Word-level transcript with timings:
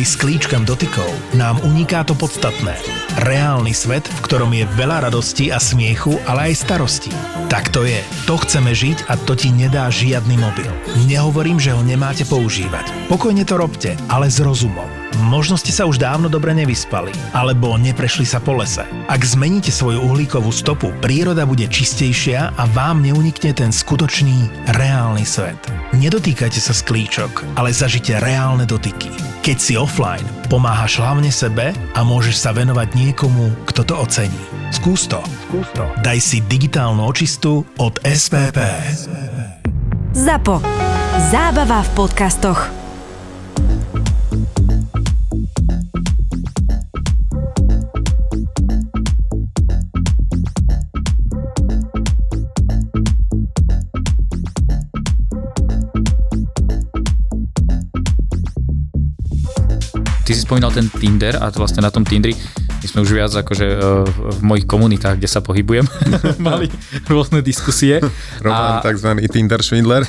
Kvôli 0.00 0.16
sklíčkam 0.16 0.64
dotykov 0.64 1.12
nám 1.36 1.60
uniká 1.60 2.00
to 2.08 2.16
podstatné. 2.16 2.72
Reálny 3.20 3.76
svet, 3.76 4.08
v 4.08 4.24
ktorom 4.24 4.48
je 4.48 4.64
veľa 4.72 5.04
radosti 5.04 5.52
a 5.52 5.60
smiechu, 5.60 6.16
ale 6.24 6.48
aj 6.48 6.64
starosti. 6.64 7.12
Tak 7.52 7.68
to 7.68 7.84
je. 7.84 8.00
To 8.24 8.40
chceme 8.40 8.72
žiť 8.72 9.12
a 9.12 9.20
to 9.28 9.36
ti 9.36 9.52
nedá 9.52 9.92
žiadny 9.92 10.40
mobil. 10.40 10.72
Nehovorím, 11.04 11.60
že 11.60 11.76
ho 11.76 11.84
nemáte 11.84 12.24
používať. 12.24 13.12
Pokojne 13.12 13.44
to 13.44 13.60
robte, 13.60 13.92
ale 14.08 14.32
s 14.32 14.40
rozumom. 14.40 14.99
Možno 15.18 15.58
ste 15.58 15.74
sa 15.74 15.86
už 15.90 15.98
dávno 15.98 16.30
dobre 16.30 16.54
nevyspali, 16.54 17.10
alebo 17.34 17.74
neprešli 17.74 18.22
sa 18.22 18.38
po 18.38 18.54
lese. 18.54 18.86
Ak 19.10 19.22
zmeníte 19.26 19.74
svoju 19.74 19.98
uhlíkovú 20.06 20.54
stopu, 20.54 20.94
príroda 21.02 21.42
bude 21.44 21.66
čistejšia 21.66 22.54
a 22.54 22.62
vám 22.70 23.02
neunikne 23.02 23.50
ten 23.50 23.74
skutočný, 23.74 24.70
reálny 24.70 25.26
svet. 25.26 25.58
Nedotýkajte 25.90 26.60
sa 26.62 26.70
sklíčok, 26.70 27.58
ale 27.58 27.74
zažite 27.74 28.22
reálne 28.22 28.64
dotyky. 28.64 29.10
Keď 29.40 29.56
si 29.58 29.74
offline, 29.74 30.24
pomáhaš 30.52 31.00
hlavne 31.00 31.32
sebe 31.32 31.72
a 31.74 32.00
môžeš 32.06 32.36
sa 32.38 32.54
venovať 32.54 32.92
niekomu, 32.94 33.66
kto 33.66 33.82
to 33.82 33.94
ocení. 33.96 34.42
Skús 34.70 35.10
to. 35.10 35.18
Skús 35.50 35.66
to. 35.74 35.82
Daj 36.06 36.18
si 36.22 36.38
digitálnu 36.46 37.02
očistu 37.02 37.66
od 37.82 37.98
SPP. 38.06 38.58
ZAPO. 40.14 40.62
Zábava 41.30 41.82
v 41.82 41.90
podcastoch. 41.98 42.79
Ty 60.30 60.38
si 60.38 60.46
spomínal 60.46 60.70
ten 60.70 60.86
Tinder 60.86 61.42
a 61.42 61.50
vlastne 61.50 61.82
na 61.82 61.90
tom 61.90 62.06
Tindri 62.06 62.38
my 62.80 62.86
sme 62.88 63.00
už 63.04 63.12
viac 63.12 63.32
akože 63.36 63.66
e, 63.76 63.78
v 64.08 64.40
mojich 64.40 64.64
komunitách, 64.64 65.20
kde 65.20 65.28
sa 65.28 65.44
pohybujem, 65.44 65.84
mali 66.40 66.72
rôzne 67.12 67.44
diskusie. 67.44 68.00
Roman, 68.40 68.80
a... 68.80 68.84
takzvaný 68.84 69.28
Tinder 69.28 69.60
švindler. 69.60 70.08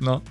no, 0.06 0.24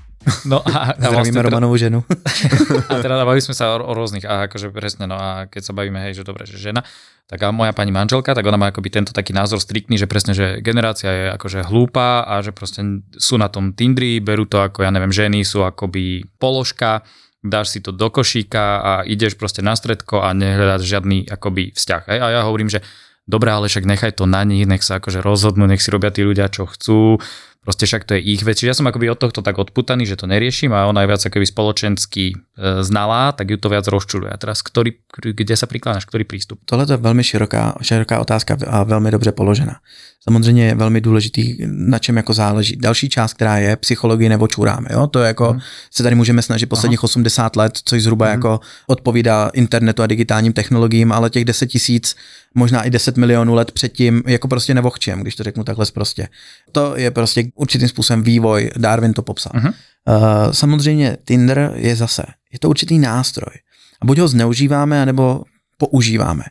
No 0.46 0.62
a, 0.64 0.96
a 0.96 1.08
vlastne 1.12 1.42
Romanovú 1.42 1.76
ženu. 1.76 2.06
a 2.92 2.94
teda 3.02 3.26
bavili 3.26 3.44
sme 3.44 3.56
sa 3.58 3.76
o, 3.76 3.84
o 3.84 3.94
rôznych, 3.94 4.26
a 4.26 4.50
akože 4.50 4.72
presne, 4.74 5.06
no 5.10 5.18
a 5.18 5.50
keď 5.50 5.62
sa 5.70 5.74
bavíme, 5.76 6.00
hej, 6.10 6.22
že 6.22 6.24
dobre, 6.28 6.48
že 6.50 6.60
žena, 6.60 6.86
tak 7.30 7.46
a 7.46 7.54
moja 7.54 7.78
pani 7.78 7.94
manželka, 7.94 8.34
tak 8.34 8.42
ona 8.42 8.58
má 8.58 8.74
akoby 8.74 8.90
tento 8.90 9.14
taký 9.14 9.38
názor 9.38 9.62
striktný, 9.62 10.02
že 10.02 10.10
presne, 10.10 10.34
že 10.34 10.66
generácia 10.66 11.10
je 11.14 11.26
akože 11.38 11.70
hlúpa 11.70 12.26
a 12.26 12.42
že 12.42 12.50
proste 12.50 12.82
sú 13.22 13.38
na 13.38 13.54
tom 13.54 13.78
Tindri, 13.78 14.18
berú 14.18 14.50
to 14.50 14.58
ako, 14.58 14.82
ja 14.82 14.90
neviem, 14.90 15.14
ženy 15.14 15.46
sú 15.46 15.62
akoby 15.62 16.26
položka, 16.42 17.06
dáš 17.46 17.78
si 17.78 17.80
to 17.80 17.94
do 17.94 18.10
košíka 18.10 18.82
a 18.82 18.92
ideš 19.06 19.38
proste 19.38 19.62
na 19.62 19.78
stredko 19.78 20.26
a 20.26 20.34
nehľadáš 20.34 20.84
žiadny 20.84 21.30
akoby 21.30 21.72
vzťah. 21.72 22.04
Hej? 22.10 22.20
A 22.20 22.28
ja 22.34 22.42
hovorím, 22.44 22.68
že 22.68 22.84
dobré, 23.30 23.54
ale 23.54 23.70
však 23.70 23.86
nechaj 23.86 24.12
to 24.18 24.26
na 24.26 24.42
nich, 24.42 24.66
nech 24.66 24.82
sa 24.82 24.98
akože 24.98 25.22
rozhodnú, 25.22 25.70
nech 25.70 25.86
si 25.86 25.94
robia 25.94 26.10
tí 26.10 26.26
ľudia, 26.26 26.50
čo 26.50 26.66
chcú, 26.66 27.22
proste 27.64 27.86
však 27.86 28.04
to 28.08 28.16
je 28.16 28.22
ich 28.24 28.42
vec. 28.42 28.58
Čiže 28.58 28.72
ja 28.72 28.78
som 28.78 28.88
akoby 28.88 29.12
od 29.12 29.20
tohto 29.20 29.44
tak 29.44 29.60
odputaný, 29.60 30.08
že 30.08 30.16
to 30.16 30.26
neriešim 30.26 30.72
a 30.72 30.88
ona 30.88 31.04
je 31.04 31.12
viac 31.12 31.22
akoby 31.22 31.46
spoločensky 31.46 32.24
e, 32.32 32.36
znalá, 32.84 33.32
tak 33.36 33.52
ju 33.52 33.58
to 33.60 33.70
viac 33.70 33.86
rozčuluje. 33.86 34.32
A 34.32 34.38
teraz, 34.40 34.64
ktorý, 34.64 34.96
kde 35.14 35.56
sa 35.60 35.68
prikládáš, 35.68 36.08
ktorý 36.08 36.24
prístup? 36.24 36.64
Tohle 36.66 36.88
je 36.90 36.98
velmi 36.98 37.24
široká, 37.24 37.78
široká 37.82 38.20
otázka 38.20 38.58
a 38.68 38.84
velmi 38.84 39.12
dobře 39.12 39.32
položena. 39.32 39.84
Samozřejmě 40.24 40.66
je 40.66 40.76
velmi 40.76 41.02
důležitý, 41.02 41.58
na 41.68 42.00
čem 42.00 42.18
jako 42.18 42.34
záleží. 42.34 42.76
Další 42.76 43.10
část, 43.10 43.34
která 43.34 43.58
je 43.58 43.76
psychologie 43.76 44.30
nebo 44.30 44.48
čuráme. 44.48 44.88
Jo? 44.92 45.08
To 45.08 45.20
je 45.20 45.28
jako, 45.28 45.52
hmm. 45.52 45.60
se 45.92 46.04
tady 46.04 46.16
můžeme 46.16 46.42
snažit 46.42 46.66
posledních 46.66 47.00
Aha. 47.00 47.06
80 47.06 47.56
let, 47.56 47.80
což 47.86 48.04
zhruba 48.04 48.26
hmm. 48.26 48.34
jako 48.34 48.60
odpovídá 48.88 49.52
internetu 49.54 50.04
a 50.04 50.08
digitálním 50.08 50.54
technologiím, 50.54 51.12
ale 51.12 51.30
těch 51.30 51.46
10 51.46 51.68
tisíc, 51.68 52.16
možná 52.56 52.84
i 52.84 52.90
10 52.90 53.18
milionů 53.18 53.54
let 53.54 53.72
předtím, 53.72 54.24
jako 54.28 54.48
prostě 54.48 54.74
nevochčem, 54.74 55.22
když 55.22 55.36
to 55.36 55.44
řeknu 55.44 55.64
takhle 55.64 55.86
prostě. 55.94 56.28
To 56.72 56.98
je 56.98 57.12
prostě 57.12 57.44
určitým 57.56 57.88
způsobem 57.88 58.24
vývoj, 58.24 58.72
Darwin 58.78 59.14
to 59.14 59.22
popsal. 59.22 59.52
Uh-huh. 59.56 59.74
Uh, 60.08 60.52
samozřejmě 60.52 61.18
Tinder 61.26 61.72
je 61.76 61.96
zase, 61.96 62.24
je 62.52 62.60
to 62.60 62.70
určitý 62.70 63.00
nástroj. 63.00 63.54
A 64.02 64.06
buď 64.06 64.18
ho 64.18 64.28
zneužíváme, 64.28 65.02
anebo 65.02 65.44
používáme. 65.78 66.44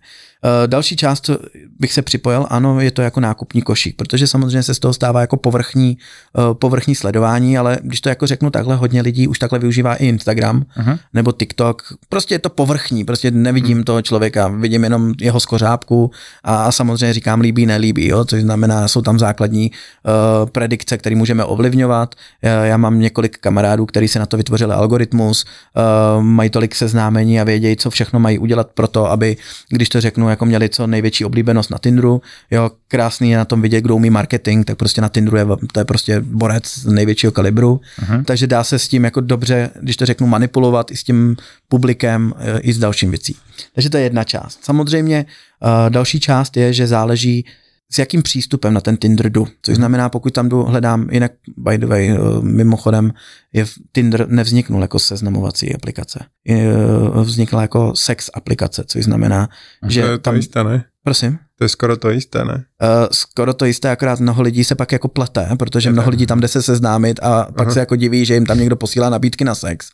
Eh, 0.45 0.67
další 0.67 0.97
část 0.97 1.31
bych 1.79 1.93
se 1.93 2.03
připojil, 2.03 2.47
ano, 2.51 2.81
je 2.81 2.91
to 2.91 3.03
jako 3.03 3.21
nákupní 3.21 3.63
košík, 3.63 3.97
protože 3.97 4.27
samozřejmě 4.27 4.63
se 4.63 4.75
z 4.75 4.79
toho 4.79 4.95
stává 4.95 5.21
jako 5.21 5.37
povrchní, 5.37 5.99
eh, 6.39 6.55
povrchní 6.55 6.95
sledování, 6.95 7.59
ale 7.59 7.79
když 7.83 8.01
to 8.01 8.09
jako 8.09 8.27
řeknu 8.27 8.51
takhle, 8.51 8.77
hodně 8.77 9.03
lidí 9.03 9.29
už 9.29 9.39
takhle 9.39 9.59
využívá 9.59 9.95
i 9.95 10.07
Instagram 10.07 10.65
uh-huh. 10.81 10.99
nebo 11.15 11.33
TikTok. 11.33 11.83
Prostě 12.09 12.35
je 12.35 12.39
to 12.39 12.51
povrchní, 12.51 13.05
prostě 13.05 13.31
nevidím 13.31 13.79
uh-huh. 13.79 13.85
toho 13.85 14.03
člověka, 14.03 14.49
vidím 14.49 14.85
jenom 14.85 15.15
jeho 15.21 15.41
skořápku 15.41 16.11
a, 16.45 16.65
a 16.65 16.73
samozřejmě 16.73 17.13
říkám 17.13 17.41
líbí, 17.41 17.67
nelíbí, 17.67 18.09
jo, 18.09 18.25
což 18.25 18.43
znamená, 18.43 18.89
jsou 18.89 19.03
tam 19.03 19.19
základní 19.19 19.71
uh, 19.71 20.51
predikce, 20.51 20.99
které 20.99 21.17
můžeme 21.17 21.45
ovlivňovat. 21.45 22.15
Já, 22.43 22.65
já 22.65 22.77
mám 22.77 23.01
několik 23.01 23.39
kamarádů, 23.39 23.87
kteří 23.87 24.09
se 24.09 24.19
na 24.19 24.27
to 24.27 24.37
vytvořili 24.37 24.75
algoritmus, 24.75 25.45
uh, 25.45 26.23
mají 26.23 26.51
tolik 26.51 26.75
seznámení 26.75 27.41
a 27.41 27.45
vědějí, 27.45 27.77
co 27.77 27.91
všechno 27.91 28.21
mají 28.21 28.39
udělat 28.39 28.71
pro 28.75 28.89
to, 28.89 29.11
aby, 29.11 29.37
když 29.71 29.89
to 29.89 30.01
řeknu, 30.01 30.28
jako 30.31 30.47
měli 30.47 30.69
co 30.69 30.87
největší 30.87 31.25
oblíbenost 31.25 31.71
na 31.71 31.79
Tinderu. 31.79 32.23
Jo, 32.51 32.71
krásný 32.89 33.31
je 33.31 33.37
na 33.37 33.45
tom 33.45 33.63
vidět, 33.63 33.81
kdo 33.81 33.97
umí 33.97 34.11
marketing, 34.11 34.65
tak 34.65 34.79
prostě 34.79 35.01
na 35.01 35.09
Tinderu 35.09 35.37
je, 35.37 35.47
to 35.73 35.81
je 35.81 35.85
prostě 35.85 36.21
borec 36.21 36.85
největšího 36.85 37.33
kalibru. 37.33 37.81
Uh-huh. 38.01 38.25
Takže 38.25 38.47
dá 38.47 38.65
se 38.65 38.79
s 38.79 38.89
tím 38.89 39.05
jako 39.05 39.21
dobře, 39.21 39.71
když 39.81 39.97
to 39.97 40.07
řeknu, 40.07 40.27
manipulovat 40.27 40.91
i 40.91 40.97
s 40.97 41.05
tím 41.05 41.37
publikem, 41.69 42.35
eh, 42.39 42.59
i 42.61 42.73
s 42.73 42.79
dalším 42.79 43.11
věcí. 43.11 43.37
Takže 43.75 43.91
to 43.91 43.97
je 43.97 44.03
jedna 44.03 44.25
část. 44.25 44.65
Samozřejmě 44.65 45.27
uh, 45.63 45.91
další 45.91 46.21
část 46.21 46.57
je, 46.57 46.73
že 46.73 46.87
záleží, 46.87 47.45
s 47.93 47.99
jakým 47.99 48.23
přístupem 48.23 48.75
na 48.75 48.81
ten 48.81 48.97
Tinder 48.97 49.33
jdu. 49.33 49.45
Což 49.63 49.73
mhm. 49.73 49.77
znamená, 49.77 50.09
pokud 50.09 50.33
tam 50.33 50.49
jdu, 50.49 50.63
hledám, 50.63 51.09
jinak 51.13 51.33
by 51.57 51.79
the 51.79 51.87
way, 51.87 52.11
eh, 52.11 52.19
mimochodem, 52.41 53.13
je 53.53 53.67
Tinder 53.93 54.29
nevzniknul 54.29 54.83
jako 54.83 54.99
seznamovací 54.99 55.75
aplikace. 55.75 56.25
Vznikla 57.23 57.63
jako 57.63 57.93
sex 57.97 58.31
aplikace, 58.35 58.85
což 58.87 59.05
znamená, 59.05 59.49
A 59.83 59.89
že 59.91 60.03
to 60.03 60.07
je 60.09 60.19
tam... 60.19 60.35
To 60.35 60.37
jisté, 60.37 60.65
ne? 60.65 60.85
Prosím? 61.09 61.39
To 61.59 61.65
je 61.65 61.69
skoro 61.69 61.97
to 61.97 62.11
jisté, 62.11 62.45
ne? 62.45 62.55
Uh, 62.55 63.07
skoro 63.13 63.55
to 63.55 63.65
jisté, 63.65 63.91
akorát 63.91 64.21
mnoho 64.21 64.43
lidí 64.43 64.65
se 64.65 64.75
pak 64.75 64.93
jako 64.93 65.09
plete, 65.09 65.49
protože 65.59 65.91
mnoho 65.91 66.11
lidí 66.11 66.27
tam 66.27 66.41
jde 66.41 66.49
se 66.49 66.63
seznámit 66.63 67.21
a 67.23 67.45
pak 67.57 67.67
Aha. 67.67 67.75
se 67.75 67.81
jako 67.81 67.97
diví, 67.97 68.25
že 68.25 68.35
jim 68.35 68.47
tam 68.47 68.59
někdo 68.59 68.77
posílá 68.77 69.11
nabídky 69.11 69.45
na 69.45 69.55
sex. 69.55 69.89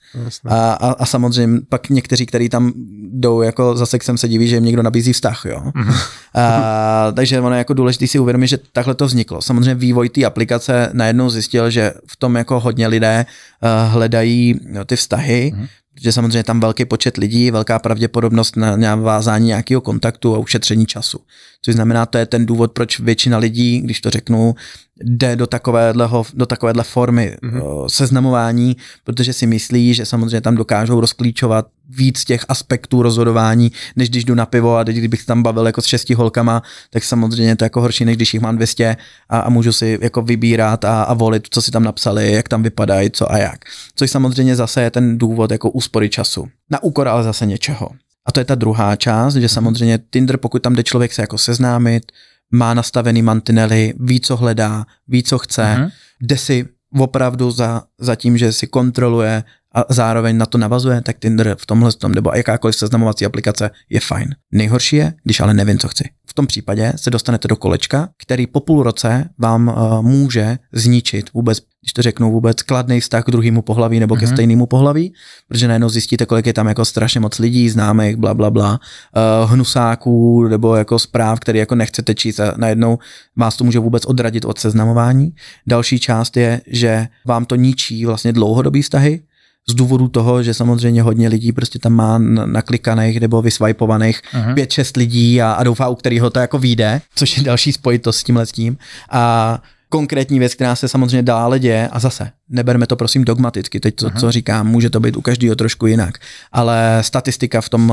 A, 0.49 0.73
a, 0.73 0.91
a 0.91 1.07
samozřejmě 1.07 1.61
pak 1.69 1.91
někteří, 1.91 2.27
kteří 2.27 2.49
tam 2.49 2.73
jdou 3.13 3.43
jako 3.43 3.77
za 3.77 3.87
sexem, 3.87 4.19
se 4.19 4.29
diví, 4.29 4.49
že 4.49 4.57
jim 4.57 4.65
někdo 4.65 4.83
nabízí 4.83 5.13
vztah, 5.13 5.45
jo. 5.45 5.63
Uh, 5.77 7.15
takže 7.15 7.41
ono 7.41 7.55
je 7.55 7.59
jako 7.59 7.75
důležité 7.75 8.07
si 8.07 8.19
uvědomit, 8.19 8.47
že 8.47 8.59
takhle 8.73 8.95
to 8.95 9.07
vzniklo. 9.07 9.43
Samozřejmě 9.43 9.75
vývoj 9.75 10.09
té 10.09 10.25
aplikace 10.25 10.91
najednou 10.93 11.31
zjistil, 11.31 11.71
že 11.71 11.93
v 12.07 12.17
tom 12.17 12.37
jako 12.37 12.61
hodně 12.61 12.87
lidé 12.87 13.27
uh, 13.63 13.93
hledají 13.93 14.61
no, 14.73 14.85
ty 14.85 14.97
vztahy, 14.97 15.53
uh 15.55 15.67
protože 15.94 16.12
samozřejmě 16.12 16.43
tam 16.43 16.60
velký 16.60 16.84
počet 16.84 17.16
lidí, 17.16 17.50
velká 17.50 17.78
pravděpodobnost 17.78 18.56
na 18.56 18.77
navázání 18.77 19.47
nějakého 19.47 19.81
kontaktu 19.81 20.34
a 20.34 20.38
ušetření 20.38 20.87
času. 20.87 21.19
Což 21.62 21.75
znamená, 21.75 22.06
to 22.06 22.19
je 22.19 22.27
ten 22.27 22.47
důvod, 22.47 22.72
proč 22.72 23.00
většina 23.00 23.38
lidí, 23.38 23.81
když 23.81 24.00
to 24.00 24.10
řeknu, 24.10 24.55
jde 25.03 25.37
do 25.37 25.47
takovéhleho, 25.47 26.25
do 26.34 26.47
takovéhle 26.47 26.84
formy 26.84 27.37
mm-hmm. 27.43 27.87
seznamování, 27.88 28.77
protože 29.05 29.32
si 29.32 29.47
myslí, 29.47 29.94
že 29.94 30.06
samozřejmě 30.06 30.41
tam 30.41 30.55
dokážou 30.55 31.00
rozklíčovat 31.00 31.66
víc 31.88 32.25
těch 32.25 32.44
aspektů 32.49 33.03
rozhodování, 33.03 33.72
než 33.97 34.10
když 34.10 34.25
jdu 34.25 34.34
na 34.34 34.47
pivo 34.47 34.77
a 34.77 34.84
teď, 34.84 34.97
kdybych 34.97 35.25
tam 35.25 35.43
bavil 35.43 35.66
jako 35.66 35.82
s 35.82 35.87
šesti 35.87 36.15
holkama, 36.15 36.62
tak 36.91 37.05
samozřejmě 37.05 37.56
to 37.56 37.65
je 37.65 37.66
jako 37.66 37.81
horší, 37.81 38.05
než 38.05 38.16
když 38.16 38.34
jich 38.34 38.43
mám 38.43 38.56
200 38.56 38.97
a, 39.28 39.38
a 39.38 39.50
můžu 39.50 39.72
si 39.72 39.99
jako 40.03 40.22
vybírat 40.22 40.84
a, 40.84 41.03
a 41.03 41.15
volit, 41.15 41.47
co 41.50 41.62
si 41.62 41.71
tam 41.71 41.84
napsali, 41.84 42.32
jak 42.32 42.49
tam 42.49 42.62
vypadají, 42.62 43.11
co 43.11 43.32
a 43.32 43.38
jak. 43.38 43.65
Což 43.94 44.11
samozřejmě 44.11 44.56
zase 44.56 44.82
je 44.82 44.90
ten 44.90 45.19
důvod 45.19 45.50
jako 45.50 45.70
úspory 45.70 46.08
času. 46.08 46.47
Na 46.70 46.82
úkor 46.82 47.08
ale 47.08 47.23
zase 47.23 47.47
něčeho. 47.47 47.88
A 48.26 48.32
to 48.32 48.40
je 48.40 48.44
ta 48.44 48.55
druhá 48.55 48.97
část, 48.97 49.35
že 49.35 49.40
mhm. 49.40 49.49
samozřejmě 49.49 49.99
Tinder, 50.11 50.37
pokud 50.37 50.62
tam 50.62 50.75
jde 50.75 50.82
člověk 50.82 51.12
se 51.12 51.23
jako 51.23 51.38
seznámit, 51.38 52.12
má 52.52 52.75
nastavený 52.75 53.23
mantinely, 53.23 53.94
ví, 54.00 54.20
co 54.20 54.37
hledá, 54.37 54.87
ví, 55.08 55.23
co 55.23 55.38
chce, 55.38 55.62
uh-huh. 55.62 55.91
jde 56.20 56.38
si 56.38 56.69
opravdu 57.00 57.50
za, 57.50 57.82
za 57.99 58.17
tím, 58.17 58.38
že 58.38 58.52
si 58.52 58.67
kontroluje 58.67 59.44
a 59.75 59.85
zároveň 59.88 60.38
na 60.38 60.47
to 60.47 60.59
navazuje, 60.59 61.00
tak 61.00 61.19
Tinder 61.19 61.56
v 61.59 61.67
tomhle 61.67 61.93
tom, 61.93 62.12
nebo 62.12 62.31
jakákoliv 62.35 62.76
seznamovací 62.76 63.26
aplikace 63.26 63.71
je 63.91 64.00
fajn. 64.00 64.35
Nejhorší 64.53 64.97
je, 64.97 65.15
když 65.25 65.41
ale 65.41 65.55
nevím, 65.55 65.79
co 65.79 65.88
chci. 65.88 66.05
V 66.26 66.35
tom 66.35 66.47
případě 66.47 66.93
se 66.97 67.11
dostanete 67.11 67.49
do 67.49 67.56
kolečka, 67.56 68.09
který 68.23 68.47
po 68.47 68.61
půl 68.61 68.82
roce 68.82 69.29
vám 69.38 69.69
uh, 69.69 70.03
může 70.03 70.59
zničit 70.73 71.32
vůbec, 71.32 71.59
když 71.82 71.93
to 71.93 72.03
řeknu, 72.03 72.32
vůbec 72.32 72.62
kladný 72.62 73.00
vztah 73.00 73.25
k 73.25 73.31
druhému 73.31 73.62
pohlaví 73.62 74.00
nebo 74.00 74.15
mm-hmm. 74.15 74.21
ke 74.21 74.26
mhm. 74.26 74.35
stejnému 74.35 74.67
pohlaví, 74.67 75.12
protože 75.49 75.69
najednou 75.69 75.88
zjistíte, 75.88 76.26
kolik 76.26 76.47
je 76.47 76.53
tam 76.53 76.69
jako 76.69 76.85
strašně 76.85 77.21
moc 77.21 77.38
lidí, 77.38 77.71
známých, 77.71 78.17
bla, 78.17 78.35
bla, 78.35 78.50
bla, 78.50 78.71
uh, 78.73 79.50
hnusáků 79.50 80.49
nebo 80.49 80.76
jako 80.76 80.99
zpráv, 80.99 81.41
který 81.41 81.59
jako 81.59 81.75
nechcete 81.75 82.15
číst 82.15 82.41
a 82.41 82.55
najednou 82.56 82.99
vás 83.37 83.56
to 83.56 83.65
může 83.65 83.79
vůbec 83.79 84.05
odradit 84.05 84.44
od 84.44 84.59
seznamování. 84.59 85.32
Další 85.67 85.99
část 85.99 86.37
je, 86.37 86.61
že 86.67 87.09
vám 87.26 87.44
to 87.44 87.55
ničí 87.55 88.06
vlastně 88.06 88.32
dlouhodobý 88.32 88.82
vztahy, 88.82 89.23
z 89.69 89.75
důvodu 89.75 90.08
toho, 90.08 90.43
že 90.43 90.55
samozřejmě 90.55 91.02
hodně 91.02 91.28
lidí 91.28 91.52
prostě 91.52 91.78
tam 91.78 91.93
má 91.93 92.19
naklikaných 92.46 93.20
nebo 93.20 93.43
vysvajpovaných 93.43 94.22
uh-huh. 94.32 94.55
pět, 94.55 94.72
šest 94.72 94.96
lidí 94.96 95.43
a, 95.43 95.52
a 95.52 95.62
doufá, 95.62 95.88
u 95.88 95.94
kterého 95.94 96.31
to 96.31 96.40
jako 96.40 96.58
vyjde, 96.58 97.00
což 97.14 97.37
je 97.37 97.43
další 97.43 97.72
spojitost 97.72 98.26
s 98.28 98.52
tím. 98.52 98.78
A 99.11 99.62
konkrétní 99.88 100.38
věc, 100.38 100.55
která 100.55 100.76
se 100.76 100.88
samozřejmě 100.88 101.22
dále 101.22 101.58
děje 101.58 101.88
a 101.88 101.99
zase 101.99 102.31
neberme 102.49 102.87
to 102.87 102.96
prosím 102.96 103.25
dogmaticky, 103.25 103.81
teď 103.81 103.94
to, 103.94 104.06
uh-huh. 104.06 104.20
co 104.20 104.32
říkám, 104.32 104.66
může 104.66 104.90
to 104.90 105.00
být 105.00 105.16
u 105.16 105.20
každého 105.20 105.56
trošku 105.56 105.87
jinak, 105.87 106.19
ale 106.52 106.99
statistika 107.00 107.61
v 107.61 107.69
tom 107.69 107.93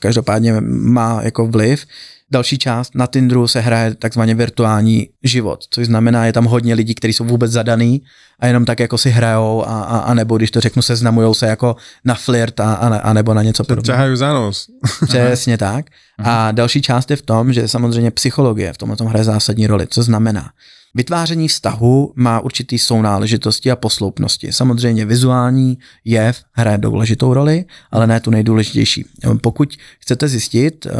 každopádně 0.00 0.54
má 0.60 1.20
jako 1.22 1.46
vliv. 1.46 1.86
Další 2.32 2.58
část 2.58 2.94
na 2.94 3.06
Tinderu 3.06 3.48
se 3.48 3.60
hraje 3.60 3.94
takzvaně 3.94 4.34
virtuální 4.34 5.08
život, 5.22 5.64
což 5.70 5.86
znamená, 5.86 6.26
je 6.26 6.32
tam 6.32 6.44
hodně 6.44 6.74
lidí, 6.74 6.94
kteří 6.94 7.12
jsou 7.12 7.24
vůbec 7.24 7.52
zadaný 7.52 8.02
a 8.38 8.46
jenom 8.46 8.64
tak 8.64 8.80
jako 8.80 8.98
si 8.98 9.10
hrajou 9.10 9.64
a, 9.66 9.82
a, 9.82 9.98
a 9.98 10.14
nebo 10.14 10.36
když 10.36 10.50
to 10.50 10.60
řeknu, 10.60 10.82
seznamujou 10.82 11.34
se 11.34 11.46
jako 11.46 11.76
na 12.04 12.14
flirt 12.14 12.60
a, 12.60 12.74
a, 12.74 12.96
a 12.96 13.12
nebo 13.12 13.34
na 13.34 13.42
něco 13.42 13.64
podobného. 13.64 13.96
Ťahají 13.96 14.16
za 14.16 14.32
nos. 14.32 14.66
Přesně 15.06 15.58
tak. 15.58 15.86
A 16.18 16.52
další 16.52 16.82
část 16.82 17.10
je 17.10 17.16
v 17.16 17.22
tom, 17.22 17.52
že 17.52 17.68
samozřejmě 17.68 18.10
psychologie 18.10 18.72
v 18.72 18.78
tomhle 18.78 18.96
tom 18.96 19.06
hraje 19.06 19.24
zásadní 19.24 19.66
roli, 19.66 19.86
co 19.86 20.02
znamená. 20.02 20.50
Vytváření 20.94 21.48
vztahu 21.48 22.12
má 22.16 22.40
určitý 22.40 22.78
sounáležitosti 22.78 23.70
a 23.70 23.76
posloupnosti. 23.76 24.52
Samozřejmě 24.52 25.06
vizuální 25.06 25.78
jev 26.04 26.42
hraje 26.52 26.78
důležitou 26.78 27.34
roli, 27.34 27.64
ale 27.90 28.06
ne 28.06 28.20
tu 28.20 28.30
nejdůležitější. 28.30 29.04
Pokud 29.42 29.76
chcete 30.00 30.28
zjistit, 30.28 30.86
eh, 30.86 30.90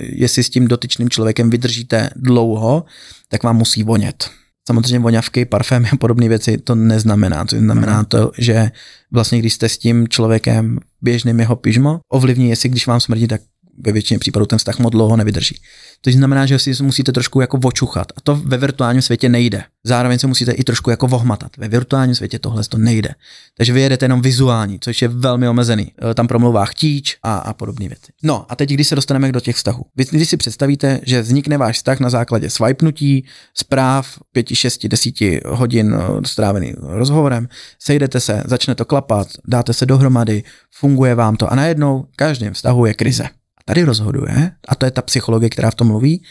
jestli 0.00 0.44
s 0.44 0.50
tím 0.50 0.68
dotyčným 0.68 1.10
člověkem 1.10 1.50
vydržíte 1.50 2.10
dlouho, 2.16 2.84
tak 3.28 3.42
vám 3.42 3.56
musí 3.56 3.82
vonět. 3.82 4.30
Samozřejmě 4.66 4.98
voňavky, 4.98 5.44
parfémy 5.44 5.88
a 5.92 5.96
podobné 5.96 6.28
věci 6.28 6.58
to 6.58 6.74
neznamená. 6.74 7.44
To 7.44 7.56
znamená 7.56 8.04
to, 8.04 8.30
že 8.38 8.70
vlastně 9.12 9.38
když 9.38 9.54
jste 9.54 9.68
s 9.68 9.78
tím 9.78 10.08
člověkem 10.08 10.78
běžným 11.02 11.40
jeho 11.40 11.56
pyžmo, 11.56 12.00
ovlivní, 12.08 12.48
jestli 12.48 12.68
když 12.68 12.86
vám 12.86 13.00
smrdí, 13.00 13.28
tak 13.28 13.40
ve 13.86 13.92
většině 13.92 14.18
případů 14.18 14.46
ten 14.46 14.58
vztah 14.58 14.78
moc 14.78 14.92
dlouho 14.92 15.16
nevydrží. 15.16 15.56
To 16.00 16.10
znamená, 16.10 16.46
že 16.46 16.58
si 16.58 16.82
musíte 16.82 17.12
trošku 17.12 17.40
jako 17.40 17.58
očuchat. 17.64 18.12
A 18.16 18.20
to 18.20 18.36
ve 18.36 18.56
virtuálním 18.56 19.02
světě 19.02 19.28
nejde. 19.28 19.62
Zároveň 19.84 20.18
se 20.18 20.26
musíte 20.26 20.52
i 20.52 20.64
trošku 20.64 20.90
jako 20.90 21.06
vohmatat. 21.06 21.56
Ve 21.56 21.68
virtuálním 21.68 22.14
světě 22.14 22.38
tohle 22.38 22.64
to 22.64 22.78
nejde. 22.78 23.08
Takže 23.56 23.72
vy 23.72 23.80
jedete 23.80 24.04
jenom 24.04 24.22
vizuální, 24.22 24.78
což 24.80 25.02
je 25.02 25.08
velmi 25.08 25.48
omezený. 25.48 25.92
E, 26.10 26.14
tam 26.14 26.28
promluvá 26.28 26.64
chtíč 26.64 27.16
a, 27.22 27.36
a 27.36 27.52
podobné 27.52 27.88
věci. 27.88 28.12
No 28.22 28.46
a 28.48 28.56
teď, 28.56 28.70
když 28.70 28.88
se 28.88 28.94
dostaneme 28.94 29.32
do 29.32 29.40
těch 29.40 29.56
vztahů. 29.56 29.84
Vy, 29.96 30.04
když 30.10 30.28
si 30.28 30.36
představíte, 30.36 31.00
že 31.02 31.22
vznikne 31.22 31.58
váš 31.58 31.76
vztah 31.76 32.00
na 32.00 32.10
základě 32.10 32.50
swipenutí, 32.50 33.24
zpráv, 33.54 34.18
5, 34.32 34.46
6, 34.54 34.86
10 34.86 35.14
hodin 35.46 35.94
e, 35.94 36.28
strávený 36.28 36.74
rozhovorem, 36.78 37.48
sejdete 37.78 38.20
se, 38.20 38.42
začne 38.46 38.74
to 38.74 38.84
klapat, 38.84 39.28
dáte 39.48 39.72
se 39.72 39.86
dohromady, 39.86 40.42
funguje 40.74 41.14
vám 41.14 41.36
to 41.36 41.52
a 41.52 41.56
najednou 41.56 42.04
každém 42.16 42.54
vztahu 42.54 42.86
je 42.86 42.94
krize 42.94 43.39
tady 43.70 43.84
rozhoduje, 43.84 44.52
a 44.68 44.74
to 44.74 44.84
je 44.84 44.90
ta 44.90 45.02
psychologie, 45.02 45.50
která 45.50 45.70
v 45.70 45.74
tom 45.74 45.86
mluví, 45.86 46.22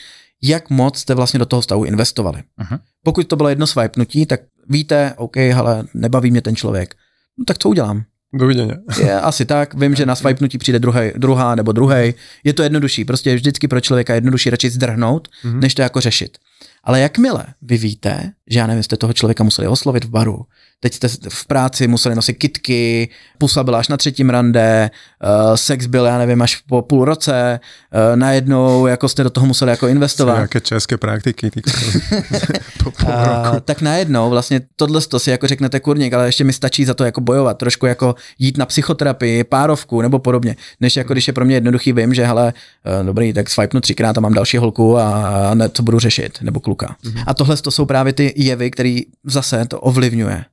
jak 0.44 0.70
moc 0.70 1.00
jste 1.00 1.16
vlastně 1.16 1.40
do 1.40 1.46
toho 1.46 1.62
stavu 1.62 1.84
investovali. 1.84 2.44
Uh-huh. 2.62 2.80
Pokud 3.04 3.28
to 3.28 3.36
bylo 3.36 3.50
jedno 3.50 3.68
swipenutí, 3.68 4.26
tak 4.26 4.40
víte, 4.70 5.14
OK, 5.18 5.38
ale 5.38 5.84
nebaví 5.94 6.32
mě 6.32 6.42
ten 6.42 6.56
člověk. 6.56 6.96
No 7.38 7.46
tak 7.46 7.58
co 7.58 7.70
udělám? 7.70 8.04
Doviděně. 8.34 8.78
Je 9.00 9.22
asi 9.22 9.46
tak, 9.46 9.74
vím, 9.74 9.96
že 9.96 10.06
na 10.06 10.16
swipenutí 10.16 10.58
přijde 10.58 10.80
druhý, 10.80 11.12
druhá 11.18 11.56
nebo 11.56 11.72
druhý. 11.72 12.14
Je 12.44 12.54
to 12.54 12.64
jednodušší, 12.64 13.06
prostě 13.06 13.30
je 13.30 13.36
vždycky 13.36 13.68
pro 13.68 13.82
člověka 13.82 14.16
jednodušší 14.16 14.50
radši 14.50 14.70
zdrhnout, 14.70 15.28
uh-huh. 15.28 15.60
než 15.60 15.76
to 15.76 15.82
jako 15.82 16.02
řešit. 16.02 16.38
Ale 16.84 17.00
jakmile 17.00 17.46
vy 17.62 17.78
víte, 17.78 18.32
že 18.50 18.60
já 18.60 18.68
nevím, 18.68 18.84
jste 18.84 18.98
toho 18.98 19.14
člověka 19.14 19.44
museli 19.44 19.68
oslovit 19.68 20.06
v 20.06 20.10
baru, 20.10 20.46
teď 20.80 20.94
jste 20.94 21.08
v 21.30 21.46
práci 21.46 21.88
museli 21.88 22.16
nosit 22.16 22.34
kitky, 22.34 23.10
pusa 23.38 23.64
byla 23.64 23.80
až 23.80 23.88
na 23.88 23.98
třetím 23.98 24.30
rande, 24.30 24.92
uh, 25.24 25.56
sex 25.56 25.86
byl, 25.86 26.06
já 26.06 26.18
nevím, 26.18 26.42
až 26.42 26.56
po 26.56 26.82
půl 26.82 27.06
roce, 27.06 27.60
uh, 27.94 28.20
najednou 28.20 28.88
jako 28.88 29.10
jste 29.10 29.24
do 29.24 29.30
toho 29.30 29.48
museli 29.48 29.72
jako 29.72 29.88
investovat. 29.88 30.40
Jaké 30.40 30.60
české 30.62 30.98
praktiky, 30.98 31.52
ty 31.52 31.62
po 32.84 32.92
půl 32.92 33.10
roku. 33.10 33.52
Uh, 33.52 33.60
tak 33.60 33.82
najednou 33.82 34.30
vlastně 34.30 34.62
tohle 34.76 35.02
to 35.02 35.20
si 35.20 35.32
jako 35.32 35.48
řeknete 35.48 35.80
kurník, 35.80 36.14
ale 36.14 36.26
ještě 36.26 36.44
mi 36.44 36.54
stačí 36.54 36.86
za 36.86 36.94
to 36.94 37.04
jako 37.04 37.22
bojovat, 37.22 37.58
trošku 37.58 37.86
jako 37.86 38.16
jít 38.40 38.58
na 38.58 38.66
psychoterapii, 38.66 39.44
párovku 39.44 40.02
nebo 40.02 40.20
podobně, 40.20 40.56
než 40.82 40.96
jako 40.96 41.14
když 41.14 41.28
je 41.28 41.34
pro 41.34 41.46
mě 41.46 41.56
jednoduchý, 41.56 41.94
vím, 41.94 42.14
že 42.14 42.26
hele, 42.26 42.54
uh, 43.00 43.06
dobrý, 43.06 43.34
tak 43.34 43.50
swipenu 43.50 43.82
třikrát 43.82 44.18
a 44.18 44.22
mám 44.22 44.34
další 44.34 44.58
holku 44.58 44.98
a, 44.98 45.28
a 45.50 45.54
ne, 45.54 45.70
co 45.70 45.84
budu 45.84 46.00
řešit, 46.00 46.38
nebo 46.42 46.60
kluka. 46.60 46.96
Uh-huh. 47.06 47.24
A 47.28 47.34
tohle 47.34 47.58
to 47.58 47.72
jsou 47.72 47.86
právě 47.86 48.14
ty 48.14 48.34
jevy, 48.36 48.72
který 48.72 49.02
zase 49.24 49.66
to 49.66 49.80
ovlivňuje. 49.80 50.46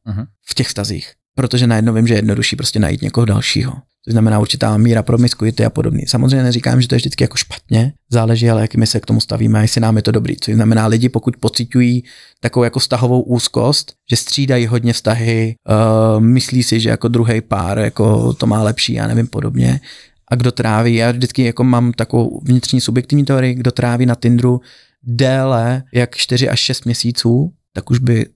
V 0.46 0.54
těch 0.54 0.70
stazích. 0.70 1.12
Protože 1.34 1.66
najednou 1.66 1.92
vím, 1.92 2.06
že 2.06 2.14
je 2.14 2.18
jednodušší 2.18 2.56
prostě 2.56 2.78
najít 2.78 3.02
někoho 3.02 3.24
dalšího. 3.24 3.72
To 4.06 4.12
znamená 4.12 4.38
určitá 4.38 4.76
míra 4.76 5.02
promiskuity 5.02 5.64
a 5.64 5.70
podobný. 5.70 6.06
Samozřejmě 6.06 6.42
neříkám, 6.42 6.80
že 6.80 6.88
to 6.88 6.94
je 6.94 6.96
vždycky 6.96 7.24
jako 7.24 7.36
špatně, 7.36 7.92
záleží, 8.10 8.50
ale 8.50 8.60
jak 8.60 8.74
my 8.74 8.86
se 8.86 9.00
k 9.00 9.06
tomu 9.06 9.20
stavíme 9.20 9.58
a 9.58 9.62
jestli 9.62 9.80
nám 9.80 9.96
je 9.96 10.02
to 10.02 10.10
dobrý. 10.10 10.36
Což 10.36 10.54
znamená, 10.54 10.86
lidi, 10.86 11.08
pokud 11.08 11.36
pocitují 11.36 12.04
takovou 12.40 12.64
jako 12.64 12.80
stahovou 12.80 13.22
úzkost, 13.22 13.92
že 14.10 14.16
střídají 14.16 14.66
hodně 14.66 14.92
vztahy, 14.92 15.54
uh, 15.68 16.20
myslí 16.20 16.62
si, 16.62 16.80
že 16.80 16.88
jako 16.88 17.08
druhý 17.08 17.40
pár 17.40 17.78
jako 17.78 18.32
to 18.32 18.46
má 18.46 18.62
lepší, 18.62 18.92
já 18.92 19.06
nevím 19.06 19.26
podobně. 19.26 19.80
A 20.28 20.34
kdo 20.34 20.52
tráví, 20.52 20.94
já 20.94 21.12
vždycky 21.12 21.44
jako 21.44 21.64
mám 21.64 21.92
takovou 21.92 22.40
vnitřní 22.44 22.80
subjektivní 22.80 23.24
teorii, 23.24 23.54
kdo 23.54 23.72
tráví 23.72 24.06
na 24.06 24.14
Tinderu 24.14 24.60
déle 25.02 25.82
jak 25.94 26.16
4 26.16 26.48
až 26.48 26.60
6 26.60 26.84
měsíců, 26.84 27.52
tak 27.72 27.90
už 27.90 27.98
by 27.98 28.26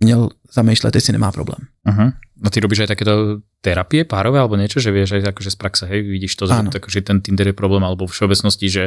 měl 0.00 0.28
zamýšlet, 0.52 0.94
jestli 0.94 1.12
nemá 1.12 1.32
problém. 1.32 1.70
Uh-huh. 1.86 2.12
No 2.42 2.48
ty 2.50 2.60
robíš 2.60 2.84
aj 2.84 2.96
takéto 2.96 3.44
terapie 3.62 4.04
párové 4.04 4.42
alebo 4.42 4.58
niečo, 4.58 4.82
že 4.82 4.90
vieš 4.90 5.20
aj 5.20 5.30
akože 5.30 5.50
z 5.54 5.58
praxe, 5.58 5.84
hej, 5.86 6.02
vidíš 6.02 6.36
to, 6.36 6.44
že, 6.50 6.58
že 6.88 7.00
ten 7.06 7.22
Tinder 7.22 7.46
je 7.46 7.56
problém 7.56 7.84
alebo 7.84 8.08
v 8.08 8.12
všeobecnosti, 8.12 8.66
že 8.66 8.84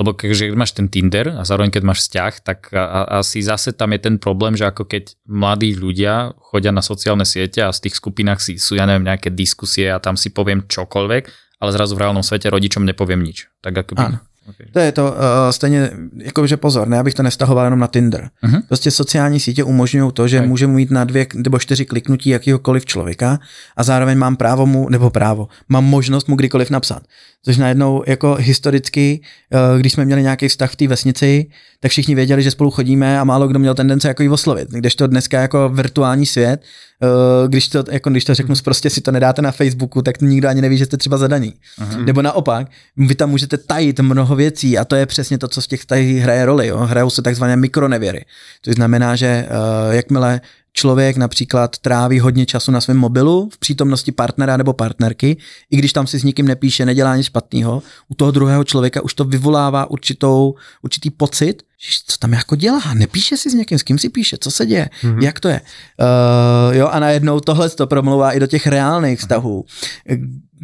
lebo 0.00 0.16
keď 0.16 0.56
máš 0.56 0.72
ten 0.72 0.88
Tinder 0.88 1.36
a 1.36 1.44
zároveň 1.44 1.68
keď 1.68 1.82
máš 1.84 2.08
vzťah, 2.08 2.32
tak 2.40 2.72
a, 2.72 2.80
a, 2.80 3.00
asi 3.20 3.44
zase 3.44 3.76
tam 3.76 3.92
je 3.92 4.00
ten 4.00 4.16
problém, 4.16 4.56
že 4.56 4.64
ako 4.64 4.88
keď 4.88 5.20
mladí 5.28 5.76
ľudia 5.76 6.32
chodia 6.40 6.72
na 6.72 6.80
sociálne 6.80 7.28
siete 7.28 7.60
a 7.60 7.68
z 7.76 7.88
tých 7.88 8.00
skupinách 8.00 8.40
si, 8.40 8.56
sú, 8.56 8.80
ja 8.80 8.88
neviem, 8.88 9.04
nejaké 9.04 9.28
diskusie 9.28 9.92
a 9.92 10.00
tam 10.00 10.16
si 10.16 10.32
poviem 10.32 10.64
čokoľvek, 10.64 11.24
ale 11.60 11.70
zrazu 11.76 11.92
v 11.92 12.08
reálnom 12.08 12.24
svete 12.24 12.48
rodičom 12.48 12.88
nepoviem 12.88 13.20
nič. 13.20 13.52
Tak 13.60 13.84
ako 13.84 13.92
by... 14.00 14.31
Okay. 14.48 14.66
To 14.72 14.78
je 14.78 14.92
to 14.92 15.10
uh, 15.10 15.16
stejně, 15.50 15.90
jakože 16.16 16.56
pozor, 16.56 16.88
ne, 16.88 16.98
abych 16.98 17.14
to 17.14 17.22
nestahoval 17.22 17.64
jenom 17.64 17.78
na 17.78 17.86
Tinder. 17.86 18.30
Uh-huh. 18.44 18.62
Prostě 18.68 18.90
sociální 18.90 19.40
sítě 19.40 19.64
umožňují 19.64 20.12
to, 20.12 20.28
že 20.28 20.38
okay. 20.38 20.48
můžu 20.48 20.68
mít 20.68 20.90
na 20.90 21.04
dvě 21.04 21.26
nebo 21.34 21.58
čtyři 21.58 21.84
kliknutí 21.84 22.30
jakýhokoliv 22.30 22.86
člověka 22.86 23.38
a 23.76 23.82
zároveň 23.82 24.18
mám 24.18 24.36
právo 24.36 24.66
mu, 24.66 24.88
nebo 24.88 25.10
právo, 25.10 25.48
mám 25.68 25.84
možnost 25.84 26.28
mu 26.28 26.36
kdykoliv 26.36 26.70
napsat. 26.70 27.02
Což 27.44 27.56
najednou 27.56 28.02
jako 28.06 28.34
historicky, 28.40 29.20
uh, 29.54 29.80
když 29.80 29.92
jsme 29.92 30.04
měli 30.04 30.22
nějaký 30.22 30.48
vztah 30.48 30.72
v 30.72 30.76
té 30.76 30.88
vesnici, 30.88 31.46
tak 31.80 31.90
všichni 31.90 32.14
věděli, 32.14 32.42
že 32.42 32.50
spolu 32.50 32.70
chodíme 32.70 33.20
a 33.20 33.24
málo 33.24 33.48
kdo 33.48 33.58
měl 33.58 33.74
tendence 33.74 34.08
jako 34.08 34.22
ji 34.22 34.28
oslovit. 34.28 34.70
Když 34.70 34.94
to 34.94 35.06
dneska 35.06 35.40
jako 35.40 35.68
virtuální 35.68 36.26
svět, 36.26 36.62
uh, 37.02 37.48
když 37.48 37.68
to, 37.68 37.84
jako 37.90 38.10
když 38.10 38.24
to 38.24 38.34
řeknu, 38.34 38.54
prostě 38.64 38.90
si 38.90 39.00
to 39.00 39.10
nedáte 39.10 39.42
na 39.42 39.52
Facebooku, 39.52 40.02
tak 40.02 40.20
nikdo 40.20 40.48
ani 40.48 40.60
neví, 40.60 40.78
že 40.78 40.86
jste 40.86 40.96
třeba 40.96 41.18
zadaní. 41.18 41.54
Uh-huh. 41.80 42.04
Nebo 42.04 42.22
naopak, 42.22 42.66
vy 42.96 43.14
tam 43.14 43.30
můžete 43.30 43.56
tajit 43.56 44.00
mnoho 44.00 44.36
věcí 44.36 44.78
a 44.78 44.84
to 44.84 44.96
je 44.96 45.06
přesně 45.06 45.38
to, 45.38 45.48
co 45.48 45.62
z 45.62 45.66
těch 45.66 45.84
tady 45.84 46.18
hraje 46.18 46.46
roli. 46.46 46.66
Jo? 46.66 46.78
Hrajou 46.78 47.10
se 47.10 47.22
takzvané 47.22 47.56
mikronevěry. 47.56 48.24
To 48.60 48.72
znamená, 48.72 49.16
že 49.16 49.48
uh, 49.48 49.94
jakmile 49.94 50.40
člověk 50.72 51.16
například 51.16 51.78
tráví 51.78 52.20
hodně 52.20 52.46
času 52.46 52.72
na 52.72 52.80
svém 52.80 52.96
mobilu 52.96 53.48
v 53.52 53.58
přítomnosti 53.58 54.12
partnera 54.12 54.56
nebo 54.56 54.72
partnerky, 54.72 55.36
i 55.70 55.76
když 55.76 55.92
tam 55.92 56.06
si 56.06 56.18
s 56.18 56.24
nikým 56.24 56.46
nepíše, 56.46 56.86
nedělá 56.86 57.16
nic 57.16 57.26
špatného, 57.26 57.82
u 58.08 58.14
toho 58.14 58.30
druhého 58.30 58.64
člověka 58.64 59.02
už 59.02 59.14
to 59.14 59.24
vyvolává 59.24 59.90
určitou, 59.90 60.54
určitý 60.82 61.10
pocit, 61.10 61.62
že 61.78 61.90
co 62.06 62.18
tam 62.18 62.32
jako 62.32 62.56
dělá, 62.56 62.94
nepíše 62.94 63.36
si 63.36 63.50
s 63.50 63.54
někým, 63.54 63.78
s 63.78 63.82
kým 63.82 63.98
si 63.98 64.08
píše, 64.08 64.36
co 64.40 64.50
se 64.50 64.66
děje, 64.66 64.90
mm-hmm. 65.02 65.22
jak 65.22 65.40
to 65.40 65.48
je. 65.48 65.60
Uh, 65.60 66.76
jo, 66.76 66.88
a 66.88 67.00
najednou 67.00 67.40
tohle 67.40 67.70
to 67.70 67.86
promlouvá 67.86 68.32
i 68.32 68.40
do 68.40 68.46
těch 68.46 68.66
reálných 68.66 69.18
vztahů, 69.18 69.64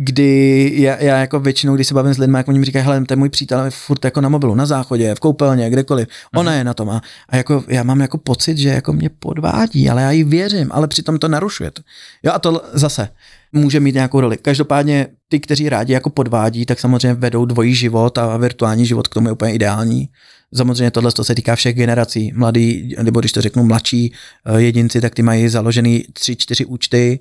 kdy 0.00 0.72
já, 0.74 1.02
já 1.02 1.18
jako 1.18 1.40
většinou, 1.40 1.74
když 1.74 1.86
se 1.86 1.94
bavím 1.94 2.14
s 2.14 2.18
lidmi, 2.18 2.38
jak 2.38 2.48
oni 2.48 2.58
mi 2.58 2.64
říkají, 2.64 2.84
hele, 2.84 3.04
to 3.04 3.12
je 3.12 3.16
můj 3.16 3.28
přítel, 3.28 3.64
je 3.64 3.70
furt 3.70 4.04
jako 4.04 4.20
na 4.20 4.28
mobilu, 4.28 4.54
na 4.54 4.66
záchodě, 4.66 5.14
v 5.14 5.20
koupelně, 5.20 5.70
kdekoliv, 5.70 6.08
mm-hmm. 6.08 6.38
ona 6.38 6.54
je 6.54 6.64
na 6.64 6.74
tom 6.74 6.90
a, 6.90 7.02
a 7.28 7.36
jako 7.36 7.64
já 7.68 7.82
mám 7.82 8.00
jako 8.00 8.18
pocit, 8.18 8.58
že 8.58 8.68
jako 8.68 8.92
mě 8.92 9.10
podvádí, 9.18 9.90
ale 9.90 10.02
já 10.02 10.10
jí 10.10 10.24
věřím, 10.24 10.68
ale 10.70 10.88
přitom 10.88 11.18
to 11.18 11.28
narušuje. 11.28 11.70
To. 11.70 11.82
Jo 12.22 12.32
a 12.34 12.38
to 12.38 12.62
zase 12.72 13.08
může 13.52 13.80
mít 13.80 13.94
nějakou 13.94 14.20
roli. 14.20 14.36
Každopádně 14.36 15.06
ty, 15.28 15.40
kteří 15.40 15.68
rádi 15.68 15.92
jako 15.92 16.10
podvádí, 16.10 16.66
tak 16.66 16.80
samozřejmě 16.80 17.14
vedou 17.14 17.44
dvojí 17.44 17.74
život 17.74 18.18
a 18.18 18.36
virtuální 18.36 18.86
život 18.86 19.08
k 19.08 19.14
tomu 19.14 19.28
je 19.28 19.32
úplně 19.32 19.54
ideální. 19.54 20.08
Samozřejmě 20.54 20.90
tohle 20.90 21.12
to 21.12 21.24
se 21.24 21.34
týká 21.34 21.56
všech 21.56 21.76
generací. 21.76 22.32
Mladí, 22.36 22.94
nebo 23.02 23.20
když 23.20 23.32
to 23.32 23.40
řeknu 23.40 23.62
mladší 23.62 24.12
eh, 24.44 24.60
jedinci, 24.60 25.00
tak 25.00 25.14
ty 25.14 25.22
mají 25.22 25.48
založený 25.48 26.04
tři, 26.12 26.36
čtyři 26.36 26.64
účty, 26.64 27.20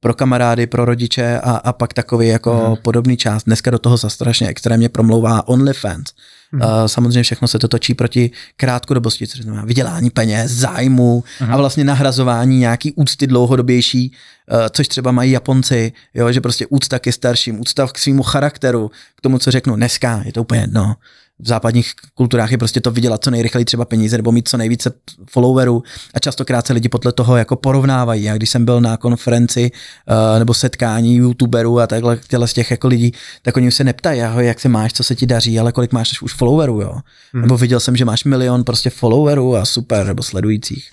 pro 0.00 0.14
kamarády, 0.14 0.66
pro 0.66 0.84
rodiče 0.84 1.40
a, 1.40 1.50
a 1.50 1.72
pak 1.72 1.94
takový 1.94 2.28
jako 2.28 2.66
mm. 2.70 2.76
podobný 2.82 3.16
část. 3.16 3.44
Dneska 3.44 3.70
do 3.70 3.78
toho 3.78 3.98
se 3.98 4.10
strašně 4.10 4.48
extrémně 4.48 4.88
promlouvá 4.88 5.48
OnlyFans. 5.48 6.04
Mm. 6.52 6.60
Uh, 6.60 6.68
samozřejmě 6.86 7.22
všechno 7.22 7.48
se 7.48 7.58
to 7.58 7.68
točí 7.68 7.94
proti 7.94 8.30
krátkodobosti, 8.56 9.26
což 9.26 9.40
znamená 9.40 9.64
vydělání 9.64 10.10
peněz, 10.10 10.50
zájmu 10.50 11.24
mm. 11.40 11.52
a 11.52 11.56
vlastně 11.56 11.84
nahrazování 11.84 12.58
nějaký 12.58 12.92
úcty 12.92 13.26
dlouhodobější, 13.26 14.12
uh, 14.52 14.58
což 14.70 14.88
třeba 14.88 15.12
mají 15.12 15.32
Japonci, 15.32 15.92
jo, 16.14 16.32
že 16.32 16.40
prostě 16.40 16.66
úcta 16.66 16.98
ke 16.98 17.12
starším, 17.12 17.60
úcta 17.60 17.86
k 17.86 17.98
svýmu 17.98 18.22
charakteru, 18.22 18.90
k 19.16 19.20
tomu, 19.20 19.38
co 19.38 19.50
řeknu 19.50 19.76
dneska, 19.76 20.22
je 20.24 20.32
to 20.32 20.40
úplně 20.40 20.60
jedno 20.60 20.94
v 21.40 21.48
západních 21.48 21.92
kulturách 22.14 22.50
je 22.50 22.58
prostě 22.58 22.80
to 22.80 22.90
vydělat 22.90 23.24
co 23.24 23.30
nejrychleji 23.30 23.64
třeba 23.64 23.84
peníze 23.84 24.16
nebo 24.16 24.32
mít 24.32 24.48
co 24.48 24.56
nejvíce 24.56 24.92
followerů 25.30 25.82
a 26.14 26.18
častokrát 26.18 26.66
se 26.66 26.72
lidi 26.72 26.88
podle 26.88 27.12
toho 27.12 27.36
jako 27.36 27.56
porovnávají. 27.56 28.22
Já 28.22 28.36
když 28.36 28.50
jsem 28.50 28.64
byl 28.64 28.80
na 28.80 28.96
konferenci 28.96 29.70
uh, 29.70 30.38
nebo 30.38 30.54
setkání 30.54 31.16
youtuberů 31.16 31.80
a 31.80 31.86
takhle 31.86 32.18
těle 32.28 32.48
z 32.48 32.52
těch 32.52 32.70
jako 32.70 32.88
lidí, 32.88 33.12
tak 33.42 33.56
oni 33.56 33.68
už 33.68 33.74
se 33.74 33.84
neptají, 33.84 34.22
ahoj, 34.22 34.46
jak 34.46 34.60
se 34.60 34.68
máš, 34.68 34.92
co 34.92 35.04
se 35.04 35.14
ti 35.14 35.26
daří, 35.26 35.58
ale 35.58 35.72
kolik 35.72 35.92
máš 35.92 36.22
už 36.22 36.34
followerů, 36.34 36.80
jo. 36.80 36.94
Hmm. 37.32 37.42
Nebo 37.42 37.56
viděl 37.56 37.80
jsem, 37.80 37.96
že 37.96 38.04
máš 38.04 38.24
milion 38.24 38.64
prostě 38.64 38.90
followerů 38.90 39.56
a 39.56 39.64
super, 39.64 40.06
nebo 40.06 40.22
sledujících. 40.22 40.90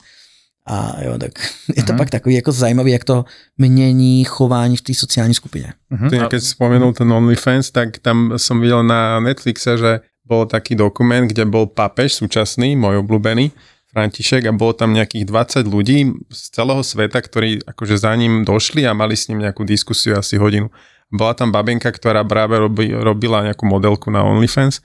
A 0.68 0.96
jo, 1.02 1.18
tak 1.18 1.32
je 1.76 1.84
to 1.84 1.94
uh-huh. 1.94 1.98
pak 1.98 2.10
takový 2.10 2.36
jako 2.36 2.52
zajímavý, 2.52 2.92
jak 2.92 3.04
to 3.04 3.26
mění 3.58 4.24
chování 4.24 4.78
v 4.78 4.82
té 4.82 4.94
sociální 4.94 5.34
skupině. 5.34 5.74
Uh-huh. 5.92 6.10
Ty, 6.10 6.20
keď 6.30 6.44
spomenul 6.44 6.94
ten 6.94 7.14
OnlyFans, 7.14 7.72
tak 7.72 7.98
tam 7.98 8.34
som 8.38 8.62
videl 8.62 8.84
na 8.84 9.20
Netflixe, 9.20 9.78
že 9.78 10.00
bol 10.26 10.50
taký 10.50 10.74
dokument, 10.74 11.30
kde 11.30 11.46
bol 11.46 11.70
papež 11.70 12.18
súčasný, 12.18 12.74
môj 12.74 13.06
obľúbený, 13.06 13.54
František 13.96 14.52
a 14.52 14.52
bolo 14.52 14.76
tam 14.76 14.92
nejakých 14.92 15.24
20 15.24 15.72
ľudí 15.72 16.12
z 16.28 16.42
celého 16.52 16.84
sveta, 16.84 17.16
ktorí 17.16 17.64
akože 17.64 17.96
za 17.96 18.12
ním 18.20 18.44
došli 18.44 18.84
a 18.84 18.92
mali 18.92 19.16
s 19.16 19.32
ním 19.32 19.40
nejakú 19.40 19.64
diskusiu 19.64 20.20
asi 20.20 20.36
hodinu. 20.36 20.68
Bola 21.08 21.32
tam 21.32 21.56
babenka, 21.56 21.96
ktorá 21.96 22.28
práve 22.28 22.60
robi, 22.60 22.92
robila 22.92 23.48
nejakú 23.48 23.64
modelku 23.64 24.12
na 24.12 24.28
OnlyFans 24.28 24.84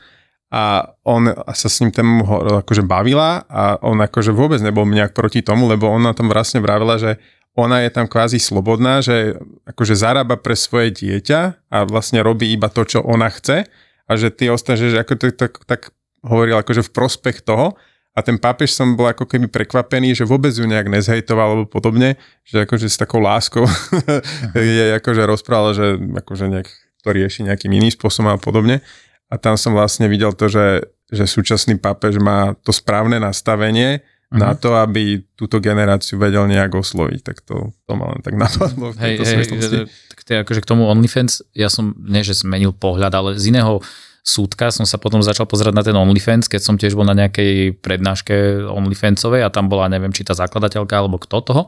a 0.55 0.95
on 1.03 1.27
sa 1.27 1.67
s 1.67 1.83
ním 1.83 1.91
tému 1.91 2.23
akože 2.63 2.87
bavila 2.87 3.43
a 3.51 3.83
on 3.83 3.99
akože 3.99 4.31
vôbec 4.31 4.63
nebol 4.63 4.87
nejak 4.87 5.11
proti 5.11 5.43
tomu, 5.43 5.67
lebo 5.67 5.91
ona 5.91 6.15
tam 6.15 6.31
vlastne 6.31 6.63
vravila, 6.63 6.95
že 6.95 7.19
ona 7.59 7.83
je 7.83 7.91
tam 7.91 8.07
kvázi 8.07 8.39
slobodná, 8.39 9.03
že 9.03 9.35
akože 9.67 9.99
zarába 9.99 10.39
pre 10.39 10.55
svoje 10.55 10.95
dieťa 10.95 11.67
a 11.67 11.83
vlastne 11.83 12.23
robí 12.23 12.47
iba 12.55 12.71
to, 12.71 12.87
čo 12.87 13.03
ona 13.03 13.27
chce 13.27 13.67
a 14.11 14.19
že 14.19 14.35
ty 14.35 14.51
ostatní, 14.51 14.91
že 14.91 14.99
ako 14.99 15.15
to 15.15 15.25
tak, 15.31 15.53
tak 15.71 15.81
hovoril 16.27 16.59
akože 16.59 16.83
v 16.83 16.91
prospech 16.91 17.47
toho 17.47 17.79
a 18.11 18.19
ten 18.27 18.43
pápež 18.43 18.75
som 18.75 18.99
bol 18.99 19.07
ako 19.07 19.23
keby 19.23 19.47
prekvapený, 19.47 20.19
že 20.19 20.27
vôbec 20.27 20.51
ju 20.51 20.67
nejak 20.67 20.91
nezhejtoval 20.91 21.47
alebo 21.55 21.67
podobne, 21.71 22.19
že 22.43 22.67
akože 22.67 22.91
s 22.91 22.99
takou 22.99 23.23
láskou 23.23 23.71
je 24.59 24.99
akože 24.99 25.23
rozprával, 25.31 25.79
že 25.79 25.87
akože 25.95 26.51
nejak 26.51 26.69
to 27.07 27.09
rieši 27.15 27.47
nejakým 27.47 27.71
iným 27.71 27.95
spôsobom 27.95 28.35
a 28.35 28.43
podobne. 28.43 28.83
A 29.31 29.39
tam 29.39 29.55
som 29.55 29.71
vlastne 29.71 30.11
videl 30.11 30.35
to, 30.35 30.51
že, 30.51 30.91
že 31.07 31.25
súčasný 31.31 31.79
pápež 31.79 32.19
má 32.19 32.59
to 32.67 32.75
správne 32.75 33.23
nastavenie 33.23 34.03
uh-huh. 34.03 34.43
na 34.43 34.59
to, 34.59 34.75
aby 34.75 35.23
túto 35.39 35.63
generáciu 35.63 36.19
vedel 36.19 36.51
nejak 36.51 36.75
osloviť. 36.75 37.21
Tak 37.23 37.37
to, 37.47 37.71
to 37.73 37.93
ma 37.95 38.11
len 38.11 38.21
tak 38.27 38.35
napadlo 38.35 38.91
v 38.95 38.97
tejto 38.99 39.23
hej, 39.23 39.35
hej, 39.39 39.87
tak 40.31 40.47
akože 40.47 40.63
k 40.63 40.71
tomu 40.71 40.87
OnlyFans, 40.87 41.43
ja 41.59 41.67
som, 41.67 41.91
nie 41.99 42.23
že 42.23 42.39
zmenil 42.39 42.71
pohľad, 42.71 43.11
ale 43.11 43.35
z 43.35 43.51
iného 43.51 43.83
súdka 44.23 44.71
som 44.71 44.87
sa 44.87 44.95
potom 44.95 45.19
začal 45.19 45.51
pozerať 45.51 45.75
na 45.75 45.83
ten 45.83 45.97
OnlyFans, 45.99 46.47
keď 46.47 46.63
som 46.63 46.79
tiež 46.79 46.95
bol 46.95 47.03
na 47.03 47.19
nejakej 47.19 47.83
prednáške 47.83 48.63
OnlyFansovej 48.71 49.43
a 49.43 49.51
tam 49.51 49.67
bola, 49.67 49.91
neviem, 49.91 50.15
či 50.15 50.23
tá 50.23 50.39
zakladateľka 50.39 50.95
alebo 50.95 51.19
kto 51.19 51.43
toho 51.43 51.63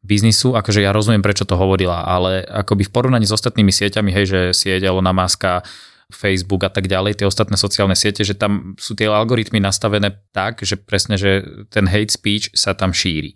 biznisu, 0.00 0.56
akože 0.56 0.80
ja 0.80 0.96
rozumiem, 0.96 1.20
prečo 1.20 1.44
to 1.44 1.60
hovorila, 1.60 2.08
ale 2.08 2.40
akoby 2.46 2.88
v 2.88 2.94
porovnaní 2.94 3.26
s 3.28 3.36
ostatnými 3.36 3.74
sieťami, 3.74 4.14
hej, 4.14 4.24
že 4.24 4.40
sieť 4.54 4.88
Elona 4.88 5.12
Muska, 5.12 5.66
Facebook 6.06 6.62
a 6.62 6.70
tak 6.70 6.86
ďalej, 6.86 7.18
tie 7.18 7.26
ostatné 7.26 7.58
sociálne 7.58 7.98
siete, 7.98 8.22
že 8.22 8.38
tam 8.38 8.78
sú 8.78 8.94
tie 8.94 9.10
algoritmy 9.10 9.58
nastavené 9.58 10.14
tak, 10.30 10.62
že 10.62 10.78
presne, 10.78 11.18
že 11.18 11.42
ten 11.68 11.90
hate 11.90 12.14
speech 12.14 12.54
sa 12.54 12.78
tam 12.78 12.94
šíri 12.94 13.34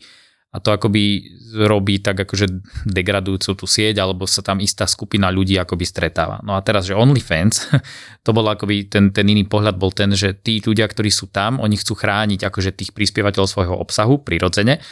a 0.50 0.59
to 0.59 0.75
akoby 0.75 1.30
robí 1.54 2.02
tak 2.02 2.26
akože 2.26 2.47
degradujúcu 2.90 3.50
tú 3.54 3.66
sieť, 3.71 4.02
alebo 4.02 4.26
sa 4.26 4.42
tam 4.42 4.59
istá 4.59 4.83
skupina 4.90 5.30
ľudí 5.30 5.54
akoby 5.54 5.87
stretáva. 5.87 6.42
No 6.42 6.59
a 6.59 6.61
teraz, 6.62 6.90
že 6.90 6.99
OnlyFans, 6.99 7.71
to 8.26 8.30
bol 8.35 8.42
akoby 8.50 8.90
ten, 8.90 9.14
ten 9.14 9.30
iný 9.30 9.47
pohľad 9.47 9.78
bol 9.78 9.95
ten, 9.95 10.11
že 10.11 10.35
tí 10.35 10.59
ľudia, 10.59 10.90
ktorí 10.90 11.11
sú 11.11 11.30
tam, 11.30 11.62
oni 11.62 11.78
chcú 11.78 11.95
chrániť 11.95 12.42
akože 12.42 12.75
tých 12.75 12.90
prispievateľov 12.90 13.47
svojho 13.47 13.75
obsahu 13.78 14.19
prirodzene, 14.26 14.83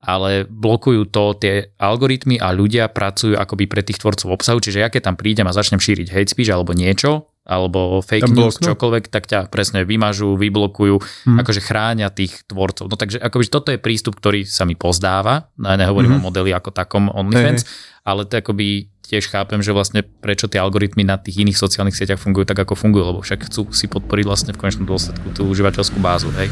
ale 0.00 0.48
blokujú 0.48 1.12
to 1.12 1.36
tie 1.36 1.76
algoritmy 1.76 2.40
a 2.40 2.54
ľudia 2.56 2.88
pracujú 2.88 3.36
akoby 3.36 3.68
pre 3.68 3.82
tých 3.84 4.00
tvorcov 4.00 4.32
obsahu, 4.32 4.62
čiže 4.62 4.80
ja 4.80 4.88
keď 4.88 5.12
tam 5.12 5.16
prídem 5.18 5.44
a 5.44 5.52
začnem 5.52 5.82
šíriť 5.82 6.08
hate 6.08 6.32
speech 6.32 6.48
alebo 6.48 6.72
niečo, 6.72 7.28
alebo 7.50 7.98
fake 7.98 8.30
news, 8.30 8.62
čokoľvek, 8.62 9.10
tak 9.10 9.26
ťa 9.26 9.50
presne 9.50 9.82
vymažú, 9.82 10.38
vyblokujú, 10.38 11.02
hmm. 11.02 11.38
akože 11.42 11.58
chránia 11.58 12.06
tých 12.14 12.46
tvorcov. 12.46 12.86
No 12.86 12.94
takže 12.94 13.18
akoby 13.18 13.44
toto 13.50 13.74
je 13.74 13.82
prístup, 13.82 14.22
ktorý 14.22 14.46
sa 14.46 14.62
mi 14.62 14.78
pozdáva, 14.78 15.50
no, 15.58 15.74
nehovorím 15.74 16.14
hmm. 16.14 16.22
o 16.22 16.26
modeli 16.30 16.54
ako 16.54 16.70
takom 16.70 17.10
OnlyFans, 17.10 17.66
hey. 17.66 17.70
ale 18.06 18.30
to 18.30 18.38
akoby 18.38 18.86
tiež 19.10 19.26
chápem, 19.26 19.58
že 19.58 19.74
vlastne 19.74 20.06
prečo 20.06 20.46
tie 20.46 20.62
algoritmy 20.62 21.02
na 21.02 21.18
tých 21.18 21.42
iných 21.42 21.58
sociálnych 21.58 21.98
sieťach 21.98 22.22
fungujú 22.22 22.46
tak, 22.46 22.62
ako 22.62 22.78
fungujú, 22.78 23.10
lebo 23.10 23.20
však 23.26 23.50
chcú 23.50 23.74
si 23.74 23.90
podporiť 23.90 24.22
vlastne 24.22 24.54
v 24.54 24.62
konečnom 24.62 24.86
dôsledku 24.86 25.34
tú 25.34 25.50
užívateľskú 25.50 25.98
bázu, 25.98 26.30
hej. 26.38 26.46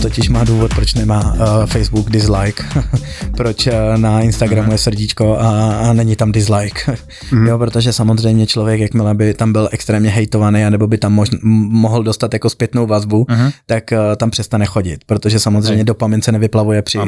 Totiž 0.00 0.28
má 0.28 0.44
důvod, 0.44 0.74
proč 0.74 0.94
nemá 0.94 1.32
uh, 1.32 1.66
Facebook 1.66 2.10
dislike, 2.10 2.62
proč 3.40 3.66
uh, 3.66 3.72
na 3.96 4.20
Instagramu 4.20 4.72
je 4.72 4.78
srdíčko 4.78 5.38
a, 5.38 5.76
a 5.76 5.92
není 5.92 6.16
tam 6.16 6.32
dislike. 6.32 6.96
Mm. 7.32 7.46
Jo, 7.46 7.58
protože 7.58 7.92
samozřejmě 7.92 8.46
člověk, 8.46 8.80
jakmile 8.80 9.14
by 9.14 9.34
tam 9.34 9.52
byl 9.52 9.68
extrémně 9.72 10.10
hejtovaný, 10.10 10.64
anebo 10.64 10.86
by 10.86 10.98
tam 10.98 11.12
mož, 11.12 11.28
mohl 11.42 12.02
dostat 12.02 12.32
jako 12.32 12.50
zpětnou 12.50 12.86
vazbu, 12.86 13.26
mm. 13.28 13.50
tak 13.66 13.84
uh, 13.92 13.98
tam 14.16 14.30
přestane 14.30 14.66
chodit, 14.66 15.00
protože 15.06 15.40
samozřejmě 15.40 15.84
dopamin 15.84 16.22
se 16.22 16.32
nevyplavuje 16.32 16.82
při 16.82 16.98
uh, 16.98 17.04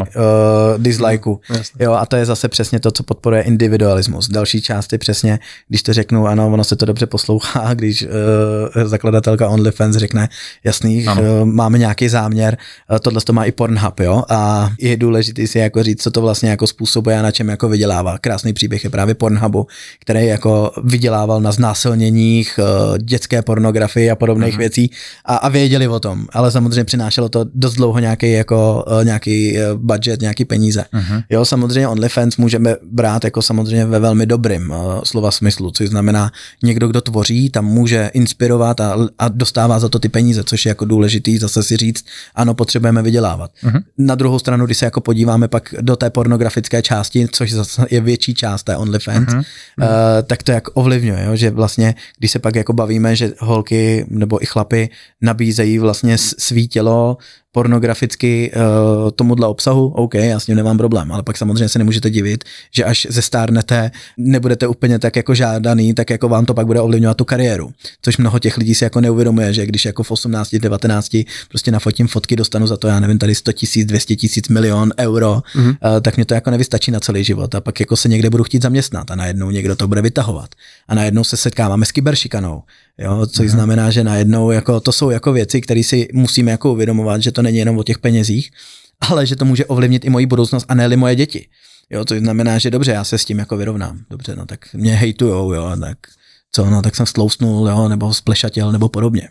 dislikeu. 0.79 1.41
Mm, 1.51 1.57
jo, 1.79 1.93
a 1.93 2.07
to 2.07 2.17
je 2.17 2.27
zase 2.27 2.49
přesně 2.49 2.81
to, 2.81 2.91
co 2.91 3.03
podporuje 3.03 3.43
individualismus. 3.43 4.29
Další 4.29 4.63
část 4.63 4.93
je 4.93 4.99
přesně, 4.99 5.39
když 5.69 5.83
to 5.83 5.93
řeknu, 5.93 6.27
ano, 6.27 6.53
ono 6.53 6.65
se 6.65 6.77
to 6.77 6.87
dobře 6.87 7.07
poslouchá, 7.07 7.75
když 7.75 8.03
uh, 8.03 8.83
zakladatelka 8.85 9.49
OnlyFans 9.49 9.97
řekne, 9.97 10.29
jasný, 10.65 11.07
uh, 11.07 11.45
máme 11.45 11.79
nějaký 11.79 12.09
záměr, 12.09 12.57
tohle 13.03 13.21
to 13.21 13.33
má 13.33 13.45
i 13.45 13.53
Pornhub, 13.53 14.01
jo, 14.01 14.23
a 14.29 14.71
je 14.81 14.97
důležité 14.97 15.47
si 15.47 15.59
jako 15.59 15.83
říct, 15.83 16.03
co 16.03 16.11
to 16.11 16.22
vlastně 16.23 16.51
jako 16.51 16.67
způsobuje 16.67 17.19
a 17.19 17.23
na 17.23 17.31
čem 17.31 17.49
jako 17.49 17.69
vydělává. 17.69 18.19
Krásný 18.19 18.53
příběh 18.53 18.85
je 18.85 18.91
právě 18.91 19.15
Pornhubu, 19.15 19.67
který 20.01 20.27
jako 20.27 20.73
vydělával 20.85 21.41
na 21.41 21.53
znásilněních, 21.53 22.59
eh, 22.59 22.99
dětské 22.99 23.43
pornografii 23.43 24.11
a 24.11 24.17
podobných 24.17 24.55
uh-huh. 24.55 24.59
věcí 24.59 24.91
a, 25.25 25.37
a 25.37 25.49
věděli 25.49 25.89
o 25.89 26.01
tom, 26.01 26.27
ale 26.33 26.51
samozřejmě 26.51 26.85
přinášelo 26.85 27.29
to 27.29 27.45
dost 27.55 27.75
dlouho 27.75 27.99
nějaký 27.99 28.33
jako 28.33 28.85
eh, 29.01 29.05
nějaký 29.05 29.59
eh, 29.59 29.75
budget, 29.75 30.21
nějaký 30.21 30.45
peníze. 30.45 30.85
Uh-huh. 30.95 31.25
Jo, 31.31 31.45
samozřejmě 31.45 31.89
OnlyFans 31.89 32.37
můžeme 32.37 32.77
brát 32.83 33.25
jako 33.25 33.43
samozřejmě 33.43 33.85
ve 33.85 33.99
velmi 33.99 34.27
dobrým 34.27 34.75
slova 35.05 35.31
smyslu, 35.31 35.71
což 35.71 35.89
znamená 35.89 36.31
někdo, 36.63 36.89
kdo 36.89 37.01
tvoří, 37.01 37.51
tam 37.51 37.65
může 37.65 38.11
inspirovat 38.15 38.81
a, 38.81 38.97
a 39.19 39.29
dostává 39.29 39.79
za 39.81 39.89
to 39.89 39.99
ty 39.99 40.09
peníze, 40.09 40.45
což 40.45 40.67
je 40.67 40.71
jako 40.71 40.85
důležitý 40.85 41.39
zase 41.39 41.63
si 41.63 41.77
říct, 41.77 42.05
ano, 42.35 42.55
potřebujeme 42.55 43.03
vydělávat. 43.03 43.51
Uh-huh. 43.65 43.83
Na 43.99 44.15
druhou 44.15 44.39
stranu, 44.39 44.67
když 44.67 44.79
se 44.79 44.85
jako 44.85 45.01
podíváme 45.01 45.49
pak 45.49 45.75
do 45.81 45.97
té 45.97 46.11
pornografické 46.13 46.83
části, 46.83 47.29
což 47.33 47.53
je 47.91 48.01
větší 48.01 48.35
část 48.35 48.63
té 48.63 48.77
OnlyFans, 48.77 49.29
uh-huh. 49.29 49.45
uh, 49.81 49.87
tak 50.27 50.43
to 50.43 50.53
jak 50.53 50.65
ovlivňuje, 50.75 51.25
jo? 51.25 51.37
že 51.37 51.51
vlastně, 51.51 51.95
když 52.19 52.31
se 52.31 52.39
pak 52.39 52.57
jako 52.57 52.73
bavíme, 52.73 53.17
že 53.17 53.33
holky 53.39 54.07
nebo 54.09 54.43
i 54.43 54.47
chlapy 54.47 54.91
nabízejí 55.21 55.79
vlastně 55.79 56.19
svý 56.19 56.69
tělo 56.69 57.17
pornograficky 57.53 58.53
uh, 58.55 59.11
tomuhle 59.11 59.47
obsahu, 59.47 59.87
OK, 59.87 60.15
já 60.15 60.41
s 60.41 60.47
ním 60.47 60.57
nemám 60.57 60.79
problém, 60.79 61.13
ale 61.13 61.23
pak 61.23 61.37
samozřejmě 61.37 61.69
se 61.69 61.79
nemůžete 61.79 62.11
divit, 62.11 62.45
že 62.71 62.85
až 62.85 63.07
zestárnete, 63.11 63.91
nebudete 64.17 64.67
úplně 64.67 64.99
tak 64.99 65.17
jako 65.17 65.35
žádaný, 65.35 65.95
tak 65.95 66.11
jako 66.11 66.29
vám 66.29 66.47
to 66.47 66.55
pak 66.55 66.67
bude 66.67 66.81
ovlivňovat 66.81 67.17
tu 67.17 67.25
kariéru. 67.25 67.73
Což 68.03 68.17
mnoho 68.17 68.39
těch 68.39 68.57
lidí 68.57 68.75
si 68.75 68.85
jako 68.85 69.01
neuvědomuje, 69.01 69.55
že 69.55 69.67
když 69.67 69.85
jako 69.85 70.03
v 70.03 70.11
18, 70.11 70.55
19 70.55 71.17
prostě 71.49 71.71
nafotím 71.71 72.09
fotky, 72.09 72.37
dostanu 72.37 72.67
za 72.67 72.77
to, 72.77 72.89
já 72.89 73.01
nevím, 73.01 73.19
tady 73.19 73.35
100 73.35 73.53
tisíc, 73.53 73.87
200 73.87 74.17
tisíc, 74.17 74.49
milion 74.49 74.91
euro, 74.99 75.43
mm-hmm. 75.57 75.69
uh, 75.69 76.01
tak 76.01 76.17
mě 76.17 76.25
to 76.25 76.35
jako 76.35 76.51
nevystačí 76.51 76.91
na 76.91 77.01
celý 77.01 77.25
život 77.25 77.55
a 77.55 77.61
pak 77.61 77.81
jako 77.81 77.97
se 77.97 78.09
někde 78.09 78.31
budu 78.31 78.45
chtít 78.45 78.63
zaměstnat 78.63 79.11
a 79.11 79.15
najednou 79.15 79.51
někdo 79.51 79.77
to 79.77 79.89
bude 79.89 80.03
vytahovat. 80.03 80.51
A 80.89 80.95
najednou 80.95 81.25
se 81.25 81.37
setkáváme 81.37 81.87
s 81.87 81.93
kyberšikanou, 81.93 82.63
jo, 82.99 83.27
což 83.27 83.47
mm-hmm. 83.47 83.51
znamená, 83.51 83.91
že 83.91 84.05
najednou 84.05 84.51
jako 84.51 84.81
to 84.81 84.93
jsou 84.93 85.11
jako 85.11 85.33
věci, 85.33 85.61
které 85.61 85.85
si 85.85 86.09
musíme 86.13 86.51
jako 86.51 86.73
uvědomovat, 86.73 87.23
že 87.23 87.33
to 87.33 87.43
není 87.43 87.59
jenom 87.59 87.79
o 87.79 87.83
těch 87.83 87.99
penězích, 87.99 88.51
ale 89.01 89.27
že 89.27 89.37
to 89.37 89.45
může 89.45 89.67
ovlivnit 89.67 90.05
i 90.05 90.11
moji 90.11 90.27
budoucnost 90.27 90.67
a 90.69 90.75
ne 90.75 90.97
moje 90.97 91.17
děti. 91.17 91.47
Jo, 91.91 92.05
to 92.05 92.19
znamená, 92.19 92.59
že 92.59 92.71
dobře, 92.71 92.93
já 92.93 93.05
se 93.05 93.19
s 93.19 93.25
tím 93.25 93.39
jako 93.39 93.57
vyrovnám. 93.57 93.99
Dobře, 94.11 94.37
no 94.37 94.47
tak 94.47 94.75
mě 94.75 94.95
hejtujou, 94.95 95.53
jo, 95.53 95.77
tak 95.81 95.99
co, 96.55 96.71
no 96.71 96.83
tak 96.83 96.97
jsem 96.97 97.07
stlousnul, 97.07 97.69
jo, 97.69 97.89
nebo 97.89 98.15
splešatěl, 98.15 98.73
nebo 98.73 98.89
podobně. 98.89 99.29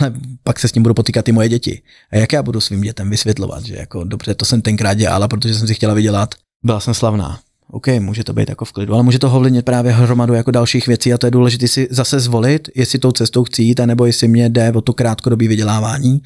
Ale 0.00 0.12
pak 0.44 0.58
se 0.58 0.68
s 0.68 0.72
tím 0.72 0.82
budou 0.82 0.94
potýkat 0.94 1.28
i 1.28 1.32
moje 1.32 1.48
děti. 1.48 1.82
A 2.12 2.16
jak 2.16 2.32
já 2.32 2.42
budu 2.42 2.60
svým 2.60 2.80
dětem 2.80 3.10
vysvětlovat, 3.10 3.64
že 3.64 3.76
jako 3.76 4.04
dobře, 4.04 4.34
to 4.34 4.44
jsem 4.44 4.62
tenkrát 4.62 4.94
dělala, 4.94 5.28
protože 5.28 5.54
jsem 5.54 5.66
si 5.66 5.74
chtěla 5.74 5.94
vydělat. 5.94 6.34
Byla 6.64 6.80
jsem 6.80 6.94
slavná. 6.94 7.40
OK, 7.70 7.86
může 7.98 8.24
to 8.24 8.32
být 8.32 8.48
jako 8.48 8.64
v 8.64 8.72
klidu, 8.72 8.94
ale 8.94 9.02
může 9.02 9.18
to 9.18 9.32
ovlivnit 9.32 9.64
právě 9.64 9.92
hromadu 9.92 10.34
jako 10.34 10.50
dalších 10.50 10.86
věcí 10.86 11.12
a 11.12 11.18
to 11.18 11.26
je 11.26 11.30
důležité 11.30 11.68
si 11.68 11.88
zase 11.90 12.20
zvolit, 12.20 12.68
jestli 12.74 12.98
tou 12.98 13.12
cestou 13.12 13.44
chci 13.44 13.62
jít, 13.62 13.80
anebo 13.80 14.06
jestli 14.06 14.28
mě 14.28 14.48
jde 14.48 14.72
o 14.72 14.80
to 14.80 14.92
krátkodobé 14.92 15.48
vydělávání 15.48 16.22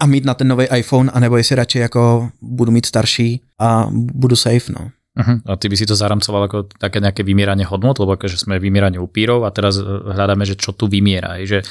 a 0.00 0.06
mít 0.06 0.24
na 0.24 0.34
ten 0.34 0.48
nový 0.48 0.66
iPhone, 0.76 1.10
anebo 1.10 1.36
jestli 1.36 1.56
radši 1.56 1.78
jako 1.78 2.28
budu 2.42 2.72
mít 2.72 2.86
starší 2.86 3.40
a 3.58 3.88
budu 3.92 4.36
safe, 4.36 4.72
no. 4.72 4.90
Uh-huh. 5.14 5.38
A 5.46 5.56
ty 5.56 5.70
by 5.70 5.76
si 5.78 5.86
to 5.86 5.94
zaramcoval 5.94 6.50
ako 6.50 6.66
také 6.74 6.98
nejaké 6.98 7.22
vymieranie 7.22 7.62
hodnot, 7.62 8.02
lebo 8.02 8.18
akože 8.18 8.34
sme 8.34 8.58
vymieranie 8.58 8.98
upírov 8.98 9.46
a 9.46 9.54
teraz 9.54 9.78
hľadáme, 9.78 10.42
že 10.42 10.58
čo 10.58 10.74
tu 10.74 10.90
vymiera. 10.90 11.38
Že 11.38 11.62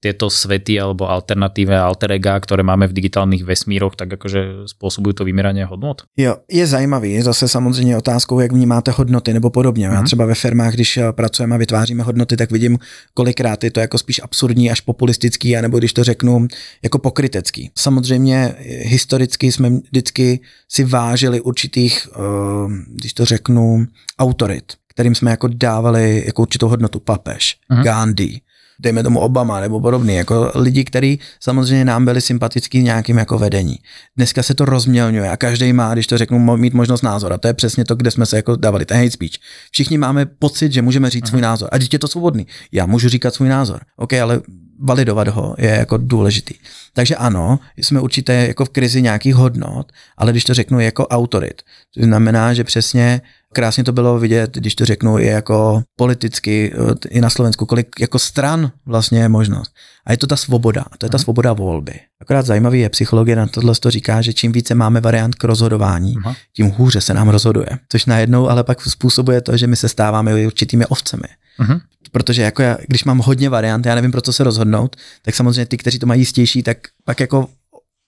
tieto 0.00 0.32
svety 0.32 0.80
alebo 0.80 1.04
alternatíve 1.12 1.76
alter 1.76 2.16
ega, 2.16 2.40
ktoré 2.40 2.64
máme 2.64 2.88
v 2.88 2.96
digitálnych 2.96 3.44
vesmíroch, 3.44 4.00
tak 4.00 4.16
akože 4.16 4.64
spôsobujú 4.72 5.20
to 5.20 5.28
vymíranie 5.28 5.68
hodnot? 5.68 6.08
Jo, 6.16 6.40
je 6.48 6.66
zajímavý, 6.66 7.22
zase 7.22 7.48
samozřejmě 7.48 7.96
otázkou, 7.96 8.40
jak 8.40 8.52
vnímáte 8.52 8.90
hodnoty 8.90 9.32
nebo 9.32 9.50
podobně. 9.50 9.88
Mm. 9.88 9.92
Já 9.92 10.00
mhm. 10.00 10.06
třeba 10.06 10.24
ve 10.26 10.34
firmách, 10.34 10.74
když 10.74 10.96
eh, 10.96 11.12
pracujeme 11.12 11.54
a 11.54 11.58
vytváříme 11.58 12.02
hodnoty, 12.02 12.36
tak 12.36 12.50
vidím, 12.50 12.78
kolikrát 13.14 13.64
je 13.64 13.70
to 13.70 13.80
jako 13.80 13.98
spíš 13.98 14.20
absurdní 14.22 14.70
až 14.70 14.80
populistický, 14.80 15.56
anebo 15.56 15.78
když 15.78 15.92
to 15.92 16.04
řeknu, 16.04 16.48
jako 16.82 16.98
pokrytecký. 16.98 17.70
Samozřejmě 17.78 18.54
eh, 18.58 18.62
historicky 18.88 19.52
jsme 19.52 19.70
vždycky 19.70 20.40
si 20.68 20.84
vážili 20.84 21.40
určitých, 21.40 22.08
uh, 22.16 22.72
když 22.88 23.12
to 23.12 23.24
řeknu, 23.24 23.86
autorit 24.18 24.64
kterým 24.90 25.14
jsme 25.14 25.30
jako 25.30 25.48
dávali 25.48 26.22
jako 26.26 26.42
určitou 26.42 26.68
hodnotu 26.68 27.00
papež, 27.00 27.56
mm. 27.68 27.82
Gandhi, 27.82 28.40
dejme 28.80 29.02
tomu 29.02 29.20
Obama 29.20 29.60
nebo 29.60 29.80
podobný, 29.80 30.14
jako 30.14 30.52
lidi, 30.54 30.84
kteří 30.84 31.20
samozřejmě 31.40 31.84
nám 31.84 32.04
byli 32.04 32.20
sympatický 32.20 32.82
nějakým 32.82 33.18
jako 33.18 33.38
vedení. 33.38 33.76
Dneska 34.16 34.42
se 34.42 34.54
to 34.54 34.64
rozmělňuje 34.64 35.30
a 35.30 35.36
každý 35.36 35.72
má, 35.72 35.94
když 35.94 36.06
to 36.06 36.18
řeknu, 36.18 36.56
mít 36.56 36.74
možnost 36.74 37.02
názora. 37.02 37.38
To 37.38 37.48
je 37.48 37.54
přesně 37.54 37.84
to, 37.84 37.94
kde 37.94 38.10
jsme 38.10 38.26
se 38.26 38.36
jako 38.36 38.56
dávali, 38.56 38.84
ten 38.84 38.96
hate 38.96 39.10
speech. 39.10 39.32
Všichni 39.70 39.98
máme 39.98 40.26
pocit, 40.26 40.72
že 40.72 40.82
můžeme 40.82 41.10
říct 41.10 41.22
Aha. 41.24 41.30
svůj 41.30 41.40
názor. 41.42 41.68
A 41.72 41.78
dítě 41.78 41.94
je 41.94 41.98
to 41.98 42.08
svobodný. 42.08 42.46
Já 42.72 42.86
můžu 42.86 43.08
říkat 43.08 43.34
svůj 43.34 43.48
názor. 43.48 43.80
OK, 43.96 44.12
ale 44.12 44.40
validovat 44.80 45.28
ho 45.28 45.54
je 45.58 45.70
jako 45.70 45.96
důležitý. 45.96 46.54
Takže 46.92 47.16
ano, 47.16 47.58
jsme 47.76 48.00
určité 48.00 48.46
jako 48.46 48.64
v 48.64 48.68
krizi 48.68 49.02
nějakých 49.02 49.34
hodnot, 49.34 49.92
ale 50.16 50.32
když 50.32 50.44
to 50.44 50.54
řeknu 50.54 50.80
jako 50.80 51.06
autorit, 51.06 51.62
to 51.94 52.04
znamená, 52.04 52.54
že 52.54 52.64
přesně 52.64 53.20
Krásně 53.54 53.84
to 53.84 53.92
bylo 53.92 54.18
vidět, 54.18 54.56
když 54.56 54.74
to 54.74 54.84
řeknu, 54.84 55.18
i 55.18 55.26
jako 55.26 55.82
politicky, 55.96 56.74
i 57.08 57.20
na 57.20 57.30
Slovensku, 57.30 57.66
kolik 57.66 57.88
jako 58.00 58.18
stran 58.18 58.72
vlastně 58.86 59.18
je 59.18 59.28
možnost. 59.28 59.72
A 60.06 60.12
je 60.12 60.18
to 60.18 60.26
ta 60.26 60.36
svoboda, 60.36 60.84
to 60.98 61.06
je 61.06 61.10
ta 61.10 61.18
svoboda 61.18 61.52
volby. 61.52 62.00
Akorát 62.20 62.46
zajímavý 62.46 62.80
je, 62.80 62.88
psychologie 62.88 63.36
na 63.36 63.46
tohle 63.46 63.74
to 63.74 63.90
říká, 63.90 64.22
že 64.22 64.32
čím 64.32 64.52
více 64.52 64.74
máme 64.74 65.00
variant 65.00 65.34
k 65.34 65.44
rozhodování, 65.44 66.14
Aha. 66.24 66.36
tím 66.56 66.66
hůře 66.70 67.00
se 67.00 67.14
nám 67.14 67.28
rozhoduje. 67.28 67.68
Což 67.88 68.06
najednou 68.06 68.48
ale 68.48 68.64
pak 68.64 68.80
způsobuje 68.80 69.40
to, 69.40 69.56
že 69.56 69.66
my 69.66 69.76
se 69.76 69.88
stáváme 69.88 70.46
určitými 70.46 70.86
ovcemi. 70.86 71.28
Aha. 71.58 71.80
Protože 72.12 72.42
jako 72.42 72.62
já, 72.62 72.76
když 72.88 73.04
mám 73.04 73.18
hodně 73.18 73.48
variant, 73.48 73.86
já 73.86 73.94
nevím, 73.94 74.12
pro 74.12 74.20
co 74.20 74.32
se 74.32 74.44
rozhodnout, 74.44 74.96
tak 75.22 75.34
samozřejmě 75.34 75.66
ty, 75.66 75.76
kteří 75.76 75.98
to 75.98 76.06
mají 76.06 76.20
jistější, 76.20 76.62
tak 76.62 76.78
pak 77.04 77.20
jako 77.20 77.48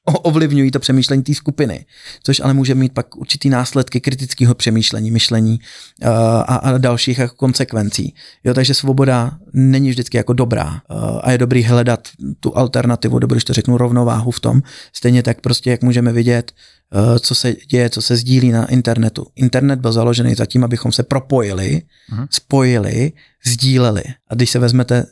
ovlivňují 0.04 0.70
to 0.70 0.78
přemýšlení 0.78 1.22
té 1.22 1.34
skupiny, 1.34 1.86
což 2.22 2.40
ale 2.40 2.54
může 2.54 2.74
mít 2.74 2.92
pak 2.92 3.16
určitý 3.16 3.48
následky 3.48 4.00
kritického 4.00 4.54
přemýšlení, 4.54 5.10
myšlení 5.10 5.58
uh, 6.02 6.08
a, 6.08 6.42
a 6.42 6.78
dalších 6.78 7.18
jako 7.18 7.34
konsekvencí. 7.34 8.14
Jo, 8.44 8.54
takže 8.54 8.74
svoboda 8.74 9.38
není 9.52 9.90
vždycky 9.90 10.16
jako 10.16 10.32
dobrá 10.32 10.66
uh, 10.66 11.20
a 11.22 11.32
je 11.32 11.38
dobrý 11.38 11.64
hledat 11.64 12.08
tu 12.40 12.56
alternativu, 12.56 13.18
dobrý, 13.18 13.34
když 13.34 13.44
to 13.44 13.52
řeknu, 13.52 13.78
rovnováhu 13.78 14.30
v 14.30 14.40
tom. 14.40 14.62
Stejně 14.92 15.22
tak 15.22 15.40
prostě, 15.40 15.70
jak 15.70 15.82
můžeme 15.82 16.12
vidět, 16.12 16.52
uh, 16.94 17.18
co 17.18 17.34
se 17.34 17.54
děje, 17.70 17.90
co 17.90 18.02
se 18.02 18.16
sdílí 18.16 18.50
na 18.50 18.66
internetu. 18.66 19.26
Internet 19.36 19.80
byl 19.80 19.92
založený 19.92 20.34
zatím, 20.34 20.64
abychom 20.64 20.92
se 20.92 21.02
propojili, 21.02 21.82
uh-huh. 22.12 22.26
spojili, 22.30 23.12
sdíleli. 23.46 24.02
A 24.28 24.34
když 24.34 24.50
se 24.50 24.58
vezmete 24.58 25.06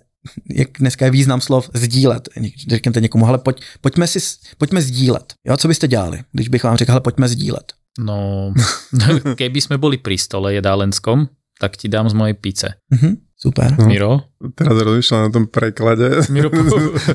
jak 0.51 0.69
dneska 0.79 1.05
je 1.05 1.11
význam 1.11 1.41
slov 1.41 1.71
sdílet. 1.75 2.29
Řekněte 2.69 3.01
někomu, 3.01 3.27
ale 3.27 3.39
pojď, 3.39 3.63
pojďme, 3.81 4.07
si, 4.07 4.19
pojďme 4.59 4.83
sdílet. 4.83 5.35
Jo, 5.47 5.57
co 5.57 5.69
byste 5.69 5.89
dělali, 5.89 6.23
když 6.33 6.49
bych 6.49 6.65
vám 6.65 6.77
řekl, 6.77 6.93
ale 6.93 7.01
pojďme 7.01 7.29
sdílet? 7.29 7.73
No, 7.99 8.55
keby 9.35 9.61
jsme 9.61 9.79
byli 9.79 9.99
pri 9.99 10.19
stole 10.19 10.55
jedálenskom, 10.55 11.29
tak 11.61 11.77
ti 11.77 11.89
dám 11.89 12.09
z 12.09 12.15
mojej 12.15 12.35
pice. 12.35 12.69
Mm-hmm, 12.95 13.17
super. 13.37 13.77
No, 13.79 13.87
Miro? 13.87 14.13
Teraz 14.55 14.79
rozmýšľam 14.81 15.23
na 15.29 15.31
tom 15.35 15.45
preklade. 15.51 16.25
Miro, 16.31 16.49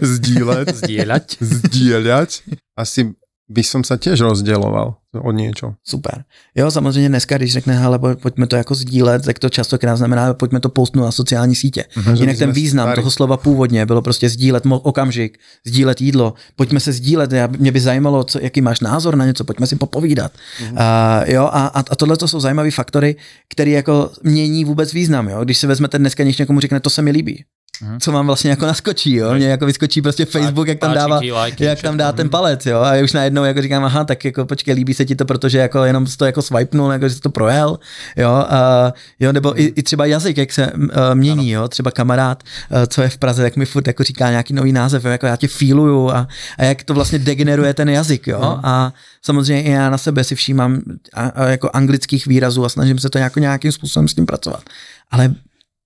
Zdílet. 0.01 0.69
Zdieľať. 0.85 1.41
Zdieľať. 1.41 2.29
Asi 2.77 3.15
by 3.45 3.61
som 3.61 3.85
sa 3.85 4.01
tiež 4.01 4.25
rozdieloval 4.25 4.97
o 5.13 5.31
niečo. 5.31 5.73
Super. 5.83 6.23
Jo, 6.55 6.71
samozřejmě 6.71 7.09
dneska, 7.09 7.37
když 7.37 7.53
řekne, 7.53 7.77
hele, 7.77 7.99
pojďme 7.99 8.47
to 8.47 8.55
jako 8.55 8.75
sdílet, 8.75 9.25
tak 9.25 9.39
to 9.39 9.49
častokrát 9.49 9.97
znamená, 9.97 10.33
pojďme 10.33 10.59
to 10.59 10.69
postnout 10.69 11.05
na 11.05 11.11
sociální 11.11 11.55
sítě. 11.55 11.85
Uh-huh, 11.97 12.19
Jinak 12.19 12.37
ten 12.37 12.51
význam 12.51 12.85
starý. 12.85 12.95
toho 13.01 13.11
slova 13.11 13.37
původně 13.37 13.85
bylo 13.85 14.01
prostě 14.01 14.29
sdílet 14.29 14.63
okamžik, 14.65 15.37
sdílet 15.65 16.01
jídlo, 16.01 16.33
pojďme 16.55 16.79
se 16.79 16.91
sdílet, 16.91 17.31
já, 17.31 17.47
mě 17.47 17.71
by 17.71 17.79
zajímalo, 17.79 18.23
co, 18.23 18.39
jaký 18.41 18.61
máš 18.61 18.79
názor 18.79 19.15
na 19.15 19.25
něco, 19.25 19.43
pojďme 19.43 19.67
si 19.67 19.75
popovídat. 19.75 20.31
Uh-huh. 20.31 20.71
Uh, 20.71 21.29
jo, 21.29 21.43
a, 21.43 21.67
a, 21.67 21.79
a 21.79 21.95
tohle 21.95 22.17
to 22.17 22.27
jsou 22.27 22.39
zajímavé 22.39 22.71
faktory, 22.71 23.15
které 23.49 23.71
jako 23.71 24.11
mění 24.23 24.65
vůbec 24.65 24.93
význam. 24.93 25.29
Jo? 25.29 25.43
Když 25.43 25.57
se 25.57 25.67
vezmete 25.67 25.97
dneska, 25.97 26.23
když 26.23 26.37
někomu 26.37 26.59
řekne, 26.59 26.79
to 26.79 26.89
se 26.89 27.01
mi 27.01 27.11
líbí, 27.11 27.43
hmm. 27.81 27.99
co 27.99 28.11
vám 28.11 28.25
vlastně 28.25 28.49
jako 28.49 28.65
naskočí, 28.65 29.15
jo, 29.15 29.33
mě 29.33 29.47
jako 29.47 29.65
vyskočí 29.65 30.01
prostě 30.01 30.25
Facebook, 30.25 30.67
jak 30.67 30.79
tam 30.79 30.93
dává, 30.93 31.19
jak 31.59 31.81
tam 31.81 31.97
dá 31.97 32.11
ten 32.11 32.29
palec, 32.29 32.65
jo, 32.65 32.79
a 32.79 33.03
už 33.03 33.13
najednou 33.13 33.43
jako 33.43 33.61
říkám, 33.61 33.85
aha, 33.85 34.03
tak 34.03 34.25
jako 34.25 34.45
počkej, 34.45 34.73
líbí 34.73 34.93
se 34.93 35.05
ti 35.05 35.15
to, 35.15 35.25
protože 35.25 35.57
jako 35.57 35.83
jenom 35.83 36.05
to 36.17 36.25
jako 36.25 36.41
swipenul, 36.41 36.91
jako 36.91 37.09
že 37.09 37.21
to 37.21 37.29
projel, 37.29 37.79
jo, 38.17 38.29
a, 38.29 38.93
jo, 39.19 39.31
nebo 39.31 39.61
i, 39.61 39.63
i 39.63 39.83
třeba 39.83 40.05
jazyk, 40.05 40.37
jak 40.37 40.53
se 40.53 40.71
uh, 40.71 40.89
mění, 41.13 41.51
jo, 41.51 41.67
třeba 41.67 41.91
kamarád, 41.91 42.43
uh, 42.43 42.77
co 42.87 43.01
je 43.01 43.09
v 43.09 43.17
Praze, 43.17 43.43
tak 43.43 43.55
mi 43.55 43.65
furt 43.65 43.87
jako 43.87 44.03
říká 44.03 44.29
nějaký 44.29 44.53
nový 44.53 44.71
název, 44.71 45.05
jo, 45.05 45.11
jako 45.11 45.25
já 45.25 45.35
tě 45.35 45.47
feeluju 45.47 46.09
a, 46.09 46.27
a 46.57 46.63
jak 46.63 46.83
to 46.83 46.93
vlastně 46.93 47.19
degeneruje 47.19 47.73
ten 47.73 47.89
jazyk, 47.89 48.27
jo, 48.27 48.39
hmm. 48.39 48.59
a 48.63 48.93
samozřejmě 49.21 49.63
i 49.63 49.71
já 49.71 49.89
na 49.89 49.97
sebe 49.97 50.23
si 50.23 50.35
všímám 50.35 50.81
a, 51.13 51.27
a 51.27 51.45
jako 51.45 51.69
anglických 51.73 52.27
výrazů 52.27 52.65
a 52.65 52.69
snažím 52.69 52.99
se 52.99 53.09
to 53.09 53.17
jako 53.17 53.39
nějakým 53.39 53.71
způsobem 53.71 54.07
s 54.07 54.13
tím 54.13 54.25
pracovat. 54.25 54.63
Ale 55.11 55.33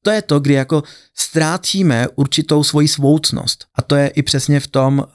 to 0.03 0.11
je 0.11 0.21
to, 0.21 0.39
kdy 0.39 0.53
jako 0.53 0.83
ztrácíme 1.15 2.07
určitou 2.15 2.63
svoji 2.63 2.87
svoucnost. 2.87 3.65
A 3.75 3.81
to 3.81 3.95
je 3.95 4.07
i 4.07 4.23
přesně 4.23 4.59
v 4.59 4.67
tom, 4.67 4.99
uh, 4.99 5.05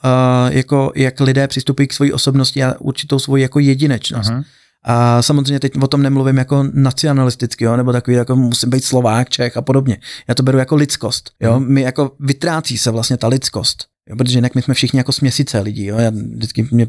jako 0.49 0.91
jak 0.95 1.19
lidé 1.19 1.47
přistupují 1.47 1.87
k 1.87 1.93
své 1.93 2.13
osobnosti 2.13 2.63
a 2.63 2.75
určitou 2.79 3.19
svoji 3.19 3.43
jako 3.43 3.59
jedinečnost. 3.59 4.31
Uh-huh. 4.31 4.43
A 4.83 5.21
samozřejmě 5.21 5.59
teď 5.59 5.71
o 5.81 5.87
tom 5.87 6.01
nemluvím 6.01 6.37
jako 6.37 6.65
nacionalisticky, 6.73 7.63
jo, 7.63 7.75
nebo 7.75 7.91
takový 7.91 8.17
jako 8.17 8.35
musím 8.35 8.69
být 8.69 8.83
Slovák, 8.83 9.29
Čech 9.29 9.57
a 9.57 9.61
podobně. 9.61 9.97
Já 10.27 10.35
to 10.35 10.43
beru 10.43 10.57
jako 10.57 10.75
lidskost. 10.75 11.31
Jo. 11.39 11.53
Uh-huh. 11.53 11.67
My 11.67 11.81
jako 11.81 12.11
vytrácí 12.19 12.77
se 12.77 12.91
vlastně 12.91 13.17
ta 13.17 13.27
lidskost. 13.27 13.85
Jo, 14.09 14.15
protože 14.15 14.37
jinak 14.37 14.55
my 14.55 14.61
jsme 14.61 14.73
všichni 14.73 14.97
jako 14.97 15.11
směsice 15.11 15.59
lidí. 15.59 15.85
Jo. 15.85 15.97
Já 15.97 16.09
vždycky 16.09 16.67
mě 16.71 16.87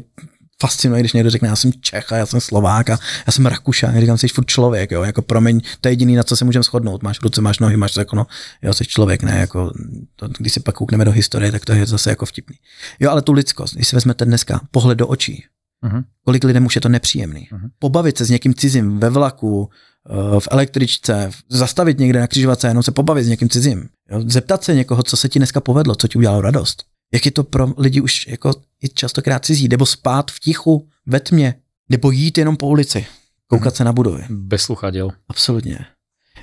fascinuje, 0.61 0.99
když 0.99 1.13
někdo 1.13 1.29
řekne, 1.29 1.47
já 1.47 1.55
jsem 1.55 1.71
Čech 1.81 2.11
a 2.11 2.17
já 2.17 2.25
jsem 2.25 2.41
Slovák 2.41 2.89
a 2.89 2.99
já 3.27 3.31
jsem 3.31 3.45
Rakušan, 3.45 3.95
já 3.95 4.01
říkám, 4.01 4.17
jsi 4.17 4.27
furt 4.27 4.45
člověk, 4.45 4.91
jo, 4.91 5.03
jako 5.03 5.21
promiň, 5.21 5.61
to 5.81 5.87
je 5.87 5.91
jediný, 5.91 6.15
na 6.15 6.23
co 6.23 6.35
se 6.35 6.45
můžeme 6.45 6.63
shodnout, 6.63 7.03
máš 7.03 7.21
ruce, 7.21 7.41
máš 7.41 7.59
nohy, 7.59 7.77
máš 7.77 7.95
jako, 7.95 8.15
no, 8.15 8.27
jo, 8.61 8.73
jsi 8.73 8.85
člověk, 8.85 9.23
ne, 9.23 9.37
jako, 9.37 9.71
to, 10.15 10.27
když 10.37 10.53
si 10.53 10.59
pak 10.59 10.75
koukneme 10.75 11.05
do 11.05 11.11
historie, 11.11 11.51
tak 11.51 11.65
to 11.65 11.73
je 11.73 11.85
zase 11.85 12.09
jako 12.09 12.25
vtipný. 12.25 12.55
Jo, 12.99 13.11
ale 13.11 13.21
tu 13.21 13.33
lidskost, 13.33 13.75
když 13.75 13.87
si 13.87 13.95
vezmete 13.95 14.25
dneska 14.25 14.61
pohled 14.71 14.97
do 14.97 15.07
očí, 15.07 15.45
uh-huh. 15.85 16.03
kolik 16.25 16.43
lidem 16.43 16.65
už 16.65 16.75
je 16.75 16.81
to 16.81 16.89
nepříjemný. 16.89 17.47
Uh-huh. 17.51 17.69
Pobavit 17.79 18.17
se 18.17 18.25
s 18.25 18.29
někým 18.29 18.53
cizím 18.53 18.99
ve 18.99 19.09
vlaku, 19.09 19.69
eh, 20.09 20.39
v 20.39 20.47
električce, 20.51 21.31
zastavit 21.49 21.99
někde 21.99 22.19
na 22.19 22.27
křižovatce, 22.27 22.67
jenom 22.67 22.83
se 22.83 22.91
pobavit 22.91 23.25
s 23.25 23.27
někým 23.27 23.49
cizím. 23.49 23.89
Jo, 24.11 24.23
zeptat 24.25 24.63
se 24.63 24.75
někoho, 24.75 25.03
co 25.03 25.17
se 25.17 25.29
ti 25.29 25.39
dneska 25.39 25.61
povedlo, 25.61 25.95
co 25.95 26.07
ti 26.07 26.17
udělalo 26.17 26.41
radost 26.41 26.83
jak 27.13 27.25
je 27.25 27.31
to 27.31 27.43
pro 27.43 27.73
lidi 27.77 28.01
už 28.01 28.27
jako 28.27 28.51
i 28.83 28.89
častokrát 28.89 29.45
cizí, 29.45 29.67
nebo 29.67 29.85
spát 29.85 30.31
v 30.31 30.39
tichu, 30.39 30.87
ve 31.05 31.19
tmě, 31.19 31.55
nebo 31.89 32.11
jít 32.11 32.37
jenom 32.37 32.57
po 32.57 32.67
ulici, 32.67 33.05
koukat 33.47 33.73
hmm. 33.73 33.77
se 33.77 33.83
na 33.83 33.93
budovy. 33.93 34.23
Bez 34.29 34.61
sluchadel. 34.61 35.09
Absolutně. 35.29 35.79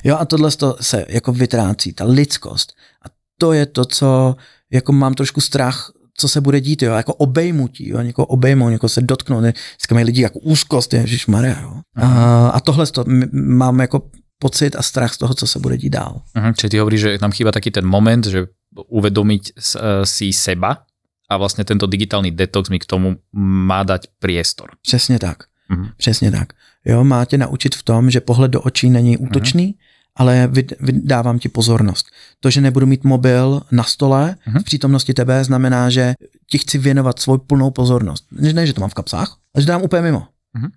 Jo 0.05 0.16
a 0.16 0.24
tohle 0.24 0.50
se 0.81 1.07
jako 1.09 1.33
vytrácí, 1.33 1.92
ta 1.92 2.05
lidskost. 2.05 2.72
A 3.07 3.09
to 3.38 3.53
je 3.53 3.66
to, 3.66 3.85
co 3.85 4.37
jako 4.72 4.92
mám 4.92 5.14
trošku 5.14 5.40
strach, 5.40 5.92
co 6.16 6.29
se 6.29 6.40
bude 6.40 6.61
dít, 6.61 6.83
jo, 6.83 6.92
jako 6.92 7.14
obejmutí, 7.14 7.88
jo, 7.88 8.00
někoho 8.00 8.27
obejmout, 8.27 8.68
někoho 8.68 8.88
se 8.88 9.00
dotknout, 9.00 9.40
dneska 9.40 9.94
mají 9.94 10.07
lidi 10.07 10.22
jako 10.22 10.38
úzkost, 10.38 10.94
Maria, 11.29 11.61
jo. 11.62 11.81
A, 11.96 12.48
a 12.48 12.61
tohle 12.61 12.87
to 12.87 13.05
mám 13.33 13.81
jako 13.81 14.03
pocit 14.38 14.77
a 14.77 14.83
strach 14.83 15.14
z 15.14 15.18
toho, 15.18 15.35
co 15.35 15.46
se 15.46 15.59
bude 15.59 15.77
dít 15.77 15.90
dál. 15.90 16.22
Uh-huh, 16.37 16.53
čiže 16.57 16.68
ty 16.68 16.79
hovoríš, 16.79 17.00
že 17.00 17.18
tam 17.18 17.33
chýba 17.33 17.53
taký 17.53 17.70
ten 17.70 17.87
moment, 17.87 18.27
že 18.27 18.46
uvedomiť 18.88 19.52
e, 19.52 20.06
si 20.06 20.32
seba 20.32 20.82
a 21.30 21.37
vlastně 21.37 21.64
tento 21.64 21.87
digitální 21.87 22.30
detox 22.30 22.70
mi 22.70 22.78
k 22.78 22.87
tomu 22.87 23.16
má 23.32 23.82
dať 23.82 24.06
priestor. 24.18 24.70
Přesně 24.82 25.18
tak. 25.18 25.38
Uh-huh. 25.70 25.92
Přesně 25.96 26.30
tak. 26.30 26.52
Jo, 26.84 27.04
má 27.04 27.24
tě 27.24 27.38
naučit 27.38 27.74
v 27.74 27.82
tom, 27.82 28.10
že 28.10 28.20
pohled 28.20 28.50
do 28.50 28.60
očí 28.60 28.90
není 28.90 29.16
útočný, 29.16 29.66
uh-huh. 29.72 29.78
ale 30.16 30.50
vydávám 30.80 31.38
ti 31.38 31.48
pozornost. 31.48 32.06
To, 32.40 32.50
že 32.50 32.60
nebudu 32.60 32.87
mít 32.87 33.04
mobil 33.04 33.62
na 33.70 33.84
stole 33.84 34.37
uh-huh. 34.46 34.60
v 34.60 34.64
přítomnosti 34.64 35.14
tebe, 35.14 35.44
znamená, 35.44 35.90
že 35.90 36.14
ti 36.50 36.58
chci 36.58 36.78
věnovat 36.78 37.18
svou 37.18 37.38
plnou 37.38 37.70
pozornost. 37.70 38.26
Ne, 38.30 38.66
že 38.66 38.72
to 38.72 38.80
mám 38.80 38.90
v 38.90 38.94
kapsách, 38.94 39.37
ale 39.54 39.62
že 39.62 39.68
dám 39.68 39.82
úplně 39.82 40.02
mimo. 40.02 40.28
Uh-huh. 40.58 40.70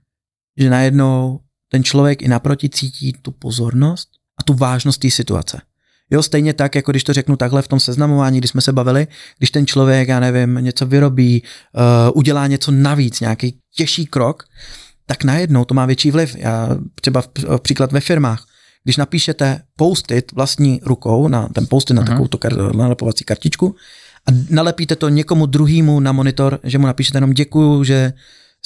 Že 0.57 0.69
najednou 0.69 1.39
ten 1.71 1.83
člověk 1.83 2.21
i 2.21 2.27
naproti 2.27 2.69
cítí 2.69 3.13
tu 3.21 3.31
pozornost 3.31 4.09
a 4.39 4.43
tu 4.43 4.53
vážnost 4.53 4.97
té 4.97 5.11
situace. 5.11 5.61
Jo, 6.11 6.23
stejně 6.23 6.53
tak, 6.53 6.75
jako 6.75 6.91
když 6.91 7.03
to 7.03 7.13
řeknu 7.13 7.35
takhle 7.35 7.61
v 7.61 7.67
tom 7.67 7.79
seznamování, 7.79 8.37
když 8.37 8.51
jsme 8.51 8.61
se 8.61 8.73
bavili, 8.73 9.07
když 9.37 9.51
ten 9.51 9.67
člověk, 9.67 10.07
já 10.07 10.19
nevím, 10.19 10.55
něco 10.55 10.85
vyrobí, 10.85 11.43
uh, 11.43 12.17
udělá 12.17 12.47
něco 12.47 12.71
navíc, 12.71 13.19
nějaký 13.19 13.57
těžší 13.75 14.05
krok, 14.05 14.43
tak 15.05 15.23
najednou 15.23 15.65
to 15.65 15.73
má 15.73 15.85
větší 15.85 16.11
vliv. 16.11 16.35
Já 16.35 16.77
třeba 17.01 17.21
v, 17.21 17.27
v 17.57 17.59
příklad 17.61 17.91
ve 17.91 17.99
firmách, 17.99 18.45
když 18.83 18.97
napíšete 18.97 19.61
postit 19.75 20.31
vlastní 20.31 20.79
rukou 20.83 21.27
na 21.27 21.49
ten 21.49 21.67
postit 21.69 21.95
na 21.95 22.03
takovou 22.03 22.27
to 22.27 22.37
kar, 22.37 22.75
nalepovací 22.75 23.23
kartičku 23.23 23.75
a 24.27 24.31
nalepíte 24.49 24.95
to 24.95 25.09
někomu 25.09 25.45
druhému 25.45 25.99
na 25.99 26.11
monitor, 26.11 26.59
že 26.63 26.77
mu 26.77 26.87
napíšete 26.87 27.17
jenom 27.17 27.33
děkuju, 27.33 27.83
že 27.83 28.13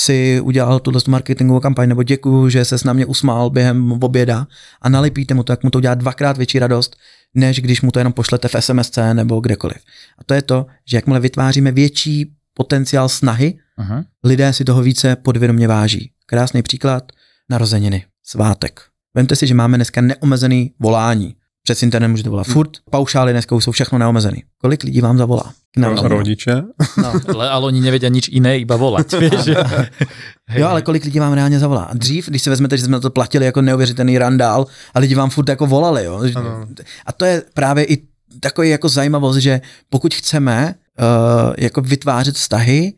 si 0.01 0.41
udělal 0.41 0.79
tuhle 0.79 1.01
marketingovou 1.07 1.59
kampaň, 1.59 1.89
nebo 1.89 2.03
děkuju, 2.03 2.49
že 2.49 2.65
se 2.65 2.77
s 2.77 2.83
námi 2.83 3.05
usmál 3.05 3.49
během 3.49 3.91
oběda 3.91 4.47
a 4.81 4.89
nalepíte 4.89 5.33
mu 5.33 5.43
to, 5.43 5.53
jak 5.53 5.63
mu 5.63 5.69
to 5.69 5.77
udělá 5.77 5.95
dvakrát 5.95 6.37
větší 6.37 6.59
radost, 6.59 6.95
než 7.35 7.59
když 7.59 7.81
mu 7.81 7.91
to 7.91 7.99
jenom 7.99 8.13
pošlete 8.13 8.47
v 8.47 8.55
SMSC 8.59 8.97
nebo 9.13 9.39
kdekoliv. 9.39 9.77
A 10.17 10.23
to 10.23 10.33
je 10.33 10.41
to, 10.41 10.65
že 10.85 10.97
jakmile 10.97 11.19
vytváříme 11.19 11.71
větší 11.71 12.31
potenciál 12.53 13.09
snahy, 13.09 13.59
uh-huh. 13.79 14.05
lidé 14.23 14.53
si 14.53 14.63
toho 14.65 14.81
více 14.81 15.15
podvědomě 15.15 15.67
váží. 15.67 16.11
Krásný 16.25 16.61
příklad, 16.61 17.11
narozeniny, 17.49 18.05
svátek. 18.23 18.81
Vemte 19.13 19.35
si, 19.35 19.47
že 19.47 19.53
máme 19.53 19.77
dneska 19.77 20.01
neomezený 20.01 20.73
volání. 20.79 21.35
Přes 21.71 21.83
internet 21.83 22.07
můžete 22.07 22.29
volat 22.29 22.47
furt, 22.47 22.69
paušály 22.89 23.31
dneska 23.31 23.55
už 23.55 23.63
jsou 23.63 23.71
všechno 23.71 23.97
neomezený. 23.97 24.43
Kolik 24.57 24.83
lidí 24.83 25.01
vám 25.01 25.17
zavolá? 25.17 25.53
No, 25.77 25.95
rodiče. 26.07 26.63
No. 26.97 27.13
ale, 27.35 27.49
ale 27.49 27.65
oni 27.65 27.81
nevědí 27.81 28.09
nič 28.09 28.29
jiné, 28.29 28.59
iba 28.59 28.75
volat. 28.75 29.13
jo, 30.55 30.67
ale 30.67 30.81
kolik 30.81 31.05
lidí 31.05 31.19
vám 31.19 31.33
reálně 31.33 31.59
zavolá? 31.59 31.83
A 31.83 31.93
dřív, 31.93 32.29
když 32.29 32.41
si 32.41 32.49
vezmete, 32.49 32.77
že 32.77 32.83
jsme 32.83 32.99
to 32.99 33.09
platili 33.09 33.45
jako 33.45 33.61
neuvěřitelný 33.61 34.17
randál 34.17 34.65
a 34.93 34.99
lidi 34.99 35.15
vám 35.15 35.29
furt 35.29 35.49
jako 35.49 35.67
volali. 35.67 36.05
Jo? 36.05 36.21
A 37.05 37.11
to 37.11 37.25
je 37.25 37.43
právě 37.53 37.85
i 37.85 37.97
takový 38.39 38.69
jako 38.69 38.89
zajímavost, 38.89 39.37
že 39.37 39.61
pokud 39.89 40.13
chceme 40.15 40.75
uh, 40.99 41.53
jako 41.57 41.81
vytvářet 41.81 42.35
vztahy, 42.35 42.93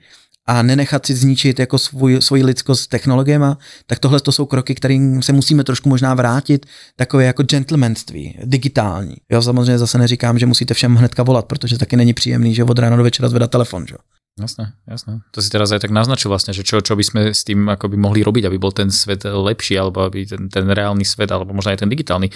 a 0.46 0.62
nenechat 0.62 1.06
si 1.06 1.16
zničit 1.16 1.60
jako 1.60 1.78
svůj, 1.78 2.22
svoji 2.22 2.44
lidskost 2.44 2.90
technologiemi, 2.90 3.46
tak 3.86 4.00
tohle 4.00 4.20
to 4.20 4.32
jsou 4.32 4.46
kroky, 4.46 4.76
kterým 4.76 5.22
se 5.22 5.34
musíme 5.34 5.64
trošku 5.64 5.90
možná 5.90 6.14
vrátit, 6.14 6.66
takové 6.96 7.26
jako 7.26 7.44
gentlemanství, 7.44 8.38
digitální. 8.44 9.16
Jo, 9.32 9.42
samozřejmě 9.42 9.78
zase 9.78 9.98
neříkám, 9.98 10.40
že 10.40 10.46
musíte 10.46 10.74
všem 10.74 10.96
hnedka 10.96 11.24
volat, 11.24 11.46
protože 11.46 11.78
taky 11.78 11.96
není 11.96 12.14
příjemný, 12.14 12.56
že 12.56 12.64
od 12.64 12.80
rána 12.80 12.98
do 12.98 13.04
večera 13.04 13.30
zvedá 13.30 13.48
telefon, 13.48 13.88
že? 13.88 13.96
Jasné, 14.34 14.74
jasné. 14.90 15.22
To 15.30 15.46
si 15.46 15.50
teraz 15.54 15.70
aj 15.70 15.86
tak 15.86 15.94
naznačil 15.94 16.26
vlastne, 16.26 16.58
že 16.58 16.66
čo, 16.66 16.82
čo 16.82 16.98
by 16.98 17.06
sme 17.06 17.22
s 17.38 17.46
tým 17.46 17.70
akoby 17.70 18.02
mohli 18.02 18.26
robiť, 18.26 18.50
aby 18.50 18.58
bol 18.58 18.74
ten 18.74 18.90
svet 18.90 19.30
lepší, 19.30 19.78
alebo 19.78 20.10
aby 20.10 20.26
ten, 20.26 20.50
ten 20.50 20.66
reálny 20.66 21.06
svet, 21.06 21.30
alebo 21.30 21.54
možno 21.54 21.70
aj 21.70 21.86
ten 21.86 21.90
digitálny 21.90 22.34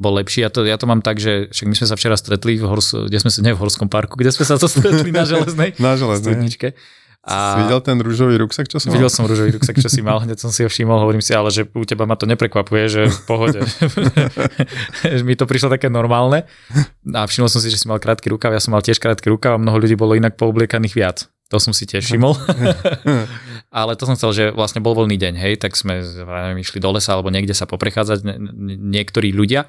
bol 0.00 0.16
lepší. 0.16 0.40
Ja 0.42 0.50
to, 0.50 0.64
ja 0.64 0.80
to 0.80 0.88
mám 0.88 1.04
tak, 1.04 1.20
že 1.20 1.52
však 1.52 1.68
my 1.68 1.76
sme 1.76 1.86
sa 1.92 1.96
včera 2.00 2.16
stretli 2.16 2.56
v 2.56 2.64
Hors, 2.64 2.96
kde 2.96 3.20
sme 3.20 3.28
sa, 3.28 3.44
ne 3.44 3.52
v 3.52 3.60
Horskom 3.60 3.92
parku, 3.92 4.16
kde 4.16 4.32
sme 4.32 4.48
sa 4.48 4.56
to 4.56 4.72
stretli 4.72 5.12
na 5.12 5.28
železnej. 5.28 5.76
na 5.84 5.94
železnej. 6.00 6.32
Studničke. 6.32 6.68
A... 7.24 7.56
Si 7.56 7.64
videl 7.64 7.80
ten 7.80 7.96
rúžový 8.04 8.36
ruksak, 8.36 8.68
čo 8.68 8.76
som 8.76 8.92
Videl 8.92 9.08
mal? 9.08 9.16
som 9.16 9.24
rúžový 9.24 9.56
ruksak, 9.56 9.80
čo 9.80 9.88
si 9.88 10.04
mal, 10.04 10.20
hneď 10.20 10.44
som 10.44 10.52
si 10.52 10.60
ho 10.60 10.68
všimol, 10.68 11.00
hovorím 11.00 11.24
si, 11.24 11.32
ale 11.32 11.48
že 11.48 11.64
u 11.64 11.84
teba 11.88 12.04
ma 12.04 12.20
to 12.20 12.28
neprekvapuje, 12.28 12.84
že 12.84 13.00
v 13.08 13.20
pohode. 13.24 13.64
Mi 15.28 15.32
to 15.32 15.48
prišlo 15.48 15.72
také 15.72 15.88
normálne. 15.88 16.44
A 17.16 17.24
všimol 17.24 17.48
som 17.48 17.64
si, 17.64 17.72
že 17.72 17.80
si 17.80 17.88
mal 17.88 17.96
krátky 17.96 18.28
rukav, 18.28 18.52
ja 18.52 18.60
som 18.60 18.76
mal 18.76 18.84
tiež 18.84 19.00
krátky 19.00 19.32
rukav 19.32 19.56
a 19.56 19.58
mnoho 19.60 19.80
ľudí 19.80 19.96
bolo 19.96 20.12
inak 20.12 20.36
poobliekaných 20.36 20.92
viac. 20.92 21.18
To 21.48 21.56
som 21.56 21.72
si 21.72 21.88
tiež 21.88 22.04
všimol. 22.04 22.36
ale 23.80 23.96
to 23.96 24.04
som 24.04 24.20
chcel, 24.20 24.30
že 24.36 24.44
vlastne 24.52 24.84
bol 24.84 24.92
voľný 24.92 25.16
deň, 25.16 25.34
hej, 25.40 25.54
tak 25.64 25.80
sme 25.80 26.04
neviem, 26.04 26.60
išli 26.60 26.76
do 26.76 26.92
lesa 26.92 27.16
alebo 27.16 27.32
niekde 27.32 27.56
sa 27.56 27.64
poprechádzať 27.64 28.20
niektorí 28.84 29.32
ľudia. 29.32 29.64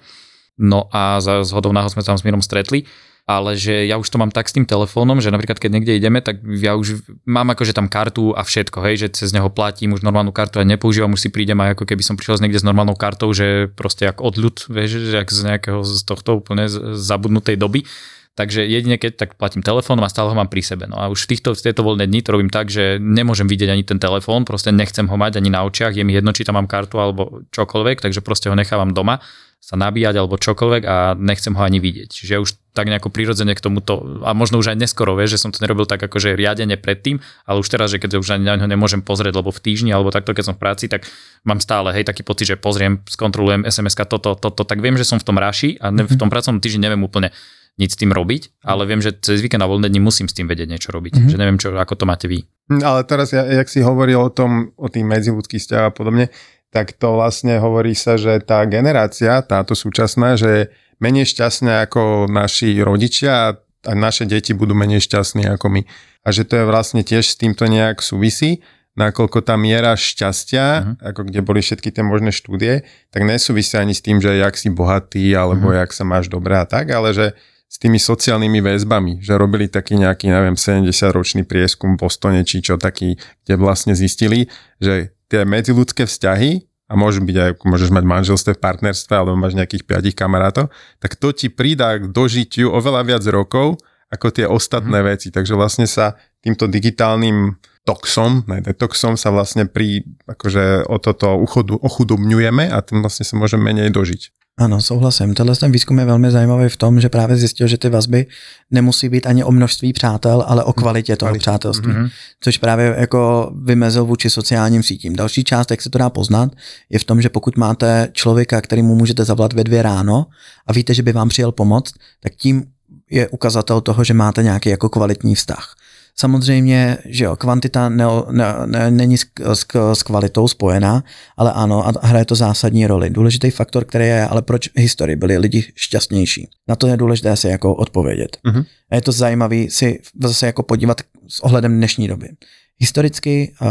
No 0.60 0.92
a 0.92 1.24
za 1.24 1.48
zhodou 1.48 1.72
náhod 1.72 1.96
sme 1.96 2.04
tam 2.04 2.20
s 2.20 2.24
Mírom 2.28 2.44
stretli 2.44 2.84
ale 3.26 3.58
že 3.58 3.90
ja 3.90 3.98
už 3.98 4.06
to 4.06 4.22
mám 4.22 4.30
tak 4.30 4.46
s 4.46 4.54
tým 4.54 4.70
telefónom, 4.70 5.18
že 5.18 5.34
napríklad 5.34 5.58
keď 5.58 5.72
niekde 5.74 5.98
ideme, 5.98 6.22
tak 6.22 6.46
ja 6.46 6.78
už 6.78 7.02
mám 7.26 7.50
akože 7.58 7.74
tam 7.74 7.90
kartu 7.90 8.38
a 8.38 8.46
všetko, 8.46 8.86
hej, 8.86 8.96
že 9.02 9.18
cez 9.18 9.34
neho 9.34 9.50
platím 9.50 9.98
už 9.98 10.06
normálnu 10.06 10.30
kartu 10.30 10.62
a 10.62 10.64
nepoužívam, 10.64 11.18
už 11.18 11.26
si 11.26 11.30
prídem 11.34 11.58
aj 11.58 11.74
ako 11.74 11.90
keby 11.90 12.06
som 12.06 12.14
prišiel 12.22 12.38
z 12.38 12.44
niekde 12.46 12.62
s 12.62 12.66
normálnou 12.70 12.94
kartou, 12.94 13.34
že 13.34 13.74
proste 13.74 14.06
ako 14.06 14.30
odľud, 14.30 14.70
vieš, 14.70 15.10
že 15.10 15.18
ak 15.26 15.30
z 15.34 15.42
nejakého 15.42 15.82
z 15.82 16.06
tohto 16.06 16.38
úplne 16.38 16.70
zabudnutej 16.70 17.58
doby. 17.58 17.90
Takže 18.36 18.68
jedine 18.68 19.00
keď 19.00 19.16
tak 19.16 19.30
platím 19.40 19.64
telefónom 19.64 20.04
a 20.04 20.12
stále 20.12 20.28
ho 20.28 20.36
mám 20.36 20.52
pri 20.52 20.60
sebe. 20.60 20.92
No 20.92 21.00
a 21.00 21.08
už 21.08 21.24
v 21.24 21.30
týchto, 21.34 21.56
v 21.56 21.72
tejto 21.72 21.88
voľné 21.88 22.04
dni 22.04 22.20
to 22.20 22.36
robím 22.36 22.52
tak, 22.52 22.68
že 22.68 23.00
nemôžem 23.00 23.48
vidieť 23.48 23.72
ani 23.72 23.88
ten 23.88 23.96
telefón, 23.96 24.44
proste 24.44 24.76
nechcem 24.76 25.08
ho 25.08 25.16
mať 25.16 25.40
ani 25.40 25.50
na 25.50 25.64
očiach, 25.64 25.96
je 25.96 26.04
mi 26.04 26.12
jedno, 26.12 26.36
či 26.36 26.44
tam 26.44 26.60
mám 26.60 26.68
kartu 26.68 27.00
alebo 27.00 27.48
čokoľvek, 27.56 28.04
takže 28.04 28.20
proste 28.20 28.52
ho 28.52 28.56
nechávam 28.60 28.92
doma 28.92 29.24
sa 29.66 29.74
nabíjať 29.82 30.22
alebo 30.22 30.38
čokoľvek 30.38 30.84
a 30.86 31.18
nechcem 31.18 31.58
ho 31.58 31.64
ani 31.66 31.82
vidieť. 31.82 32.14
Čiže 32.14 32.32
ja 32.38 32.38
už 32.38 32.54
tak 32.78 32.86
nejako 32.86 33.10
prirodzene 33.10 33.58
k 33.58 33.66
tomuto, 33.66 34.22
a 34.22 34.38
možno 34.38 34.62
už 34.62 34.76
aj 34.76 34.78
neskoro, 34.78 35.18
vieš, 35.18 35.40
že 35.40 35.42
som 35.42 35.50
to 35.50 35.58
nerobil 35.58 35.90
tak 35.90 36.06
akože 36.06 36.38
riadene 36.38 36.78
predtým, 36.78 37.18
ale 37.50 37.66
už 37.66 37.74
teraz, 37.74 37.90
že 37.90 37.98
keď 37.98 38.22
už 38.22 38.38
ani 38.38 38.46
na 38.46 38.62
ňo 38.62 38.70
nemôžem 38.70 39.02
pozrieť, 39.02 39.42
lebo 39.42 39.50
v 39.50 39.58
týždni 39.58 39.90
alebo 39.90 40.14
takto, 40.14 40.38
keď 40.38 40.54
som 40.54 40.56
v 40.60 40.62
práci, 40.62 40.86
tak 40.86 41.10
mám 41.48 41.58
stále, 41.64 41.90
hej, 41.98 42.06
taký 42.06 42.22
pocit, 42.22 42.54
že 42.54 42.62
pozriem, 42.62 43.02
skontrolujem 43.10 43.66
SMS-ka 43.66 44.06
toto, 44.06 44.38
toto, 44.38 44.62
tak 44.68 44.86
viem, 44.86 45.02
že 45.02 45.08
som 45.08 45.18
v 45.18 45.26
tom 45.26 45.42
raši 45.42 45.82
a 45.82 45.90
ne, 45.90 46.06
v 46.06 46.14
tom 46.14 46.30
pracovnom 46.30 46.62
týždni 46.62 46.86
neviem 46.86 47.02
úplne 47.02 47.34
nic 47.76 47.90
s 47.90 47.98
tým 47.98 48.14
robiť, 48.14 48.62
ale 48.64 48.86
viem, 48.86 49.02
že 49.02 49.18
cez 49.18 49.42
víkend 49.42 49.66
a 49.66 49.68
voľné 49.68 49.90
dni 49.90 50.00
musím 50.00 50.30
s 50.30 50.36
tým 50.38 50.48
vedieť 50.48 50.70
niečo 50.70 50.94
robiť. 50.96 51.20
Mm-hmm. 51.20 51.32
Že 51.32 51.38
neviem, 51.42 51.58
čo, 51.60 51.76
ako 51.76 51.96
to 52.00 52.06
máte 52.08 52.30
vy. 52.30 52.48
Ale 52.72 53.04
teraz, 53.04 53.36
ja, 53.36 53.44
jak 53.44 53.68
si 53.68 53.84
hovoril 53.84 54.20
o 54.20 54.32
tom, 54.32 54.72
o 54.80 54.88
tým 54.88 55.12
medziludských 55.12 55.60
vzťahoch 55.60 55.90
a 55.90 55.96
podobne, 55.96 56.32
tak 56.70 56.96
to 56.96 57.16
vlastne 57.16 57.58
hovorí 57.60 57.96
sa, 57.96 58.20
že 58.20 58.42
tá 58.44 58.64
generácia, 58.68 59.42
táto 59.44 59.74
súčasná, 59.74 60.36
že 60.36 60.50
je 60.50 60.64
menej 61.00 61.28
šťastná 61.28 61.88
ako 61.88 62.32
naši 62.32 62.80
rodičia 62.80 63.60
a 63.86 63.94
naše 63.94 64.26
deti 64.26 64.52
budú 64.56 64.74
menej 64.74 65.04
šťastní 65.06 65.46
ako 65.56 65.70
my. 65.70 65.82
A 66.26 66.28
že 66.34 66.44
to 66.44 66.58
je 66.58 66.66
vlastne 66.66 67.06
tiež 67.06 67.22
s 67.22 67.38
týmto 67.38 67.70
nejak 67.70 68.02
súvisí, 68.02 68.66
nakoľko 68.96 69.44
tá 69.44 69.60
miera 69.60 69.94
šťastia, 69.94 70.66
uh-huh. 70.66 71.12
ako 71.14 71.22
kde 71.28 71.40
boli 71.44 71.60
všetky 71.60 71.92
tie 71.92 72.04
možné 72.04 72.32
štúdie, 72.32 72.88
tak 73.12 73.22
nesúvisí 73.28 73.76
ani 73.76 73.92
s 73.92 74.02
tým, 74.02 74.24
že 74.24 74.40
jak 74.40 74.56
si 74.56 74.72
bohatý, 74.72 75.36
alebo 75.36 75.70
uh-huh. 75.70 75.84
jak 75.84 75.92
sa 75.92 76.08
máš 76.08 76.32
dobré 76.32 76.56
a 76.58 76.66
tak, 76.66 76.90
ale 76.96 77.12
že 77.12 77.36
s 77.68 77.76
tými 77.76 78.00
sociálnymi 78.00 78.64
väzbami, 78.64 79.14
že 79.20 79.36
robili 79.36 79.68
taký 79.68 80.00
nejaký, 80.00 80.32
neviem, 80.32 80.56
70-ročný 80.56 81.44
prieskum 81.44 82.00
v 82.00 82.08
Bostone, 82.08 82.48
či 82.48 82.64
čo 82.64 82.80
taký, 82.80 83.20
kde 83.44 83.54
vlastne 83.60 83.92
zistili, 83.92 84.48
že 84.80 85.15
tie 85.30 85.44
medziludské 85.44 86.06
vzťahy, 86.06 86.66
a 86.86 86.94
môžu 86.94 87.26
byť 87.26 87.38
aj, 87.38 87.52
môžeš 87.66 87.90
mať 87.90 88.06
manželstve 88.06 88.52
v 88.58 88.62
partnerstve, 88.62 89.14
alebo 89.18 89.34
máš 89.34 89.58
nejakých 89.58 89.90
piatich 89.90 90.14
kamarátov, 90.14 90.70
tak 91.02 91.18
to 91.18 91.34
ti 91.34 91.50
pridá 91.50 91.98
k 91.98 92.14
dožitiu 92.14 92.70
oveľa 92.70 93.02
viac 93.10 93.24
rokov, 93.26 93.82
ako 94.14 94.30
tie 94.30 94.46
ostatné 94.46 95.02
mm. 95.02 95.06
veci. 95.10 95.28
Takže 95.34 95.58
vlastne 95.58 95.90
sa 95.90 96.14
týmto 96.46 96.70
digitálnym 96.70 97.58
toxom, 97.86 98.46
ne, 98.50 98.62
detoxom 98.62 99.18
sa 99.18 99.30
vlastne 99.34 99.66
pri, 99.70 100.06
akože 100.26 100.90
o 100.90 100.98
toto 100.98 101.38
uchodu, 101.38 101.78
ochudobňujeme 101.78 102.70
a 102.70 102.78
tým 102.82 103.02
vlastne 103.02 103.26
sa 103.26 103.38
môžeme 103.38 103.74
menej 103.74 103.94
dožiť. 103.94 104.45
Ano, 104.58 104.82
souhlasím. 104.82 105.34
Tenhle 105.34 105.56
ten 105.56 105.72
výzkum 105.72 106.00
je 106.00 106.06
velmi 106.06 106.32
zajímavý 106.32 106.70
v 106.70 106.78
tom, 106.78 107.02
že 107.02 107.10
právě 107.10 107.38
zjistil, 107.38 107.68
že 107.68 107.78
ty 107.78 107.90
vazby 107.90 108.26
nemusí 108.72 109.10
být 109.10 109.28
ani 109.28 109.44
o 109.44 109.52
množství 109.52 109.94
přátel, 109.94 110.44
ale 110.48 110.64
o 110.64 110.74
kvalitě 110.74 111.16
toho 111.16 111.28
Kvalitě. 111.30 111.42
přátelství. 111.42 111.92
Mm-hmm. 111.92 112.10
Což 112.40 112.58
právě 112.58 112.96
jako 112.98 113.52
vymezil 113.64 114.06
vůči 114.06 114.30
sociálním 114.30 114.84
sítím. 114.84 115.16
Další 115.16 115.44
část, 115.44 115.72
jak 115.72 115.82
se 115.82 115.90
to 115.90 115.98
dá 115.98 116.10
poznat, 116.10 116.52
je 116.90 117.00
v 117.00 117.04
tom, 117.04 117.22
že 117.22 117.30
pokud 117.30 117.58
máte 117.58 118.10
člověka, 118.12 118.62
kterýmu 118.62 118.96
můžete 118.96 119.26
zavolat 119.26 119.54
ve 119.54 119.64
dvě 119.64 119.82
ráno 119.82 120.26
a 120.68 120.74
víte, 120.74 120.94
že 120.94 121.04
by 121.04 121.12
vám 121.12 121.30
přijel 121.30 121.52
pomoct, 121.52 121.94
tak 122.20 122.36
tím 122.36 122.64
je 123.12 123.30
ukazatel 123.30 123.82
toho, 123.82 124.04
že 124.04 124.14
máte 124.14 124.44
nějaký 124.44 124.70
jako 124.70 124.90
kvalitní 124.90 125.36
vztah. 125.36 125.76
Samozřejmě, 126.18 126.98
že 127.06 127.24
jo, 127.24 127.36
kvantita 127.36 127.90
ne, 127.90 128.06
ne, 128.32 128.46
ne, 128.66 128.92
není 128.92 129.18
s, 129.18 129.26
s, 129.54 129.66
s 129.94 130.04
kvalitou 130.04 130.48
spojená, 130.48 131.04
ale 131.38 131.54
ano, 131.54 131.88
a 131.88 132.08
hraje 132.08 132.26
to 132.26 132.36
zásadní 132.36 132.88
roli. 132.88 133.10
Důležitý 133.10 133.50
faktor, 133.50 133.86
který 133.86 134.06
je, 134.06 134.28
ale 134.28 134.42
proč 134.42 134.68
v 134.68 134.80
historii 134.80 135.16
byli 135.16 135.38
lidi 135.38 135.72
šťastnější? 135.76 136.50
Na 136.68 136.76
to 136.76 136.88
je 136.88 136.98
důležité 136.98 137.38
si 137.38 137.48
jako 137.48 137.76
odpovědět. 137.76 138.38
Uh-huh. 138.46 138.66
A 138.92 138.96
je 138.96 139.02
to 139.02 139.12
zajímavé 139.12 139.66
si 139.70 140.02
zase 140.22 140.46
jako 140.46 140.64
podívat 140.64 141.02
s 141.28 141.40
ohledem 141.40 141.78
dnešní 141.78 142.08
doby 142.08 142.30
historicky 142.80 143.54
uh, 143.62 143.68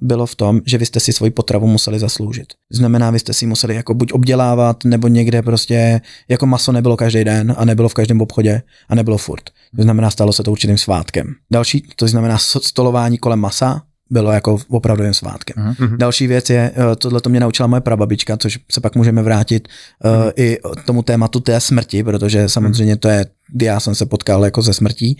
bylo 0.00 0.26
v 0.26 0.34
tom, 0.34 0.60
že 0.66 0.78
vy 0.78 0.86
jste 0.86 1.00
si 1.00 1.12
svoji 1.12 1.30
potravu 1.30 1.66
museli 1.66 1.98
zasloužit. 1.98 2.46
Znamená, 2.72 3.10
vy 3.10 3.18
jste 3.18 3.32
si 3.32 3.46
museli 3.46 3.74
jako 3.74 3.94
buď 3.94 4.12
obdělávat, 4.12 4.84
nebo 4.84 5.08
někde 5.08 5.42
prostě, 5.42 6.00
jako 6.28 6.46
maso 6.46 6.72
nebylo 6.72 6.96
každý 6.96 7.24
den 7.24 7.54
a 7.58 7.64
nebylo 7.64 7.88
v 7.88 7.94
každém 7.94 8.20
obchodě 8.20 8.62
a 8.88 8.94
nebylo 8.94 9.18
furt. 9.18 9.50
To 9.76 9.82
znamená, 9.82 10.10
stalo 10.10 10.32
se 10.32 10.42
to 10.42 10.52
určitým 10.52 10.78
svátkem. 10.78 11.34
Další, 11.52 11.88
to 11.96 12.08
znamená 12.08 12.38
stolování 12.38 13.18
kolem 13.18 13.40
masa, 13.40 13.82
bylo 14.10 14.32
jako 14.32 14.58
opravdovým 14.68 15.14
svátkem. 15.14 15.64
Uh-huh. 15.64 15.96
Další 15.96 16.26
věc 16.26 16.50
je, 16.50 16.70
eh, 16.76 16.96
tohle 16.96 17.20
to 17.20 17.30
mě 17.30 17.40
naučila 17.40 17.66
moje 17.66 17.80
prababička, 17.80 18.36
což 18.36 18.58
se 18.72 18.80
pak 18.80 18.94
můžeme 18.94 19.22
vrátit 19.22 19.68
uh, 20.04 20.30
i 20.36 20.58
tomu 20.84 21.02
tématu 21.02 21.40
té 21.40 21.60
smrti, 21.60 22.04
protože 22.04 22.48
samozřejmě 22.48 22.96
to 22.96 23.08
je, 23.08 23.26
kdy 23.52 23.66
já 23.66 23.80
jsem 23.80 23.94
se 23.94 24.06
potkal 24.06 24.44
jako 24.44 24.62
ze 24.62 24.74
smrtí. 24.74 25.18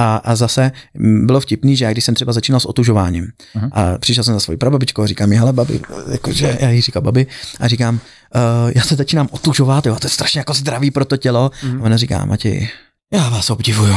A, 0.00 0.16
a 0.16 0.36
zase 0.36 0.72
bylo 1.24 1.40
vtipný, 1.40 1.76
že 1.76 1.84
já 1.84 1.92
když 1.92 2.04
jsem 2.04 2.14
třeba 2.14 2.32
začínal 2.32 2.60
s 2.60 2.64
otužováním 2.64 3.26
uh-huh. 3.56 3.68
a 3.72 3.98
přišel 3.98 4.24
jsem 4.24 4.34
za 4.34 4.40
svoji 4.40 4.56
prababičkou 4.56 5.02
a 5.02 5.06
říkám 5.06 5.28
mi, 5.28 5.36
hele 5.36 5.52
babi, 5.52 5.80
jakože 6.10 6.58
já 6.60 6.70
jí 6.70 6.80
říkám 6.80 7.02
babi 7.02 7.26
a 7.60 7.68
říkám, 7.68 7.94
uh, 7.94 8.70
já 8.74 8.82
se 8.82 8.96
začínám 8.96 9.28
otužovat, 9.30 9.86
jo, 9.86 9.96
to 10.00 10.06
je 10.06 10.10
strašně 10.10 10.40
jako 10.40 10.54
zdravý 10.54 10.90
pro 10.90 11.04
to 11.04 11.16
tělo. 11.16 11.50
Uh-huh. 11.62 11.80
A 11.80 11.84
ona 11.84 11.96
říká, 11.96 12.24
Matěj, 12.24 12.68
já 13.12 13.28
vás 13.28 13.50
obdivuju. 13.50 13.94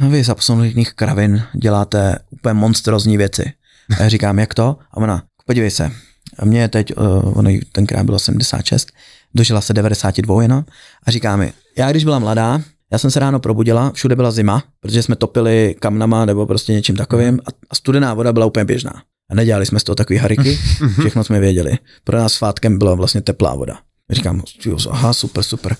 Vy 0.00 0.24
za 0.24 0.34
posledních 0.34 0.92
kravin 0.92 1.42
děláte 1.54 2.18
úplně 2.30 2.54
monstrozní 2.54 3.16
věci. 3.16 3.52
A 3.98 4.02
já 4.02 4.08
říkám, 4.08 4.38
jak 4.38 4.54
to? 4.54 4.76
A 4.90 4.96
ona, 4.96 5.22
podívej 5.46 5.70
se, 5.70 5.90
a 6.38 6.44
mě 6.44 6.68
teď, 6.68 6.96
uh, 6.96 7.38
ono 7.38 7.50
tenkrát 7.72 8.06
bylo 8.06 8.18
76, 8.18 8.88
dožila 9.34 9.60
se 9.60 9.72
92 9.72 10.42
jenom 10.42 10.64
a 11.06 11.10
říká 11.10 11.36
mi, 11.36 11.52
já 11.78 11.90
když 11.90 12.04
byla 12.04 12.18
mladá, 12.18 12.60
já 12.94 12.98
jsem 12.98 13.10
se 13.10 13.20
ráno 13.20 13.40
probudila, 13.40 13.90
všude 13.94 14.16
byla 14.16 14.30
zima, 14.30 14.62
protože 14.80 15.02
jsme 15.02 15.16
topili 15.16 15.76
kamnama 15.80 16.24
nebo 16.24 16.46
prostě 16.46 16.72
něčím 16.72 16.96
takovým 16.96 17.40
a 17.70 17.74
studená 17.74 18.14
voda 18.14 18.32
byla 18.32 18.46
úplně 18.46 18.64
běžná. 18.64 19.02
A 19.30 19.34
nedělali 19.34 19.66
jsme 19.66 19.80
z 19.80 19.84
toho 19.84 19.96
takový 19.96 20.18
hariky, 20.18 20.58
všechno 21.00 21.24
jsme 21.24 21.40
věděli. 21.40 21.78
Pro 22.04 22.18
nás 22.18 22.32
svátkem 22.32 22.78
byla 22.78 22.94
vlastně 22.94 23.20
teplá 23.20 23.54
voda. 23.54 23.78
Říkám, 24.10 24.42
aha, 24.90 25.12
super, 25.12 25.44
super. 25.44 25.76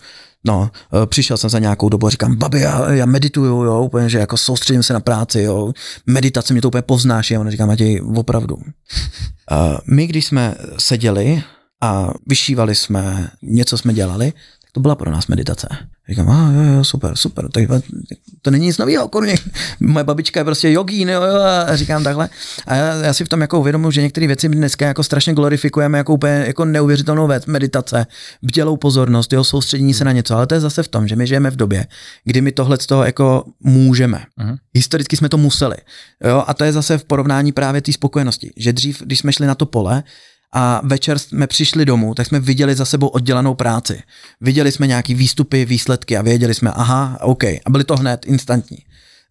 No, 0.46 0.70
e, 1.02 1.06
přišel 1.06 1.36
jsem 1.36 1.50
za 1.50 1.58
nějakou 1.58 1.88
dobu 1.88 2.06
a 2.06 2.10
říkám, 2.10 2.36
babi, 2.36 2.60
já, 2.60 2.92
já 2.92 3.06
medituju, 3.06 3.62
jo, 3.62 3.82
úplně, 3.82 4.08
že 4.08 4.18
jako 4.18 4.36
soustředím 4.36 4.82
se 4.82 4.92
na 4.92 5.00
práci, 5.00 5.40
jo, 5.40 5.72
meditace 6.06 6.54
mě 6.54 6.62
to 6.62 6.68
úplně 6.68 6.82
poznáš, 6.82 7.30
a 7.30 7.40
on 7.40 7.50
říká, 7.50 7.66
Matěj, 7.66 8.02
opravdu. 8.16 8.56
A 9.50 9.78
my, 9.90 10.06
když 10.06 10.26
jsme 10.26 10.54
seděli 10.78 11.42
a 11.82 12.10
vyšívali 12.26 12.74
jsme, 12.74 13.30
něco 13.42 13.78
jsme 13.78 13.94
dělali, 13.94 14.32
to 14.74 14.80
byla 14.80 14.94
pro 14.94 15.10
nás 15.10 15.26
meditace. 15.26 15.68
Říkám, 16.08 16.30
a 16.30 16.52
jo, 16.52 16.62
jo, 16.62 16.84
super, 16.84 17.16
super, 17.16 17.48
tak 17.50 17.64
to 18.42 18.50
není 18.50 18.66
nic 18.66 18.78
nového, 18.78 19.08
kurně. 19.08 19.34
Moje 19.80 20.04
babička 20.04 20.40
je 20.40 20.44
prostě 20.44 20.72
jogín, 20.72 21.08
jo, 21.08 21.22
jo, 21.22 21.42
a 21.42 21.76
říkám 21.76 22.04
takhle. 22.04 22.28
A 22.66 22.74
já, 22.74 22.94
já 22.94 23.12
si 23.12 23.24
v 23.24 23.28
tom 23.28 23.40
jako 23.40 23.60
uvědomuji, 23.60 23.90
že 23.90 24.02
některé 24.02 24.26
věci 24.26 24.48
dneska 24.48 24.86
jako 24.86 25.04
strašně 25.04 25.34
glorifikujeme 25.34 25.98
jako 25.98 26.14
úplně 26.14 26.44
jako 26.46 26.64
neuvěřitelnou 26.64 27.26
věc, 27.26 27.46
meditace, 27.46 28.06
bdělou 28.42 28.76
pozornost, 28.76 29.32
jo, 29.32 29.44
soustředění 29.44 29.94
se 29.94 30.04
na 30.04 30.12
něco, 30.12 30.36
ale 30.36 30.46
to 30.46 30.54
je 30.54 30.60
zase 30.60 30.82
v 30.82 30.88
tom, 30.88 31.08
že 31.08 31.16
my 31.16 31.26
žijeme 31.26 31.50
v 31.50 31.56
době, 31.56 31.86
kdy 32.24 32.40
my 32.40 32.52
tohle 32.52 32.76
z 32.80 32.86
toho 32.86 33.04
jako 33.04 33.44
můžeme. 33.60 34.24
Uh-huh. 34.40 34.56
Historicky 34.74 35.16
jsme 35.16 35.28
to 35.28 35.38
museli. 35.38 35.76
Jo, 36.24 36.44
a 36.46 36.54
to 36.54 36.64
je 36.64 36.72
zase 36.72 36.98
v 36.98 37.04
porovnání 37.04 37.52
právě 37.52 37.80
té 37.80 37.92
spokojenosti, 37.92 38.52
že 38.56 38.72
dřív, 38.72 39.02
když 39.02 39.18
jsme 39.18 39.32
šli 39.32 39.46
na 39.46 39.54
to 39.54 39.66
pole, 39.66 40.02
a 40.54 40.80
večer 40.84 41.18
jsme 41.18 41.46
přišli 41.46 41.84
domů, 41.84 42.14
tak 42.14 42.26
jsme 42.26 42.40
viděli 42.40 42.74
za 42.74 42.84
sebou 42.84 43.08
oddělanou 43.08 43.54
práci. 43.54 44.02
Viděli 44.40 44.72
jsme 44.72 44.86
nějaký 44.86 45.14
výstupy, 45.14 45.64
výsledky 45.64 46.16
a 46.16 46.22
věděli 46.22 46.54
jsme, 46.54 46.70
aha, 46.70 47.18
OK. 47.20 47.44
A 47.44 47.70
byli 47.70 47.84
to 47.84 47.96
hned, 47.96 48.26
instantní. 48.26 48.78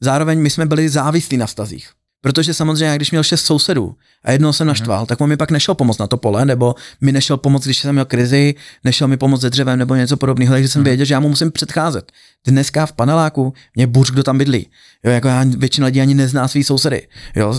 Zároveň 0.02 0.40
my 0.40 0.50
jsme 0.50 0.66
byli 0.66 0.90
závislí 0.90 1.38
na 1.38 1.48
stazích. 1.48 1.90
Protože 2.24 2.54
samozřejmě, 2.54 2.96
když 2.96 3.12
měl 3.12 3.24
šest 3.24 3.46
sousedů 3.46 3.96
a 4.24 4.32
jednoho 4.32 4.54
jsem 4.54 4.68
naštval, 4.68 5.00
mm. 5.00 5.06
tak 5.06 5.22
on 5.22 5.30
mi 5.30 5.38
pak 5.38 5.52
nešel 5.52 5.76
pomoct 5.76 5.98
na 5.98 6.08
to 6.08 6.18
pole, 6.18 6.46
nebo 6.46 6.76
mi 7.02 7.12
nešel 7.12 7.38
pomoct, 7.38 7.64
když 7.64 7.78
jsem 7.78 7.94
měl 7.96 8.06
krizi, 8.06 8.56
nešel 8.84 9.08
mi 9.08 9.18
pomoct 9.18 9.42
se 9.42 9.50
dřevem 9.50 9.80
nebo 9.80 9.96
něco 9.96 10.18
podobného, 10.18 10.54
takže 10.54 10.68
jsem 10.68 10.80
mm. 10.82 10.84
věděl, 10.84 11.06
že 11.06 11.14
já 11.14 11.20
mu 11.20 11.30
musím 11.30 11.52
předcházet. 11.52 12.12
Dneska 12.48 12.86
v 12.86 12.92
paneláku 12.92 13.54
mě 13.76 13.88
burž, 13.88 14.12
kdo 14.12 14.24
tam 14.24 14.38
bydlí. 14.38 14.68
Jo, 15.04 15.12
jako 15.12 15.28
já, 15.28 15.46
většina 15.58 15.86
lidí 15.86 16.02
ani 16.02 16.14
nezná 16.14 16.48
svý 16.48 16.64
sousedy. 16.64 17.08
Jo, 17.36 17.56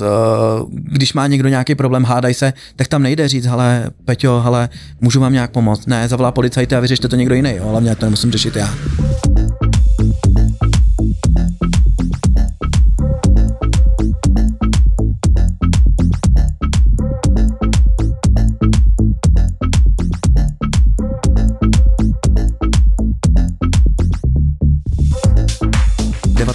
když 0.69 1.13
má 1.13 1.27
někdo 1.27 1.49
nějaký 1.49 1.75
problém, 1.75 2.05
hádaj 2.05 2.35
se, 2.35 2.53
tak 2.77 2.89
tam 2.89 3.03
nejde 3.03 3.29
říct, 3.29 3.47
hele, 3.47 3.91
Peťo, 4.05 4.41
hele, 4.41 4.69
můžu 5.01 5.21
vám 5.21 5.33
nějak 5.33 5.51
pomoct. 5.51 5.87
Ne, 5.87 6.09
zavolá 6.09 6.33
policajty 6.33 6.75
a 6.75 6.81
vyřešte 6.81 7.09
to 7.09 7.17
někdo 7.17 7.35
jiný, 7.35 7.55
jo, 7.57 7.69
hlavně 7.69 7.97
to 7.97 8.07
nemusím 8.07 8.33
řešit 8.33 8.57
já. 8.57 8.75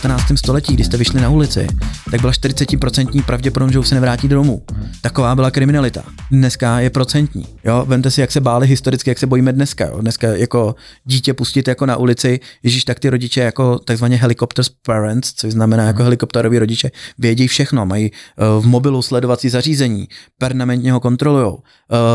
19. 0.03 0.23
století, 0.35 0.73
kdy 0.73 0.83
jste 0.83 0.97
vyšli 0.97 1.21
na 1.21 1.29
ulici, 1.29 1.67
tak 2.11 2.21
byla 2.21 2.33
40% 2.33 3.23
pravděpodobnost, 3.23 3.73
že 3.73 3.79
už 3.79 3.87
se 3.87 3.95
nevrátí 3.95 4.27
domů. 4.27 4.61
Taková 5.01 5.35
byla 5.35 5.51
kriminalita. 5.51 6.03
Dneska 6.31 6.79
je 6.79 6.89
procentní. 6.89 7.45
Jo, 7.63 7.85
vemte 7.87 8.11
si, 8.11 8.21
jak 8.21 8.31
se 8.31 8.41
báli 8.41 8.67
historicky, 8.67 9.09
jak 9.09 9.19
se 9.19 9.27
bojíme 9.27 9.53
dneska. 9.53 9.85
Jo. 9.85 10.01
Dneska 10.01 10.27
jako 10.27 10.75
dítě 11.05 11.33
pustit 11.33 11.67
jako 11.67 11.85
na 11.85 11.97
ulici, 11.97 12.39
Ježíš, 12.63 12.83
tak 12.83 12.99
ty 12.99 13.09
rodiče 13.09 13.41
jako 13.41 13.79
takzvaně 13.79 14.17
helicopter 14.17 14.65
parents, 14.85 15.33
což 15.33 15.51
znamená 15.53 15.83
jako 15.83 16.03
helikopteroví 16.03 16.59
rodiče, 16.59 16.91
vědí 17.17 17.47
všechno, 17.47 17.85
mají 17.85 18.11
uh, 18.11 18.63
v 18.63 18.67
mobilu 18.67 19.01
sledovací 19.01 19.49
zařízení, 19.49 20.07
permanentně 20.37 20.91
ho 20.91 20.99
kontrolují. 20.99 21.45
Uh, 21.45 21.61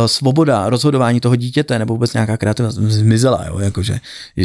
svoboda 0.07 0.71
rozhodování 0.71 1.21
toho 1.21 1.37
dítěte 1.37 1.79
nebo 1.79 1.95
vůbec 1.95 2.13
nějaká 2.13 2.37
kreativita 2.37 2.71
zmizela, 2.71 3.45
jo, 3.47 3.59
jakože 3.59 4.01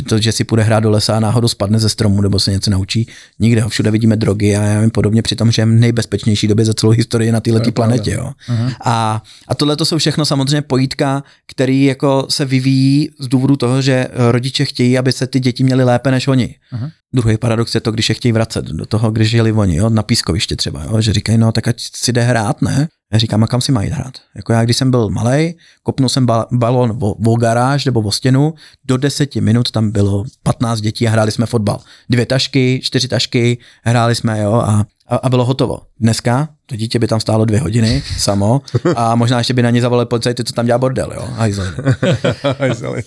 to, 0.10 0.20
že 0.20 0.32
si 0.32 0.44
půjde 0.44 0.64
hrát 0.64 0.80
do 0.80 0.90
lesa 0.90 1.18
a 1.18 1.20
náhodou 1.20 1.48
spadne 1.48 1.80
ze 1.80 1.90
stromu 1.90 2.22
nebo 2.22 2.40
se 2.40 2.52
něco 2.52 2.72
naučí, 2.72 3.08
nikde 3.40 3.62
ho 3.62 3.70
všude 3.70 3.92
vidíme 3.92 4.16
drogy 4.16 4.56
a 4.56 4.64
já 4.64 4.90
podobně, 4.90 5.22
přitom, 5.22 5.52
že 5.52 5.62
je 5.62 5.66
nejbezpečnější 5.66 6.48
době 6.48 6.66
za 6.66 6.74
celou 6.74 6.92
historii 6.92 7.32
na 7.32 7.40
této 7.40 7.72
planetě. 7.72 8.12
Jo. 8.12 8.32
Uh-huh. 8.50 8.76
A, 8.86 9.24
a 9.48 9.56
tohle 9.56 9.76
to 9.76 9.86
jsou 9.86 9.98
všechno 9.98 10.26
samozřejmě 10.26 10.62
pojítka, 10.62 11.24
který 11.48 11.84
jako 11.84 12.26
se 12.30 12.46
vyvíjí 12.46 13.10
z 13.20 13.28
důvodu 13.28 13.56
toho, 13.56 13.82
že 13.82 14.08
rodiče 14.32 14.66
chtějí, 14.66 14.98
aby 14.98 15.12
se 15.12 15.28
ty 15.28 15.40
děti 15.40 15.64
měly 15.64 15.84
lépe 15.84 16.12
než 16.12 16.28
oni. 16.28 16.56
Uh-huh. 16.74 16.92
Druhý 17.14 17.38
paradox 17.38 17.76
je 17.76 17.82
to, 17.82 17.92
když 17.92 18.10
je 18.10 18.16
chtějí 18.16 18.32
vracet 18.32 18.66
do 18.66 18.86
toho, 18.86 19.12
když 19.12 19.30
žili 19.30 19.52
oni, 19.52 19.76
jo, 19.76 19.90
na 19.90 20.04
pískoviště 20.04 20.56
třeba, 20.56 20.84
jo, 20.84 21.02
že 21.02 21.14
říkají, 21.14 21.38
no 21.38 21.52
tak 21.52 21.68
ať 21.68 21.76
si 21.96 22.14
jde 22.14 22.22
hrát, 22.22 22.62
ne? 22.62 22.88
Já 23.14 23.20
říkám, 23.20 23.44
a 23.44 23.48
kam 23.48 23.62
si 23.62 23.72
mají 23.72 23.90
hrát? 23.90 24.14
Jako 24.36 24.54
já, 24.54 24.64
když 24.64 24.78
jsem 24.78 24.92
byl 24.92 25.10
malý, 25.10 25.56
kopnul 25.84 26.10
jsem 26.10 26.26
ba- 26.26 26.48
balon 26.52 26.98
o, 27.02 27.12
o 27.14 27.36
garáž 27.36 27.86
nebo 27.86 28.02
o 28.02 28.12
stěnu, 28.12 28.54
do 28.86 28.98
deseti 28.98 29.42
minut 29.42 29.72
tam 29.72 29.92
bylo 29.92 30.24
15 30.44 30.82
dětí 30.82 31.08
a 31.08 31.12
hráli 31.12 31.32
jsme 31.32 31.46
fotbal. 31.46 31.80
Dvě 32.10 32.26
tašky, 32.26 32.80
čtyři 32.84 33.08
tašky, 33.08 33.58
hráli 33.84 34.16
jsme, 34.16 34.40
jo, 34.40 34.54
a, 34.54 34.86
a, 35.08 35.16
a 35.16 35.30
bylo 35.30 35.46
hotovo. 35.46 35.80
Dneska 36.00 36.50
to 36.70 36.76
dítě 36.76 37.00
by 37.00 37.08
tam 37.08 37.20
stálo 37.20 37.46
dvě 37.46 37.60
hodiny 37.60 38.04
samo 38.18 38.62
a 38.96 39.16
možná 39.16 39.38
ještě 39.38 39.54
by 39.54 39.62
na 39.62 39.70
ně 39.70 39.82
zavolali 39.82 40.06
policajty, 40.06 40.44
co 40.44 40.54
tam 40.54 40.66
dělá 40.66 40.78
bordel, 40.78 41.12
jo. 41.16 41.30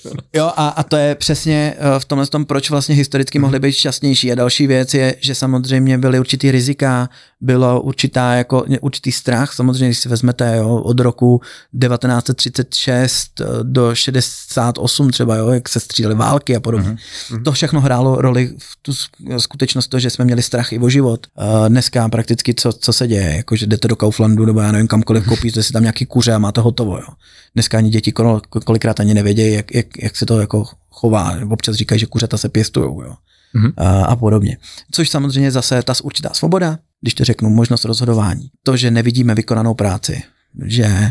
jo 0.33 0.53
a, 0.57 0.69
a 0.69 0.83
to 0.83 0.97
je 0.97 1.15
přesně 1.15 1.75
eh, 1.79 2.01
v 2.01 2.05
tomhle 2.05 2.27
tom, 2.27 2.45
proč 2.45 2.71
vlastně 2.71 2.95
historicky 2.95 3.39
mohli 3.39 3.59
být 3.59 3.73
šťastnější. 3.73 4.33
A 4.33 4.35
další 4.35 4.67
věc 4.67 4.95
je, 4.95 5.17
že 5.21 5.35
samozřejmě 5.35 5.99
byly 5.99 6.21
určitý 6.21 6.51
rizika, 6.51 7.09
bylo 7.41 7.81
určitá, 7.81 8.35
jako, 8.35 8.65
určitý 8.81 9.13
strach, 9.13 9.53
samozřejmě, 9.53 9.87
když 9.87 9.99
si 9.99 10.09
vezmete 10.09 10.57
jo, 10.57 10.77
od 10.77 11.01
roku 11.01 11.41
1936 11.81 13.41
eh, 13.41 13.45
do 13.63 13.95
68 13.95 15.11
třeba, 15.11 15.37
jo, 15.37 15.49
jak 15.49 15.69
se 15.69 15.81
střílely 15.81 16.15
války 16.15 16.57
a 16.57 16.61
podobně. 16.61 16.91
Uh-huh. 16.91 17.43
To 17.43 17.53
všechno 17.53 17.81
hrálo 17.81 18.21
roli 18.21 18.55
v 18.59 18.79
tu 18.83 18.93
skutečnost 19.39 19.89
to, 19.89 19.99
že 19.99 20.11
jsme 20.11 20.25
měli 20.25 20.43
strach 20.43 20.73
i 20.73 20.79
o 20.79 20.89
život. 20.89 21.27
Uh, 21.39 21.69
dneska 21.69 22.09
prakticky 22.09 22.55
co, 22.55 22.73
co 22.73 22.93
se 22.93 23.09
děje, 23.09 23.37
jako 23.37 23.52
že 23.57 23.67
jdete 23.67 23.89
do 23.89 23.97
Kauflandu 23.97 24.47
nebo 24.47 24.61
já 24.61 24.73
nevím 24.73 24.89
kamkoliv 24.89 25.27
koupíte 25.27 25.63
si 25.63 25.73
tam 25.73 25.83
nějaký 25.83 26.07
kuře 26.07 26.33
a 26.33 26.39
máte 26.39 26.61
hotovo. 26.61 26.97
Jo. 26.97 27.07
Dneska 27.55 27.79
ani 27.79 27.91
děti 27.91 28.13
kolikrát 28.65 29.01
ani 29.01 29.15
nevědějí, 29.15 29.55
jak, 29.55 29.75
jak, 29.75 29.87
jak 30.03 30.17
se 30.17 30.27
to 30.27 30.41
jako 30.41 30.65
chová. 30.91 31.37
Občas 31.51 31.77
říkají, 31.77 31.99
že 31.99 32.07
kuřata 32.07 32.37
se 32.37 32.49
pěstují. 32.49 32.87
Jo. 32.87 33.15
Mm-hmm. 33.55 33.73
A, 33.77 34.05
a 34.05 34.17
podobně. 34.17 34.59
Což 34.91 35.11
samozřejmě 35.11 35.51
zase 35.51 35.83
ta 35.83 35.95
určitá 36.03 36.31
svoboda, 36.33 36.79
když 37.01 37.15
to 37.15 37.25
řeknu, 37.25 37.51
možnost 37.51 37.85
rozhodování. 37.85 38.51
To, 38.63 38.77
že 38.77 38.91
nevidíme 38.91 39.35
vykonanou 39.35 39.75
práci, 39.75 40.23
že 40.65 41.11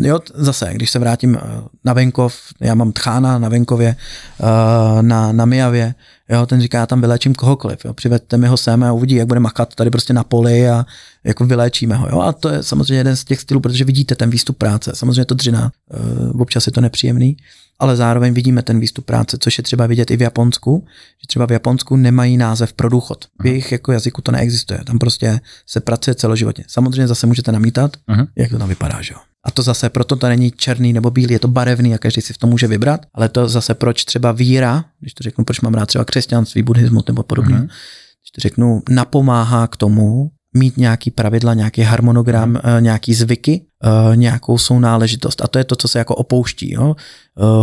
jo, 0.00 0.20
zase, 0.34 0.70
když 0.74 0.90
se 0.90 0.98
vrátím 0.98 1.36
eh, 1.36 1.40
na 1.84 1.92
venkov, 1.92 2.36
já 2.60 2.74
mám 2.74 2.92
tchána 2.92 3.38
na 3.38 3.48
venkově, 3.48 3.96
eh, 4.40 5.02
na, 5.02 5.32
na 5.32 5.44
Mijavě, 5.44 5.94
jo, 6.28 6.46
ten 6.46 6.60
říká, 6.60 6.78
já 6.78 6.86
tam 6.86 7.00
vylečím 7.00 7.34
kohokoliv, 7.34 7.84
jo, 7.84 7.94
přivedte 7.94 8.36
mi 8.36 8.46
ho 8.46 8.56
sem 8.56 8.84
a 8.84 8.92
uvidí, 8.92 9.14
jak 9.14 9.28
bude 9.28 9.40
makat 9.40 9.74
tady 9.74 9.90
prostě 9.90 10.12
na 10.12 10.24
poli 10.24 10.68
a 10.68 10.86
jako 11.24 11.44
vyléčíme 11.44 11.96
ho, 11.96 12.08
jo, 12.08 12.20
a 12.20 12.32
to 12.32 12.48
je 12.48 12.62
samozřejmě 12.62 12.94
jeden 12.94 13.16
z 13.16 13.24
těch 13.24 13.40
stylů, 13.40 13.60
protože 13.60 13.84
vidíte 13.84 14.14
ten 14.14 14.30
výstup 14.30 14.58
práce, 14.58 14.92
samozřejmě 14.94 15.24
to 15.24 15.34
dřina, 15.34 15.72
eh, 15.90 15.96
občas 16.38 16.66
je 16.66 16.72
to 16.72 16.80
nepříjemný, 16.80 17.36
ale 17.78 17.96
zároveň 17.96 18.34
vidíme 18.34 18.62
ten 18.62 18.80
výstup 18.80 19.04
práce, 19.04 19.38
což 19.40 19.58
je 19.58 19.64
třeba 19.64 19.86
vidět 19.86 20.10
i 20.10 20.16
v 20.16 20.22
Japonsku, 20.22 20.84
že 21.22 21.26
třeba 21.26 21.46
v 21.46 21.52
Japonsku 21.52 21.96
nemají 21.96 22.36
název 22.36 22.72
pro 22.72 22.88
důchod. 22.88 23.24
V 23.42 23.46
jejich 23.46 23.72
jako 23.72 23.92
jazyku 23.92 24.22
to 24.22 24.32
neexistuje. 24.32 24.80
Tam 24.84 24.98
prostě 24.98 25.40
se 25.66 25.80
pracuje 25.80 26.14
celoživotně. 26.14 26.64
Samozřejmě 26.68 27.08
zase 27.08 27.26
můžete 27.26 27.52
namítat, 27.52 27.96
uh-huh. 28.08 28.26
jak 28.36 28.50
to 28.50 28.58
tam 28.58 28.68
vypadá, 28.68 29.02
že 29.02 29.14
jo. 29.14 29.20
A 29.46 29.50
to 29.50 29.62
zase 29.62 29.90
proto 29.90 30.16
to 30.16 30.28
není 30.28 30.50
černý 30.50 30.92
nebo 30.92 31.10
bílý, 31.10 31.32
je 31.32 31.38
to 31.38 31.48
barevný 31.48 31.94
a 31.94 31.98
každý 31.98 32.22
si 32.22 32.32
v 32.32 32.38
tom 32.38 32.50
může 32.50 32.66
vybrat, 32.66 33.00
ale 33.14 33.28
to 33.28 33.48
zase 33.48 33.74
proč 33.74 34.04
třeba 34.04 34.32
víra, 34.32 34.84
když 35.00 35.14
to 35.14 35.22
řeknu, 35.22 35.44
proč 35.44 35.60
mám 35.60 35.74
rád 35.74 35.86
třeba 35.86 36.04
křesťanství, 36.04 36.62
buddhismus 36.62 37.04
nebo 37.08 37.22
podobně, 37.22 37.56
když 37.56 38.30
to 38.34 38.40
řeknu, 38.40 38.82
napomáhá 38.90 39.66
k 39.66 39.76
tomu, 39.76 40.30
mít 40.54 40.76
nějaký 40.76 41.10
pravidla, 41.10 41.54
nějaký 41.54 41.82
harmonogram, 41.82 42.50
Mhm. 42.50 42.60
uh, 42.76 42.80
nějaký 42.80 43.14
zvyky, 43.14 43.64
uh, 43.84 44.16
nějakou 44.16 44.58
sounáležitost. 44.58 45.42
A 45.44 45.48
to 45.48 45.58
je 45.58 45.64
to, 45.64 45.76
co 45.76 45.88
se 45.88 45.98
jako 45.98 46.14
opouští. 46.14 46.72
Jo? 46.72 46.86
Uh, 46.86 46.94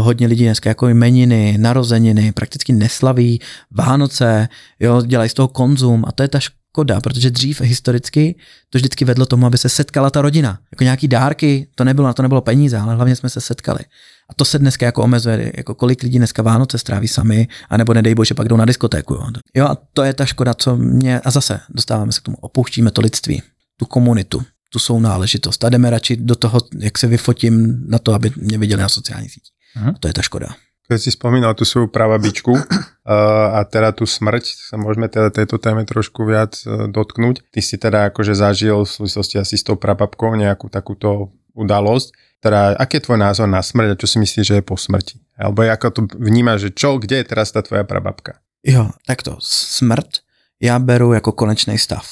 hodně 0.05 0.27
lidí 0.27 0.43
dneska 0.43 0.69
jako 0.69 0.87
jmeniny, 0.87 1.57
narozeniny, 1.59 2.31
prakticky 2.31 2.73
neslaví, 2.73 3.39
Vánoce, 3.71 4.47
jo, 4.79 5.01
dělají 5.01 5.29
z 5.29 5.33
toho 5.33 5.47
konzum 5.47 6.03
a 6.07 6.11
to 6.11 6.23
je 6.23 6.27
ta 6.29 6.39
škoda, 6.39 7.01
protože 7.01 7.31
dřív 7.31 7.61
historicky 7.61 8.35
to 8.69 8.77
vždycky 8.77 9.05
vedlo 9.05 9.25
tomu, 9.25 9.45
aby 9.45 9.57
se 9.57 9.69
setkala 9.69 10.09
ta 10.09 10.21
rodina. 10.21 10.59
Jako 10.71 10.83
nějaký 10.83 11.07
dárky, 11.07 11.67
to 11.75 11.83
nebylo, 11.83 12.07
na 12.07 12.13
to 12.13 12.21
nebylo 12.21 12.41
peníze, 12.41 12.77
ale 12.77 12.95
hlavně 12.95 13.15
jsme 13.15 13.29
se 13.29 13.41
setkali. 13.41 13.79
A 14.31 14.33
to 14.33 14.45
se 14.45 14.59
dneska 14.59 14.85
jako 14.85 15.03
omezuje, 15.03 15.51
jako 15.57 15.75
kolik 15.75 16.03
lidí 16.03 16.17
dneska 16.17 16.41
Vánoce 16.41 16.77
stráví 16.77 17.07
sami, 17.07 17.47
anebo 17.69 17.93
nedej 17.93 18.15
bože, 18.15 18.33
pak 18.33 18.47
jdou 18.47 18.57
na 18.57 18.65
diskotéku. 18.65 19.13
Jo. 19.13 19.27
jo 19.55 19.65
a 19.65 19.77
to 19.93 20.03
je 20.03 20.13
ta 20.13 20.25
škoda, 20.25 20.53
co 20.53 20.77
mě, 20.77 21.19
a 21.19 21.31
zase 21.31 21.59
dostáváme 21.69 22.11
se 22.11 22.19
k 22.19 22.23
tomu, 22.23 22.37
opouštíme 22.39 22.91
to 22.91 23.01
lidství, 23.01 23.41
tu 23.77 23.85
komunitu, 23.85 24.41
tu 24.73 24.79
sounáležitost 24.79 25.63
a 25.63 25.69
jdeme 25.69 25.89
radši 25.89 26.15
do 26.15 26.35
toho, 26.35 26.59
jak 26.79 26.97
se 26.97 27.07
vyfotím 27.07 27.83
na 27.87 27.99
to, 27.99 28.13
aby 28.13 28.31
mě 28.35 28.57
viděli 28.57 28.81
na 28.81 28.89
sociálních 28.89 29.31
sítích. 29.31 29.53
Mhm. 29.75 29.95
To 29.99 30.07
je 30.07 30.13
ta 30.13 30.21
škoda. 30.21 30.47
Keď 30.91 30.99
si 30.99 31.15
spomínal 31.15 31.55
tú 31.55 31.63
svoju 31.63 31.87
pravabičku 31.87 32.51
a 33.55 33.63
teda 33.63 33.95
tú 33.95 34.03
smrť, 34.03 34.43
sa 34.43 34.75
môžeme 34.75 35.07
teda 35.07 35.31
tejto 35.31 35.55
téme 35.55 35.87
trošku 35.87 36.27
viac 36.27 36.59
uh, 36.67 36.91
dotknúť. 36.91 37.47
Ty 37.47 37.59
si 37.63 37.79
teda 37.79 38.11
akože 38.11 38.35
zažil 38.35 38.83
v 38.83 38.91
súvislosti 38.91 39.39
asi 39.39 39.55
s 39.55 39.63
tou 39.63 39.79
prababkou 39.79 40.35
nejakú 40.35 40.67
takúto 40.67 41.31
udalosť. 41.55 42.11
Teda, 42.41 42.73
aký 42.73 42.97
je 42.97 43.05
tvoj 43.05 43.21
názor 43.21 43.45
na 43.45 43.61
smrť 43.61 43.93
a 43.93 43.99
čo 44.01 44.09
si 44.09 44.17
myslíš, 44.17 44.45
že 44.49 44.57
je 44.57 44.65
po 44.65 44.73
smrti? 44.73 45.21
Alebo 45.37 45.61
ako 45.61 45.87
to 45.93 46.01
vnímáš, 46.17 46.69
že 46.69 46.71
čo, 46.73 46.97
kde 46.97 47.21
je 47.21 47.29
teraz 47.29 47.53
ta 47.53 47.61
tvoja 47.61 47.85
prababka? 47.85 48.41
Jo, 48.65 48.89
tak 49.05 49.21
to 49.21 49.37
smrt 49.41 50.25
já 50.61 50.79
beru 50.79 51.13
jako 51.13 51.31
konečný 51.31 51.77
stav. 51.77 52.05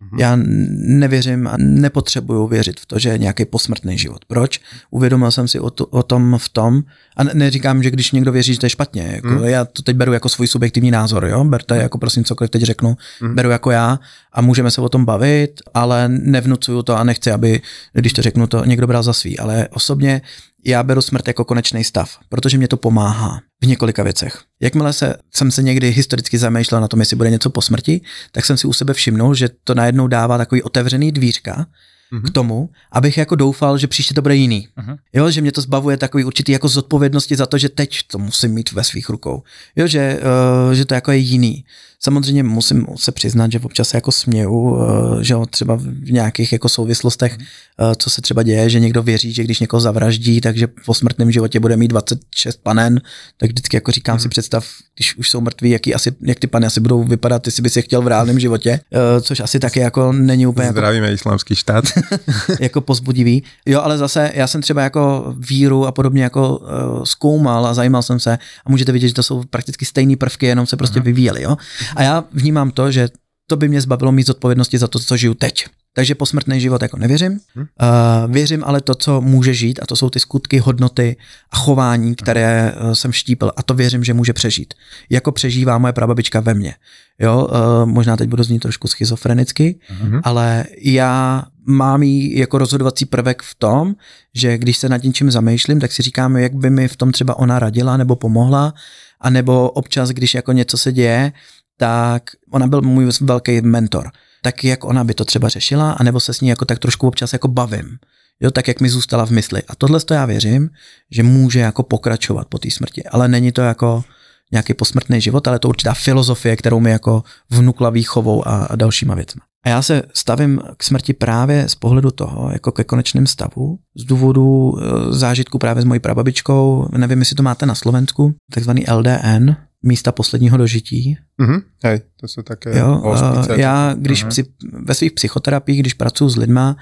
Mhm. 0.00 0.20
Já 0.20 0.38
nevěřím 0.76 1.46
a 1.46 1.54
nepotřebuju 1.58 2.46
věřit 2.46 2.80
v 2.80 2.86
to, 2.86 2.98
že 2.98 3.08
je 3.08 3.18
nějaký 3.18 3.44
posmrtný 3.44 3.98
život. 3.98 4.24
Proč? 4.24 4.60
Uvědomil 4.90 5.30
jsem 5.30 5.48
si 5.48 5.60
o, 5.60 5.70
to, 5.70 5.86
o 5.86 6.02
tom 6.02 6.36
v 6.38 6.48
tom, 6.48 6.82
a 7.16 7.24
ne- 7.24 7.30
neříkám, 7.34 7.82
že 7.82 7.90
když 7.90 8.12
někdo 8.12 8.32
věří, 8.32 8.54
že 8.54 8.60
to 8.60 8.66
je 8.66 8.70
špatně. 8.70 9.10
Jako, 9.14 9.28
Mhm. 9.28 9.44
Já 9.44 9.64
to 9.64 9.82
teď 9.82 9.96
beru 9.96 10.12
jako 10.12 10.28
svůj 10.28 10.46
subjektivní 10.46 10.90
názor, 10.90 11.24
jo? 11.26 11.44
Berte 11.44 11.76
jako 11.76 11.98
prosím 11.98 12.24
cokoliv 12.24 12.50
teď 12.50 12.62
řeknu, 12.62 12.96
Mhm. 13.20 13.34
beru 13.34 13.50
jako 13.50 13.70
já 13.70 14.00
a 14.32 14.40
můžeme 14.40 14.70
se 14.70 14.80
o 14.80 14.88
tom 14.88 15.04
bavit, 15.04 15.60
ale 15.74 16.08
nevnucuju 16.08 16.82
to 16.82 16.96
a 16.96 17.04
nechci, 17.04 17.30
aby, 17.32 17.60
když 17.92 18.12
to 18.12 18.22
řeknu, 18.22 18.46
to 18.46 18.64
někdo 18.64 18.86
bral 18.86 19.02
za 19.02 19.12
svý. 19.12 19.38
Ale 19.38 19.68
osobně 19.70 20.22
já 20.64 20.82
beru 20.82 21.02
smrt 21.02 21.28
jako 21.28 21.44
konečný 21.44 21.84
stav, 21.84 22.18
protože 22.28 22.58
mě 22.58 22.68
to 22.68 22.76
pomáhá 22.76 23.40
v 23.62 23.66
několika 23.66 24.02
věcech. 24.02 24.40
Jakmile 24.60 24.92
se, 24.92 25.16
jsem 25.34 25.50
se 25.50 25.62
někdy 25.62 25.90
historicky 25.90 26.38
zamýšlel 26.38 26.80
na 26.80 26.88
tom, 26.88 27.00
jestli 27.00 27.16
bude 27.16 27.30
něco 27.30 27.50
po 27.50 27.62
smrti, 27.62 28.00
tak 28.32 28.44
jsem 28.44 28.56
si 28.56 28.66
u 28.66 28.72
sebe 28.72 28.94
všimnul, 28.94 29.34
že 29.34 29.48
to 29.64 29.74
najednou 29.74 30.06
dává 30.06 30.38
takový 30.38 30.62
otevřený 30.62 31.12
dvířka 31.12 31.66
Mhm. 32.12 32.22
k 32.22 32.30
tomu, 32.30 32.70
abych 32.92 33.18
jako 33.18 33.34
doufal, 33.36 33.78
že 33.78 33.86
příště 33.86 34.14
to 34.14 34.22
bude 34.22 34.34
jiný. 34.36 34.68
Mhm. 34.76 34.96
Jo, 35.12 35.30
že 35.30 35.40
mě 35.40 35.52
to 35.52 35.60
zbavuje 35.60 35.96
takový 35.96 36.24
určitý 36.24 36.52
jako 36.52 36.68
zodpovědnosti 36.68 37.36
za 37.36 37.46
to, 37.46 37.58
že 37.58 37.68
teď 37.68 37.98
to 38.06 38.18
musím 38.18 38.50
mít 38.50 38.72
ve 38.72 38.84
svých 38.84 39.08
rukou. 39.08 39.42
Jo, 39.76 39.86
že, 39.86 40.20
uh, 40.66 40.72
že 40.72 40.84
to 40.84 40.94
jako 40.94 41.12
je 41.12 41.18
jiný. 41.18 41.64
Samozřejmě 42.02 42.42
musím 42.42 42.86
se 42.96 43.12
přiznat, 43.12 43.52
že 43.52 43.60
občas 43.60 43.88
se 43.88 43.96
jako 43.96 44.12
směju, 44.12 44.50
uh, 44.50 45.20
že 45.20 45.34
třeba 45.50 45.76
v 45.76 46.12
nějakých 46.12 46.52
jako 46.52 46.68
souvislostech, 46.68 47.38
uh, 47.38 47.92
co 47.96 48.10
se 48.10 48.22
třeba 48.22 48.42
děje, 48.42 48.70
že 48.70 48.80
někdo 48.80 49.02
věří, 49.02 49.32
že 49.32 49.44
když 49.44 49.60
někoho 49.60 49.80
zavraždí, 49.80 50.40
takže 50.40 50.66
po 50.86 50.94
smrtném 50.94 51.32
životě 51.32 51.60
bude 51.60 51.76
mít 51.76 51.88
26 51.88 52.60
panen, 52.62 53.00
tak 53.36 53.50
vždycky 53.50 53.76
jako 53.76 53.92
říkám 53.92 54.18
si 54.18 54.28
představ, 54.28 54.66
když 54.94 55.16
už 55.16 55.30
jsou 55.30 55.40
mrtví, 55.40 55.70
jaký 55.70 55.94
asi, 55.94 56.12
jak 56.20 56.38
ty 56.38 56.46
pany 56.46 56.66
asi 56.66 56.80
budou 56.80 57.04
vypadat, 57.04 57.46
jestli 57.46 57.62
bys 57.62 57.76
je 57.76 57.82
chtěl 57.82 58.02
v 58.02 58.06
reálném 58.06 58.40
životě, 58.40 58.80
uh, 58.90 59.22
což 59.22 59.40
asi 59.40 59.58
taky 59.58 59.80
jako 59.80 60.12
není 60.12 60.46
úplně 60.46 60.66
jako 60.66 60.74
Zdravíme 60.74 61.12
islamský 61.12 61.56
štát. 61.56 61.84
jako 62.60 62.80
pozbudivý. 62.80 63.42
Jo, 63.66 63.80
ale 63.80 63.98
zase 63.98 64.30
já 64.34 64.46
jsem 64.46 64.62
třeba 64.62 64.82
jako 64.82 65.34
víru 65.38 65.86
a 65.86 65.92
podobně 65.92 66.22
jako 66.22 66.58
uh, 66.58 67.04
zkoumal 67.04 67.66
a 67.66 67.74
zajímal 67.74 68.02
jsem 68.02 68.20
se 68.20 68.38
a 68.66 68.70
můžete 68.70 68.92
vidět, 68.92 69.08
že 69.08 69.14
to 69.14 69.22
jsou 69.22 69.42
prakticky 69.50 69.84
stejné 69.84 70.16
prvky, 70.16 70.46
jenom 70.46 70.66
se 70.66 70.76
prostě 70.76 71.00
vyvíjely. 71.00 71.42
Jo? 71.42 71.56
A 71.96 72.02
já 72.02 72.24
vnímám 72.32 72.70
to, 72.70 72.90
že 72.90 73.08
to 73.46 73.56
by 73.56 73.68
mě 73.68 73.80
zbavilo 73.80 74.12
mít 74.12 74.26
zodpovědnosti 74.26 74.78
za 74.78 74.88
to, 74.88 74.98
co 74.98 75.16
žiju 75.16 75.34
teď. 75.34 75.66
Takže 75.94 76.14
posmrtný 76.14 76.60
život 76.60 76.82
jako 76.82 76.96
nevěřím. 76.96 77.32
Uh, 77.56 78.32
věřím 78.32 78.64
ale 78.64 78.80
to, 78.80 78.94
co 78.94 79.20
může 79.20 79.54
žít 79.54 79.80
a 79.82 79.86
to 79.86 79.96
jsou 79.96 80.10
ty 80.10 80.20
skutky, 80.20 80.58
hodnoty 80.58 81.16
a 81.50 81.56
chování, 81.56 82.14
které 82.14 82.74
uh, 82.80 82.92
jsem 82.92 83.12
štípil 83.12 83.52
a 83.56 83.62
to 83.62 83.74
věřím, 83.74 84.04
že 84.04 84.14
může 84.14 84.32
přežít. 84.32 84.74
Jako 85.10 85.32
přežívá 85.32 85.78
moje 85.78 85.92
prababička 85.92 86.40
ve 86.40 86.54
mně. 86.54 86.74
Jo, 87.18 87.48
uh, 87.50 87.86
možná 87.88 88.16
teď 88.16 88.28
budu 88.28 88.42
znít 88.42 88.58
trošku 88.58 88.88
schizofrenicky, 88.88 89.78
Mhm. 90.02 90.20
ale 90.24 90.64
já 90.82 91.42
mám 91.66 92.02
jí 92.02 92.38
jako 92.38 92.58
rozhodovací 92.58 93.04
prvek 93.04 93.42
v 93.42 93.54
tom, 93.54 93.94
že 94.34 94.58
když 94.58 94.76
se 94.78 94.88
nad 94.88 95.02
něčím 95.02 95.30
zamýšlím, 95.30 95.80
tak 95.80 95.92
si 95.92 96.02
říkám, 96.02 96.36
jak 96.36 96.54
by 96.54 96.70
mi 96.70 96.88
v 96.88 96.96
tom 96.96 97.12
třeba 97.12 97.38
ona 97.38 97.58
radila 97.58 97.96
nebo 97.96 98.16
pomohla, 98.16 98.74
a 99.20 99.30
nebo 99.30 99.70
občas, 99.70 100.10
když 100.10 100.34
jako 100.34 100.52
něco 100.52 100.78
se 100.78 100.92
děje, 100.92 101.32
tak 101.80 102.22
ona 102.50 102.66
byl 102.66 102.82
můj 102.82 103.10
velký 103.20 103.60
mentor. 103.60 104.10
Tak 104.42 104.64
jak 104.64 104.84
ona 104.84 105.04
by 105.04 105.14
to 105.14 105.24
třeba 105.24 105.48
řešila, 105.48 105.92
anebo 105.92 106.20
se 106.20 106.34
s 106.34 106.40
ní 106.40 106.48
jako 106.48 106.64
tak 106.64 106.78
trošku 106.78 107.08
občas 107.08 107.32
jako 107.32 107.48
bavím. 107.48 107.98
Jo, 108.40 108.50
tak 108.50 108.68
jak 108.68 108.80
mi 108.80 108.88
zůstala 108.88 109.26
v 109.26 109.30
mysli. 109.30 109.62
A 109.68 109.74
tohle 109.74 110.00
to 110.00 110.14
já 110.14 110.26
věřím, 110.26 110.70
že 111.10 111.22
může 111.22 111.60
jako 111.60 111.82
pokračovat 111.82 112.46
po 112.48 112.58
té 112.58 112.70
smrti. 112.70 113.04
Ale 113.04 113.28
není 113.28 113.52
to 113.52 113.60
jako 113.60 114.04
nějaký 114.52 114.74
posmrtný 114.74 115.20
život, 115.20 115.48
ale 115.48 115.58
to 115.58 115.68
určitá 115.68 115.94
filozofie, 115.94 116.56
kterou 116.56 116.80
mi 116.80 116.90
jako 116.90 117.22
vnukla 117.50 117.90
výchovou 117.90 118.48
a, 118.48 118.64
a 118.64 118.76
dalšíma 118.76 119.14
věcmi. 119.14 119.40
A 119.64 119.68
já 119.68 119.82
se 119.82 120.02
stavím 120.14 120.60
k 120.76 120.82
smrti 120.82 121.12
právě 121.12 121.68
z 121.68 121.74
pohledu 121.74 122.10
toho, 122.10 122.50
jako 122.52 122.72
ke 122.72 122.84
konečném 122.84 123.26
stavu, 123.26 123.78
z 123.96 124.04
důvodu 124.04 124.74
e, 124.78 125.12
zážitku 125.12 125.58
právě 125.58 125.82
s 125.82 125.84
mojí 125.84 126.00
prababičkou, 126.00 126.88
nevím, 126.96 127.18
jestli 127.18 127.36
to 127.36 127.42
máte 127.42 127.66
na 127.66 127.74
Slovensku, 127.74 128.34
takzvaný 128.52 128.84
LDN, 128.92 129.56
místa 129.82 130.12
posledního 130.12 130.56
dožití. 130.56 131.16
Mhm. 131.38 131.60
Hej, 131.84 132.00
to 132.20 132.28
jsou 132.28 132.42
také 132.42 132.78
Jo, 132.78 132.86
hospice. 133.04 133.60
já 133.60 133.94
když 133.98 134.22
Mhm. 134.22 134.30
při, 134.30 134.44
ve 134.84 134.94
svých 134.94 135.12
psychoterapiích, 135.12 135.80
když 135.80 135.94
pracuji 135.94 136.28
s 136.28 136.36
lidma, 136.36 136.76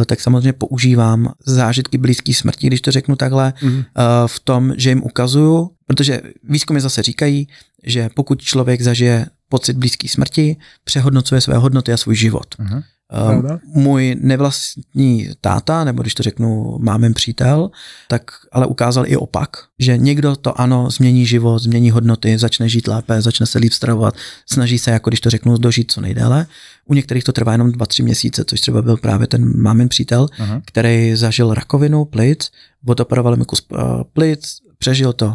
e, 0.00 0.04
tak 0.04 0.20
samozřejmě 0.20 0.52
používám 0.52 1.32
zážitky 1.46 1.98
blízké 1.98 2.34
smrti, 2.34 2.66
když 2.66 2.80
to 2.80 2.90
řeknu 2.90 3.16
takhle, 3.16 3.52
Mhm. 3.62 3.78
eh, 3.98 4.02
v 4.26 4.40
tom, 4.40 4.72
že 4.76 4.90
jim 4.90 5.02
ukazuju, 5.02 5.70
protože 5.86 6.20
výzkumy 6.44 6.80
zase 6.80 7.02
říkají, 7.02 7.48
že 7.86 8.08
pokud 8.14 8.42
člověk 8.42 8.80
zažije 8.80 9.26
pocit 9.48 9.76
blízké 9.76 10.08
smrti, 10.08 10.56
přehodnocuje 10.84 11.40
své 11.40 11.56
hodnoty 11.56 11.92
a 11.92 11.96
svůj 11.96 12.16
život. 12.16 12.54
Mhm. 12.58 12.82
Eh, 13.12 13.26
Pravda. 13.28 13.58
Můj 13.74 14.16
nevlastní 14.20 15.28
táta, 15.40 15.84
nebo 15.84 16.02
když 16.02 16.14
to 16.14 16.22
řeknu 16.22 16.78
mámin 16.80 17.14
přítel, 17.14 17.70
tak 18.08 18.22
ale 18.52 18.66
ukázal 18.66 19.04
i 19.06 19.16
opak, 19.16 19.50
že 19.78 19.98
někdo 19.98 20.36
to 20.36 20.60
ano, 20.60 20.90
změní 20.90 21.26
život, 21.26 21.58
změní 21.58 21.90
hodnoty, 21.90 22.38
začne 22.38 22.68
žít 22.68 22.86
lépe, 22.88 23.22
začne 23.22 23.46
se 23.46 23.58
líp 23.58 23.72
stravovat, 23.72 24.14
snaží 24.46 24.78
se, 24.78 24.90
jako 24.90 25.10
když 25.10 25.20
to 25.20 25.30
řeknu, 25.30 25.56
dožít 25.58 25.92
co 25.92 26.00
nejdéle. 26.00 26.46
U 26.84 26.94
některých 26.94 27.24
to 27.24 27.32
trvá 27.32 27.52
jenom 27.52 27.68
2-3 27.70 28.04
měsíce, 28.04 28.44
což 28.44 28.60
třeba 28.60 28.82
byl 28.82 28.96
právě 28.96 29.26
ten 29.26 29.62
mámin 29.62 29.88
přítel, 29.88 30.28
Mhm. 30.38 30.62
který 30.64 31.16
zažil 31.16 31.54
rakovinu 31.54 32.04
plic, 32.04 32.50
odoperovali 32.86 33.36
mi 33.36 33.44
kus 33.44 33.66
uh, 33.72 33.78
plic, 34.12 34.56
přežil 34.78 35.12
to, 35.12 35.34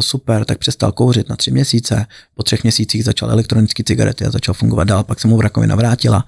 super, 0.00 0.44
tak 0.44 0.58
přestal 0.58 0.92
kouřit 0.92 1.28
na 1.28 1.36
tři 1.36 1.50
měsíce, 1.50 2.06
po 2.34 2.42
třech 2.42 2.62
měsících 2.62 3.04
začal 3.04 3.30
elektronické 3.30 3.84
cigarety 3.84 4.24
a 4.24 4.30
začal 4.30 4.54
fungovat 4.54 4.84
dál, 4.84 5.04
pak 5.04 5.20
se 5.20 5.28
mu 5.28 5.40
rakovina 5.40 5.76
vrátila 5.76 6.24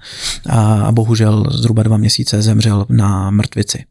a, 0.49 0.81
a 0.81 0.91
bohužel 0.91 1.45
zhruba 1.51 1.83
dva 1.83 1.97
měsíce 1.97 2.41
zemřel 2.41 2.85
na 2.89 3.31
mrtvici. 3.31 3.85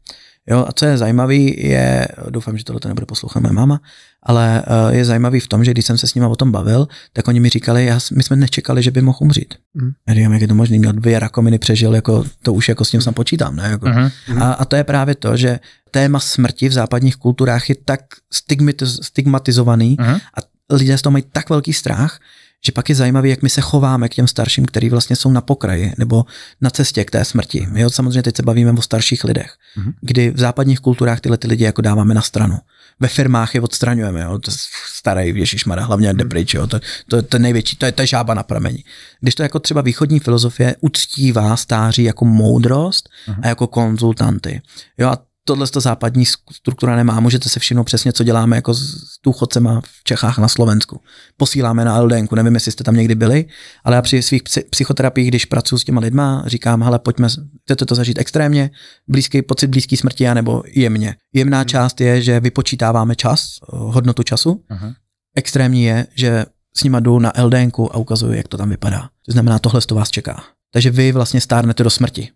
Jo, 0.49 0.65
a 0.67 0.71
co 0.71 0.85
je 0.85 0.97
zajímavé, 0.97 1.35
je, 1.35 2.07
doufám, 2.29 2.57
že 2.57 2.63
tohle 2.63 2.81
nebude 2.85 3.05
poslouchat 3.05 3.39
moje 3.39 3.53
máma, 3.53 3.81
ale 4.25 4.63
uh, 4.89 4.95
je 4.95 5.05
zajímavý 5.05 5.39
v 5.39 5.47
tom, 5.47 5.63
že 5.63 5.71
když 5.71 5.85
jsem 5.85 5.97
se 5.97 6.07
s 6.07 6.13
nimi 6.13 6.27
o 6.27 6.35
tom 6.35 6.51
bavil, 6.51 6.87
tak 7.13 7.27
oni 7.27 7.39
mi 7.39 7.49
říkali, 7.49 7.85
já, 7.85 7.99
my 8.15 8.23
jsme 8.23 8.35
nečekali, 8.35 8.83
že 8.83 8.91
by 8.91 9.01
mohl 9.01 9.17
umřít. 9.21 9.53
Mhm. 9.73 9.91
Já 10.07 10.13
říkám, 10.13 10.33
jak 10.33 10.41
je 10.41 10.47
to 10.47 10.55
možný, 10.55 10.79
měl 10.79 10.93
dvě 10.93 11.19
rakoviny, 11.19 11.59
přežil, 11.59 11.95
jako, 11.95 12.25
to 12.43 12.53
už 12.53 12.69
jako 12.69 12.85
s 12.85 12.89
tím 12.91 13.01
snad 13.01 13.15
počítám, 13.15 13.55
ne? 13.55 13.67
Jako, 13.69 13.87
Mhm. 13.89 14.41
a, 14.41 14.51
a 14.53 14.65
to 14.65 14.75
je 14.75 14.83
právě 14.83 15.15
to, 15.15 15.37
že 15.37 15.59
téma 15.91 16.19
smrti 16.19 16.69
v 16.69 16.73
západních 16.73 17.15
kulturách 17.15 17.69
je 17.69 17.75
tak 17.85 17.99
stigmatiz, 18.33 18.99
stigmatizovaný 19.03 19.95
Mhm. 19.99 20.13
a 20.15 20.39
lidé 20.75 20.97
z 20.97 21.01
toho 21.01 21.11
mají 21.11 21.23
tak 21.31 21.49
velký 21.49 21.73
strach, 21.73 22.19
že 22.65 22.71
pak 22.71 22.89
je 22.89 22.95
zajímavé, 22.95 23.29
jak 23.29 23.41
my 23.41 23.49
se 23.49 23.61
chováme 23.61 24.09
k 24.09 24.13
těm 24.15 24.27
starším, 24.27 24.65
kteří 24.65 24.89
vlastně 24.89 25.15
jsou 25.15 25.31
na 25.31 25.41
pokraji 25.41 25.93
nebo 25.97 26.25
na 26.61 26.69
cestě 26.69 27.03
k 27.05 27.11
té 27.11 27.25
smrti. 27.25 27.67
My 27.71 27.81
jo, 27.81 27.89
samozřejmě 27.89 28.23
teď 28.23 28.35
se 28.35 28.43
bavíme 28.43 28.71
o 28.71 28.81
starších 28.81 29.23
lidech, 29.23 29.51
Mhm. 29.77 29.93
kdy 30.01 30.31
v 30.31 30.39
západních 30.39 30.79
kulturách 30.79 31.19
tyhle 31.19 31.37
ty 31.37 31.47
lidi 31.47 31.63
jako 31.63 31.81
dáváme 31.81 32.13
na 32.13 32.21
stranu. 32.21 32.57
Ve 32.99 33.07
firmách 33.07 33.55
je 33.55 33.61
odstraňujeme, 33.61 34.21
jo, 34.21 34.39
to 34.39 34.51
starý 34.85 35.39
Ježišmarja, 35.39 35.85
hlavně 35.85 36.13
jde 36.13 36.25
pryč, 36.25 36.53
jo, 36.53 36.67
to, 36.67 36.79
to, 37.07 37.21
to, 37.21 37.35
je 37.35 37.39
největší, 37.39 37.75
to 37.75 37.85
je, 37.85 37.91
to 37.91 38.01
je 38.01 38.07
žába 38.07 38.33
na 38.33 38.43
prameni. 38.43 38.83
Když 39.19 39.35
to 39.35 39.43
jako 39.43 39.59
třeba 39.59 39.81
východní 39.81 40.19
filozofie 40.19 40.75
uctívá 40.81 41.57
stáří 41.57 42.03
jako 42.03 42.25
moudrost 42.25 43.09
a 43.41 43.47
jako 43.47 43.67
konzultanty. 43.67 44.61
Jo, 44.97 45.07
a 45.07 45.17
tohle 45.47 45.67
to 45.67 45.79
západní 45.79 46.25
struktura 46.51 46.95
nemá. 46.95 47.19
Můžete 47.19 47.49
se 47.49 47.59
všimnout 47.59 47.83
přesně, 47.83 48.13
co 48.13 48.23
děláme 48.23 48.55
jako 48.55 48.73
s 48.73 49.05
důchodcema 49.23 49.81
v 49.81 50.03
Čechách 50.03 50.37
na 50.37 50.47
Slovensku. 50.47 51.01
Posíláme 51.37 51.85
na 51.85 51.99
LDNku, 52.01 52.35
nevím, 52.35 52.53
jestli 52.53 52.71
jste 52.71 52.83
tam 52.83 52.95
někdy 52.95 53.15
byli, 53.15 53.45
ale 53.83 53.95
já 53.95 54.01
při 54.01 54.21
svých 54.21 54.41
psychoterapiích, 54.69 55.27
když 55.27 55.45
pracuji 55.45 55.77
s 55.77 55.83
těma 55.83 56.01
lidma, 56.01 56.43
říkám, 56.45 56.83
hele, 56.83 56.99
pojďme, 56.99 57.27
chcete 57.63 57.85
to 57.85 57.95
zažít 57.95 58.17
extrémně, 58.17 58.69
blízký 59.07 59.41
pocit 59.41 59.67
blízký 59.67 59.97
smrti, 59.97 60.33
nebo 60.33 60.63
jemně. 60.67 61.15
Jemná 61.33 61.57
hmm. 61.57 61.65
část 61.65 62.01
je, 62.01 62.21
že 62.21 62.39
vypočítáváme 62.39 63.15
čas, 63.15 63.59
hodnotu 63.69 64.23
času. 64.23 64.63
Uh-huh. 64.71 64.93
Extrémní 65.35 65.83
je, 65.83 66.07
že 66.15 66.45
s 66.77 66.83
nima 66.83 66.99
jdu 66.99 67.19
na 67.19 67.31
LDNku 67.43 67.95
a 67.95 67.97
ukazuju, 67.97 68.33
jak 68.33 68.47
to 68.47 68.57
tam 68.57 68.69
vypadá. 68.69 69.09
To 69.25 69.31
znamená, 69.31 69.59
tohle 69.59 69.81
to 69.81 69.95
vás 69.95 70.09
čeká. 70.09 70.43
Takže 70.73 70.91
vy 70.91 71.11
vlastně 71.11 71.41
stárnete 71.41 71.83
do 71.83 71.89
smrti. 71.89 72.29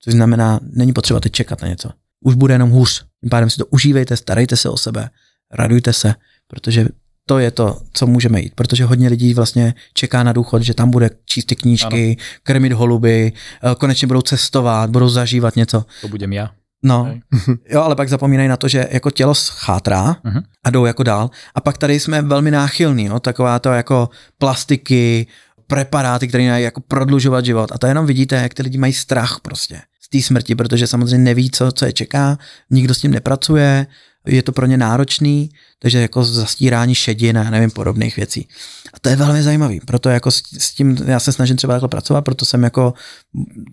Což 0.00 0.14
znamená, 0.14 0.60
není 0.62 0.92
potřeba 0.92 1.20
teď 1.20 1.32
čekat 1.32 1.62
na 1.62 1.68
něco 1.68 1.90
už 2.26 2.34
bude 2.34 2.54
jenom 2.54 2.70
hůř. 2.70 3.04
Tím 3.20 3.30
pádem 3.30 3.50
si 3.50 3.56
to 3.56 3.66
užívejte, 3.66 4.16
starejte 4.16 4.56
se 4.56 4.68
o 4.68 4.76
sebe, 4.76 5.10
radujte 5.52 5.92
se, 5.92 6.14
protože 6.48 6.86
to 7.26 7.38
je 7.38 7.50
to, 7.50 7.78
co 7.92 8.06
můžeme 8.06 8.40
jít, 8.40 8.54
protože 8.54 8.84
hodně 8.84 9.08
lidí 9.08 9.34
vlastně 9.34 9.74
čeká 9.94 10.22
na 10.22 10.32
důchod, 10.32 10.62
že 10.62 10.74
tam 10.74 10.90
bude 10.90 11.10
číst 11.24 11.44
ty 11.44 11.56
knížky, 11.56 12.06
ano. 12.06 12.40
krmit 12.42 12.72
holuby, 12.72 13.32
eh, 13.32 13.74
konečně 13.74 14.06
budou 14.06 14.22
cestovat, 14.22 14.90
budou 14.90 15.08
zažívat 15.08 15.56
něco. 15.56 15.84
To 16.00 16.08
budem 16.08 16.32
já. 16.32 16.50
No, 16.82 17.14
jo, 17.70 17.82
ale 17.82 17.96
pak 17.96 18.08
zapomínají 18.08 18.48
na 18.48 18.56
to, 18.56 18.68
že 18.68 18.88
jako 18.90 19.10
tělo 19.10 19.34
schátrá 19.34 20.16
uh-huh. 20.24 20.42
a 20.64 20.70
jdou 20.70 20.84
jako 20.84 21.02
dál. 21.02 21.30
A 21.54 21.60
pak 21.60 21.78
tady 21.78 22.00
jsme 22.00 22.22
velmi 22.22 22.50
náchylní, 22.50 23.04
jo, 23.04 23.20
taková 23.20 23.58
to 23.58 23.72
jako 23.72 24.08
plastiky, 24.38 25.26
preparáty, 25.66 26.28
které 26.28 26.48
mají 26.48 26.64
jako 26.64 26.80
prodlužovat 26.80 27.44
život. 27.44 27.72
A 27.72 27.78
to 27.78 27.86
jenom 27.86 28.06
vidíte, 28.06 28.36
jak 28.36 28.54
ty 28.54 28.62
lidi 28.62 28.78
mají 28.78 28.92
strach 28.92 29.40
prostě 29.42 29.80
z 30.06 30.08
té 30.08 30.22
smrti, 30.22 30.54
protože 30.54 30.86
samozřejmě 30.86 31.24
neví, 31.24 31.50
co, 31.50 31.72
co 31.72 31.86
je 31.86 31.92
čeká, 31.92 32.38
nikdo 32.70 32.94
s 32.94 33.00
tím 33.00 33.10
nepracuje, 33.10 33.86
je 34.26 34.42
to 34.42 34.52
pro 34.52 34.66
ně 34.66 34.76
náročný, 34.76 35.50
takže 35.78 36.00
jako 36.00 36.24
zastírání 36.24 36.94
šedin 36.94 37.38
a 37.38 37.50
nevím, 37.50 37.70
podobných 37.70 38.16
věcí. 38.16 38.48
A 38.94 38.98
to 39.00 39.08
je 39.08 39.16
velmi 39.16 39.42
zajímavý, 39.42 39.80
proto 39.80 40.08
jako 40.08 40.30
s, 40.30 40.74
tím 40.74 40.96
já 41.06 41.20
se 41.20 41.32
snažím 41.32 41.56
třeba 41.56 41.74
takhle 41.74 41.88
pracovat, 41.88 42.22
proto 42.22 42.44
jsem 42.44 42.62
jako, 42.62 42.94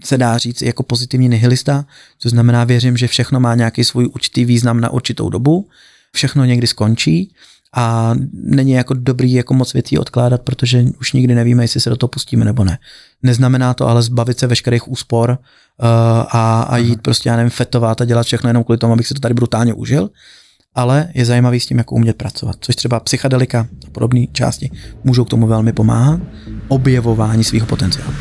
se 0.04 0.18
dá 0.18 0.38
říct, 0.38 0.62
jako 0.62 0.84
pozitivní 0.84 1.30
nihilista, 1.30 1.86
to 2.22 2.30
znamená 2.30 2.64
věřím, 2.64 2.98
že 2.98 3.08
všechno 3.08 3.40
má 3.40 3.56
nějaký 3.56 3.84
svůj 3.84 4.10
určitý 4.14 4.46
význam 4.46 4.82
na 4.82 4.90
určitou 4.90 5.30
dobu, 5.30 5.70
všechno 6.16 6.46
někdy 6.46 6.68
skončí 6.68 7.34
a 7.76 8.16
není 8.34 8.72
jako 8.72 8.94
dobrý 8.94 9.34
jako 9.34 9.54
moc 9.54 9.74
věcí 9.74 9.98
odkládat, 9.98 10.42
protože 10.42 10.86
už 11.00 11.14
nikdy 11.14 11.36
nevíme, 11.36 11.64
jestli 11.64 11.80
se 11.80 11.90
do 11.90 11.98
toho 11.98 12.08
pustíme 12.08 12.46
nebo 12.46 12.64
ne. 12.64 12.78
Neznamená 13.24 13.74
to 13.74 13.88
ale 13.88 14.04
zbavit 14.04 14.40
se 14.40 14.48
veškerých 14.48 14.88
úspor 14.88 15.38
a, 15.80 16.62
a 16.62 16.78
jít 16.78 17.02
prostě, 17.02 17.30
já 17.30 17.36
nevím, 17.36 17.50
fetovat 17.50 18.02
a 18.02 18.06
dělat 18.06 18.26
všechno 18.26 18.50
jenom 18.50 18.64
kvůli 18.64 18.78
tomu, 18.78 18.94
abych 18.94 19.08
se 19.08 19.14
to 19.14 19.20
tady 19.20 19.34
brutálně 19.34 19.74
užil, 19.74 20.10
ale 20.76 21.10
je 21.14 21.26
zajímavý 21.26 21.60
s 21.60 21.66
tím, 21.66 21.78
jako 21.78 21.96
umět 21.96 22.18
pracovat. 22.18 22.56
Což 22.60 22.76
třeba 22.76 23.00
psychedelika 23.00 23.68
a 23.88 23.90
podobné 23.92 24.26
části 24.32 24.72
můžou 25.04 25.26
k 25.26 25.30
tomu 25.30 25.48
velmi 25.48 25.74
pomáhat. 25.74 26.20
Objevování 26.68 27.44
svého 27.44 27.66
potenciálu. 27.66 28.14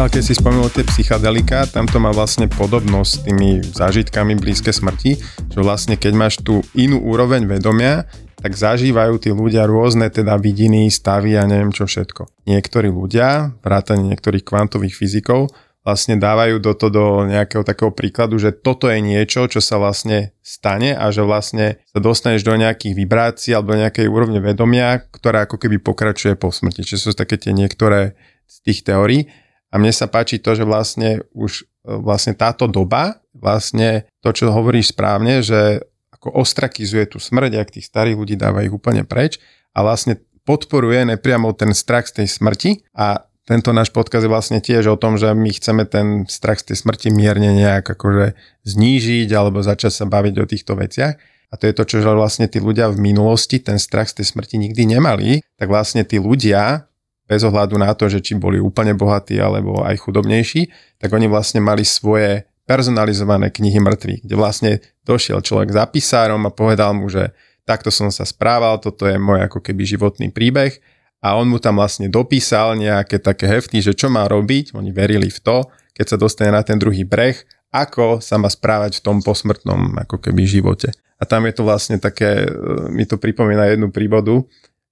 Ale 0.00 0.16
keď 0.16 0.32
si 0.32 0.32
spomenul 0.32 0.72
tie 0.72 0.80
psychadelika, 0.88 1.68
tam 1.68 1.84
to 1.84 2.00
má 2.00 2.08
vlastne 2.08 2.48
podobnosť 2.48 3.10
s 3.12 3.20
tými 3.20 3.48
zážitkami 3.60 4.32
blízke 4.32 4.72
smrti, 4.72 5.20
že 5.52 5.60
vlastne 5.60 6.00
keď 6.00 6.12
máš 6.16 6.40
tú 6.40 6.64
inú 6.72 7.04
úroveň 7.04 7.44
vedomia, 7.44 8.08
tak 8.40 8.56
zažívajú 8.56 9.20
tí 9.20 9.28
ľudia 9.28 9.68
rôzne 9.68 10.08
teda 10.08 10.40
vidiny, 10.40 10.88
stavy 10.88 11.36
a 11.36 11.44
neviem 11.44 11.68
čo 11.68 11.84
všetko. 11.84 12.48
Niektorí 12.48 12.88
ľudia, 12.88 13.52
vrátane 13.60 14.08
niektorých 14.08 14.40
kvantových 14.40 14.96
fyzikov, 14.96 15.52
vlastne 15.84 16.16
dávajú 16.16 16.64
do 16.64 16.72
to 16.72 16.88
do 16.88 17.28
nejakého 17.28 17.60
takého 17.60 17.92
príkladu, 17.92 18.40
že 18.40 18.56
toto 18.56 18.88
je 18.88 19.04
niečo, 19.04 19.52
čo 19.52 19.60
sa 19.60 19.76
vlastne 19.76 20.32
stane 20.40 20.96
a 20.96 21.12
že 21.12 21.28
vlastne 21.28 21.76
sa 21.92 22.00
dostaneš 22.00 22.40
do 22.40 22.56
nejakých 22.56 22.96
vibrácií 22.96 23.52
alebo 23.52 23.76
nejakej 23.76 24.08
úrovne 24.08 24.40
vedomia, 24.40 24.96
ktorá 25.12 25.44
ako 25.44 25.60
keby 25.60 25.76
pokračuje 25.76 26.40
po 26.40 26.48
smrti. 26.48 26.88
Čiže 26.88 27.12
sú 27.12 27.12
také 27.12 27.36
tie 27.36 27.52
niektoré 27.52 28.16
z 28.48 28.56
tých 28.64 28.80
teórií. 28.82 29.30
A 29.70 29.78
mne 29.78 29.94
sa 29.94 30.10
páči 30.10 30.42
to, 30.42 30.58
že 30.58 30.66
vlastne 30.66 31.22
už 31.30 31.62
e, 31.62 31.94
vlastne 31.94 32.34
táto 32.34 32.66
doba, 32.66 33.22
vlastne 33.32 34.10
to, 34.20 34.34
čo 34.34 34.50
hovoríš 34.50 34.92
správne, 34.92 35.40
že 35.40 35.86
ako 36.20 36.42
ostrakizuje 36.42 37.06
tú 37.08 37.22
smrť, 37.22 37.52
ak 37.56 37.74
tých 37.78 37.88
starých 37.88 38.18
ľudí 38.18 38.36
dáva 38.36 38.66
ich 38.66 38.74
úplne 38.74 39.06
preč 39.06 39.40
a 39.72 39.80
vlastne 39.86 40.20
podporuje 40.44 41.06
nepriamo 41.16 41.54
ten 41.54 41.72
strach 41.72 42.10
z 42.10 42.22
tej 42.22 42.28
smrti 42.28 42.70
a 42.92 43.24
tento 43.48 43.74
náš 43.74 43.90
podkaz 43.90 44.22
je 44.22 44.30
vlastne 44.30 44.58
tiež 44.62 44.94
o 44.94 45.00
tom, 45.00 45.18
že 45.18 45.34
my 45.34 45.50
chceme 45.50 45.82
ten 45.82 46.22
strach 46.30 46.62
z 46.62 46.70
tej 46.70 46.86
smrti 46.86 47.08
mierne 47.10 47.50
nejak 47.50 47.82
akože 47.82 48.38
znížiť 48.62 49.26
alebo 49.34 49.58
začať 49.58 49.90
sa 49.90 50.04
baviť 50.06 50.34
o 50.38 50.46
týchto 50.46 50.78
veciach. 50.78 51.18
A 51.50 51.58
to 51.58 51.66
je 51.66 51.74
to, 51.74 51.82
čo 51.82 52.06
vlastne 52.14 52.46
tí 52.46 52.62
ľudia 52.62 52.94
v 52.94 53.10
minulosti 53.10 53.58
ten 53.58 53.82
strach 53.82 54.06
z 54.06 54.22
tej 54.22 54.26
smrti 54.30 54.54
nikdy 54.54 54.94
nemali, 54.94 55.42
tak 55.58 55.66
vlastne 55.66 56.06
tí 56.06 56.22
ľudia 56.22 56.86
bez 57.30 57.46
ohľadu 57.46 57.78
na 57.78 57.94
to, 57.94 58.10
že 58.10 58.18
či 58.18 58.34
boli 58.34 58.58
úplne 58.58 58.90
bohatí 58.98 59.38
alebo 59.38 59.86
aj 59.86 60.02
chudobnejší, 60.02 60.66
tak 60.98 61.14
oni 61.14 61.30
vlastne 61.30 61.62
mali 61.62 61.86
svoje 61.86 62.50
personalizované 62.66 63.54
knihy 63.54 63.78
mŕtvych, 63.78 64.26
kde 64.26 64.34
vlastne 64.34 64.72
došiel 65.06 65.38
človek 65.38 65.70
za 65.70 65.86
písárom 65.86 66.42
a 66.42 66.50
povedal 66.50 66.90
mu, 66.98 67.06
že 67.06 67.30
takto 67.62 67.94
som 67.94 68.10
sa 68.10 68.26
správal, 68.26 68.82
toto 68.82 69.06
je 69.06 69.14
môj 69.14 69.46
ako 69.46 69.62
keby 69.62 69.86
životný 69.86 70.34
príbeh 70.34 70.82
a 71.22 71.38
on 71.38 71.46
mu 71.46 71.62
tam 71.62 71.78
vlastne 71.78 72.10
dopísal 72.10 72.74
nejaké 72.74 73.22
také 73.22 73.46
hefty, 73.46 73.78
že 73.78 73.94
čo 73.94 74.10
má 74.10 74.26
robiť, 74.26 74.74
oni 74.74 74.90
verili 74.90 75.30
v 75.30 75.38
to, 75.38 75.70
keď 75.94 76.06
sa 76.10 76.16
dostane 76.18 76.50
na 76.50 76.66
ten 76.66 76.82
druhý 76.82 77.06
breh, 77.06 77.38
ako 77.70 78.18
sa 78.18 78.42
má 78.42 78.50
správať 78.50 78.98
v 78.98 79.04
tom 79.06 79.16
posmrtnom 79.22 80.02
ako 80.02 80.18
keby 80.18 80.42
živote. 80.42 80.90
A 81.20 81.28
tam 81.28 81.44
je 81.46 81.54
to 81.54 81.62
vlastne 81.62 82.00
také, 82.00 82.48
e, 82.48 82.50
mi 82.90 83.04
to 83.04 83.20
pripomína 83.20 83.70
jednu 83.70 83.92
príbodu, 83.92 84.48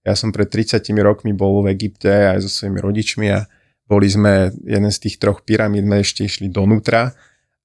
ja 0.08 0.16
som 0.16 0.32
pred 0.32 0.48
30 0.48 0.80
rokmi 1.04 1.36
bol 1.36 1.60
v 1.60 1.76
Egypte 1.76 2.08
aj 2.08 2.48
so 2.48 2.48
svojimi 2.48 2.80
rodičmi 2.80 3.26
a 3.28 3.44
boli 3.88 4.08
sme, 4.08 4.52
jeden 4.64 4.88
z 4.88 4.98
tých 5.08 5.20
troch 5.20 5.44
pyramíd 5.44 5.84
sme 5.84 6.00
ešte 6.00 6.24
išli 6.24 6.48
donútra 6.48 7.12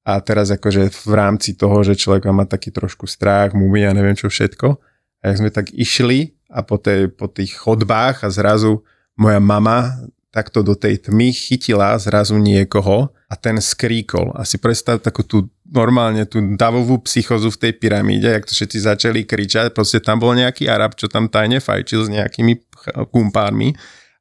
a 0.04 0.20
teraz 0.20 0.52
akože 0.52 0.92
v 0.92 1.14
rámci 1.16 1.56
toho, 1.56 1.80
že 1.84 1.96
človek 1.96 2.28
má 2.28 2.44
taký 2.44 2.76
trošku 2.76 3.08
strach, 3.08 3.56
mumie 3.56 3.88
a 3.88 3.96
neviem 3.96 4.16
čo 4.16 4.28
všetko. 4.28 4.76
A 5.24 5.32
jak 5.32 5.40
sme 5.40 5.52
tak 5.52 5.72
išli 5.72 6.36
a 6.52 6.60
po, 6.60 6.76
tej, 6.76 7.08
po 7.08 7.32
tých 7.32 7.56
chodbách 7.56 8.28
a 8.28 8.30
zrazu 8.32 8.84
moja 9.16 9.40
mama 9.40 10.04
takto 10.34 10.60
do 10.60 10.76
tej 10.76 11.08
tmy 11.08 11.32
chytila 11.32 11.96
zrazu 11.96 12.36
niekoho 12.36 13.16
a 13.32 13.34
ten 13.40 13.56
skríkol. 13.64 14.36
A 14.36 14.44
si 14.44 14.60
predstav 14.60 15.00
takú 15.00 15.24
tú 15.24 15.48
normálne 15.74 16.30
tú 16.30 16.38
davovú 16.54 17.02
psychozu 17.04 17.50
v 17.50 17.62
tej 17.68 17.74
pyramíde, 17.82 18.30
jak 18.30 18.46
to 18.46 18.54
všetci 18.54 18.78
začali 18.86 19.20
kričať, 19.26 19.74
proste 19.74 19.98
tam 19.98 20.22
bol 20.22 20.38
nejaký 20.38 20.70
Arab, 20.70 20.94
čo 20.94 21.10
tam 21.10 21.26
tajne 21.28 21.58
fajčil 21.58 22.06
s 22.06 22.10
nejakými 22.14 22.62
kumpármi 23.10 23.74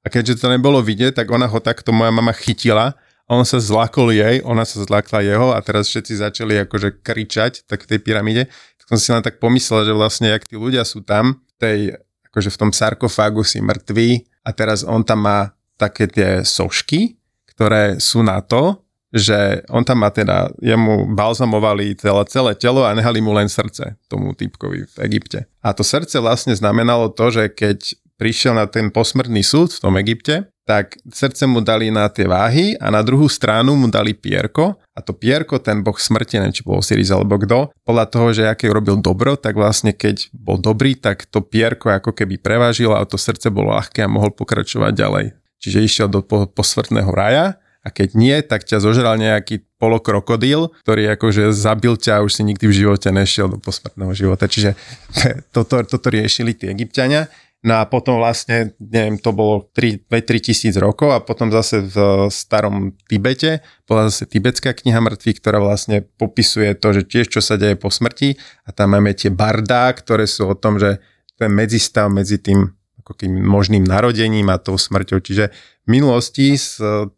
a 0.02 0.06
keďže 0.08 0.42
to 0.42 0.46
nebolo 0.48 0.80
vidieť, 0.82 1.14
tak 1.14 1.30
ona 1.30 1.46
ho 1.46 1.58
takto 1.62 1.92
moja 1.92 2.10
mama 2.10 2.32
chytila 2.32 2.96
a 3.28 3.30
on 3.30 3.46
sa 3.46 3.62
zlakol 3.62 4.10
jej, 4.10 4.42
ona 4.42 4.66
sa 4.66 4.82
zlakla 4.82 5.22
jeho 5.22 5.54
a 5.54 5.60
teraz 5.62 5.86
všetci 5.92 6.24
začali 6.24 6.64
akože 6.66 7.04
kričať 7.04 7.68
tak 7.70 7.86
v 7.86 7.94
tej 7.94 8.00
pyramíde. 8.02 8.50
Tak 8.82 8.86
som 8.96 8.98
si 8.98 9.08
len 9.14 9.22
tak 9.22 9.38
pomyslel, 9.38 9.86
že 9.86 9.94
vlastne 9.94 10.32
jak 10.32 10.48
tí 10.48 10.58
ľudia 10.58 10.82
sú 10.82 11.06
tam, 11.06 11.38
tej, 11.60 11.94
akože 12.32 12.50
v 12.50 12.58
tom 12.58 12.70
sarkofágu 12.74 13.46
si 13.46 13.62
mŕtvi 13.62 14.26
a 14.42 14.50
teraz 14.50 14.82
on 14.82 15.06
tam 15.06 15.22
má 15.22 15.54
také 15.78 16.10
tie 16.10 16.42
sošky, 16.42 17.14
ktoré 17.54 18.02
sú 18.02 18.26
na 18.26 18.42
to, 18.42 18.82
že 19.12 19.60
on 19.68 19.84
tam 19.84 20.00
má 20.00 20.08
teda, 20.08 20.48
jemu 20.58 21.12
balzamovali 21.12 21.92
celé, 22.00 22.24
celé 22.32 22.52
telo 22.56 22.80
a 22.82 22.96
nehali 22.96 23.20
mu 23.20 23.36
len 23.36 23.46
srdce 23.46 24.00
tomu 24.08 24.32
typkovi 24.32 24.88
v 24.88 24.96
Egypte. 25.04 25.44
A 25.60 25.76
to 25.76 25.84
srdce 25.84 26.16
vlastne 26.18 26.56
znamenalo 26.56 27.12
to, 27.12 27.28
že 27.28 27.52
keď 27.52 27.92
prišiel 28.16 28.56
na 28.56 28.64
ten 28.64 28.88
posmrtný 28.88 29.44
súd 29.44 29.76
v 29.76 29.82
tom 29.84 29.94
Egypte, 30.00 30.48
tak 30.62 30.94
srdce 31.10 31.44
mu 31.50 31.58
dali 31.58 31.90
na 31.90 32.06
tie 32.06 32.24
váhy 32.24 32.78
a 32.78 32.86
na 32.88 33.02
druhú 33.02 33.26
stranu 33.26 33.74
mu 33.74 33.90
dali 33.90 34.14
pierko. 34.14 34.78
A 34.94 35.02
to 35.02 35.10
pierko 35.10 35.58
ten 35.58 35.82
boh 35.82 35.98
smrti, 35.98 36.38
neviem 36.38 36.54
či 36.54 36.62
bol 36.62 36.78
Osiris 36.78 37.10
alebo 37.10 37.34
kto, 37.34 37.74
podľa 37.82 38.06
toho, 38.06 38.28
že 38.30 38.46
aké 38.46 38.70
robil 38.70 39.00
dobro, 39.02 39.34
tak 39.34 39.58
vlastne 39.58 39.90
keď 39.90 40.30
bol 40.30 40.62
dobrý, 40.62 40.94
tak 40.94 41.26
to 41.28 41.42
pierko 41.42 41.90
ako 41.90 42.14
keby 42.14 42.38
prevážilo 42.38 42.94
a 42.94 43.02
to 43.02 43.18
srdce 43.18 43.50
bolo 43.50 43.74
ľahké 43.74 44.06
a 44.06 44.12
mohol 44.12 44.30
pokračovať 44.30 44.92
ďalej. 44.94 45.26
Čiže 45.62 45.78
išiel 45.82 46.08
do 46.10 46.22
posvrtného 46.26 47.10
raja 47.10 47.61
a 47.82 47.88
keď 47.90 48.08
nie, 48.14 48.36
tak 48.46 48.62
ťa 48.62 48.78
zožral 48.78 49.18
nejaký 49.18 49.66
polokrokodíl, 49.82 50.70
ktorý 50.86 51.18
akože 51.18 51.50
zabil 51.50 51.98
ťa 51.98 52.22
a 52.22 52.24
už 52.24 52.38
si 52.38 52.42
nikdy 52.46 52.70
v 52.70 52.78
živote 52.86 53.10
nešiel 53.10 53.50
do 53.50 53.58
posmrtného 53.58 54.14
života. 54.14 54.46
Čiže 54.46 54.78
toto, 55.54 55.82
toto 55.82 56.06
riešili 56.06 56.54
tí 56.54 56.70
egyptiania. 56.70 57.26
No 57.62 57.78
a 57.78 57.86
potom 57.86 58.18
vlastne, 58.18 58.74
neviem, 58.82 59.22
to 59.22 59.30
bolo 59.30 59.70
3, 59.70 60.10
3 60.10 60.26
tisíc 60.42 60.74
rokov 60.74 61.14
a 61.14 61.22
potom 61.22 61.46
zase 61.46 61.78
v 61.86 62.26
starom 62.26 62.90
Tibete 63.06 63.62
bola 63.86 64.10
zase 64.10 64.26
tibetská 64.26 64.74
kniha 64.74 64.98
mŕtvych, 64.98 65.38
ktorá 65.38 65.62
vlastne 65.62 66.02
popisuje 66.18 66.74
to, 66.74 66.90
že 66.90 67.02
tiež 67.06 67.30
čo 67.30 67.38
sa 67.38 67.54
deje 67.54 67.78
po 67.78 67.86
smrti 67.86 68.34
a 68.66 68.74
tam 68.74 68.98
máme 68.98 69.14
tie 69.14 69.30
bardá, 69.30 69.94
ktoré 69.94 70.26
sú 70.26 70.50
o 70.50 70.58
tom, 70.58 70.82
že 70.82 70.98
ten 71.38 71.54
medzistav 71.54 72.10
medzi 72.10 72.42
tým 72.42 72.66
ako 73.12 73.20
kým 73.20 73.36
možným 73.44 73.84
narodením 73.84 74.48
a 74.48 74.56
tou 74.56 74.80
smrťou. 74.80 75.20
Čiže 75.20 75.52
v 75.84 75.88
minulosti 75.92 76.56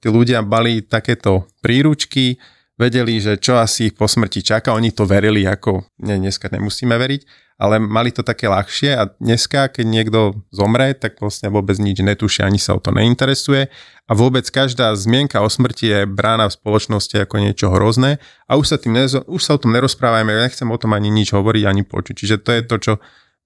tí 0.03 0.09
ľudia 0.11 0.43
bali 0.43 0.83
takéto 0.83 1.47
príručky, 1.63 2.43
vedeli, 2.75 3.23
že 3.23 3.39
čo 3.39 3.55
asi 3.63 3.87
ich 3.91 3.95
po 3.95 4.11
smrti 4.11 4.43
čaká, 4.43 4.75
oni 4.75 4.91
to 4.91 5.07
verili 5.07 5.47
ako, 5.47 5.87
nie, 6.03 6.19
dneska 6.19 6.51
nemusíme 6.51 6.99
veriť, 6.99 7.23
ale 7.55 7.79
mali 7.79 8.11
to 8.11 8.27
také 8.27 8.51
ľahšie 8.51 8.99
a 8.99 9.07
dneska, 9.23 9.71
keď 9.71 9.87
niekto 9.87 10.21
zomre, 10.51 10.91
tak 10.99 11.23
vlastne 11.23 11.55
vôbec 11.55 11.79
nič 11.79 12.03
netuší, 12.03 12.43
ani 12.43 12.59
sa 12.59 12.75
o 12.75 12.83
to 12.83 12.91
neinteresuje 12.91 13.71
a 14.05 14.13
vôbec 14.13 14.43
každá 14.51 14.91
zmienka 14.99 15.39
o 15.39 15.47
smrti 15.47 15.87
je 15.87 16.01
brána 16.03 16.51
v 16.51 16.57
spoločnosti 16.59 17.15
ako 17.15 17.35
niečo 17.39 17.71
hrozné 17.71 18.19
a 18.51 18.59
už 18.59 18.75
sa, 18.75 18.77
tým 18.77 18.99
nezo, 18.99 19.23
už 19.31 19.39
sa 19.39 19.55
o 19.55 19.63
tom 19.63 19.71
nerozprávajme, 19.71 20.35
ja 20.35 20.43
nechcem 20.43 20.67
o 20.67 20.75
tom 20.75 20.99
ani 20.99 21.15
nič 21.15 21.31
hovoriť, 21.31 21.63
ani 21.63 21.87
počuť. 21.87 22.15
Čiže 22.19 22.37
to 22.43 22.51
je 22.59 22.61
to, 22.67 22.77
čo 22.83 22.93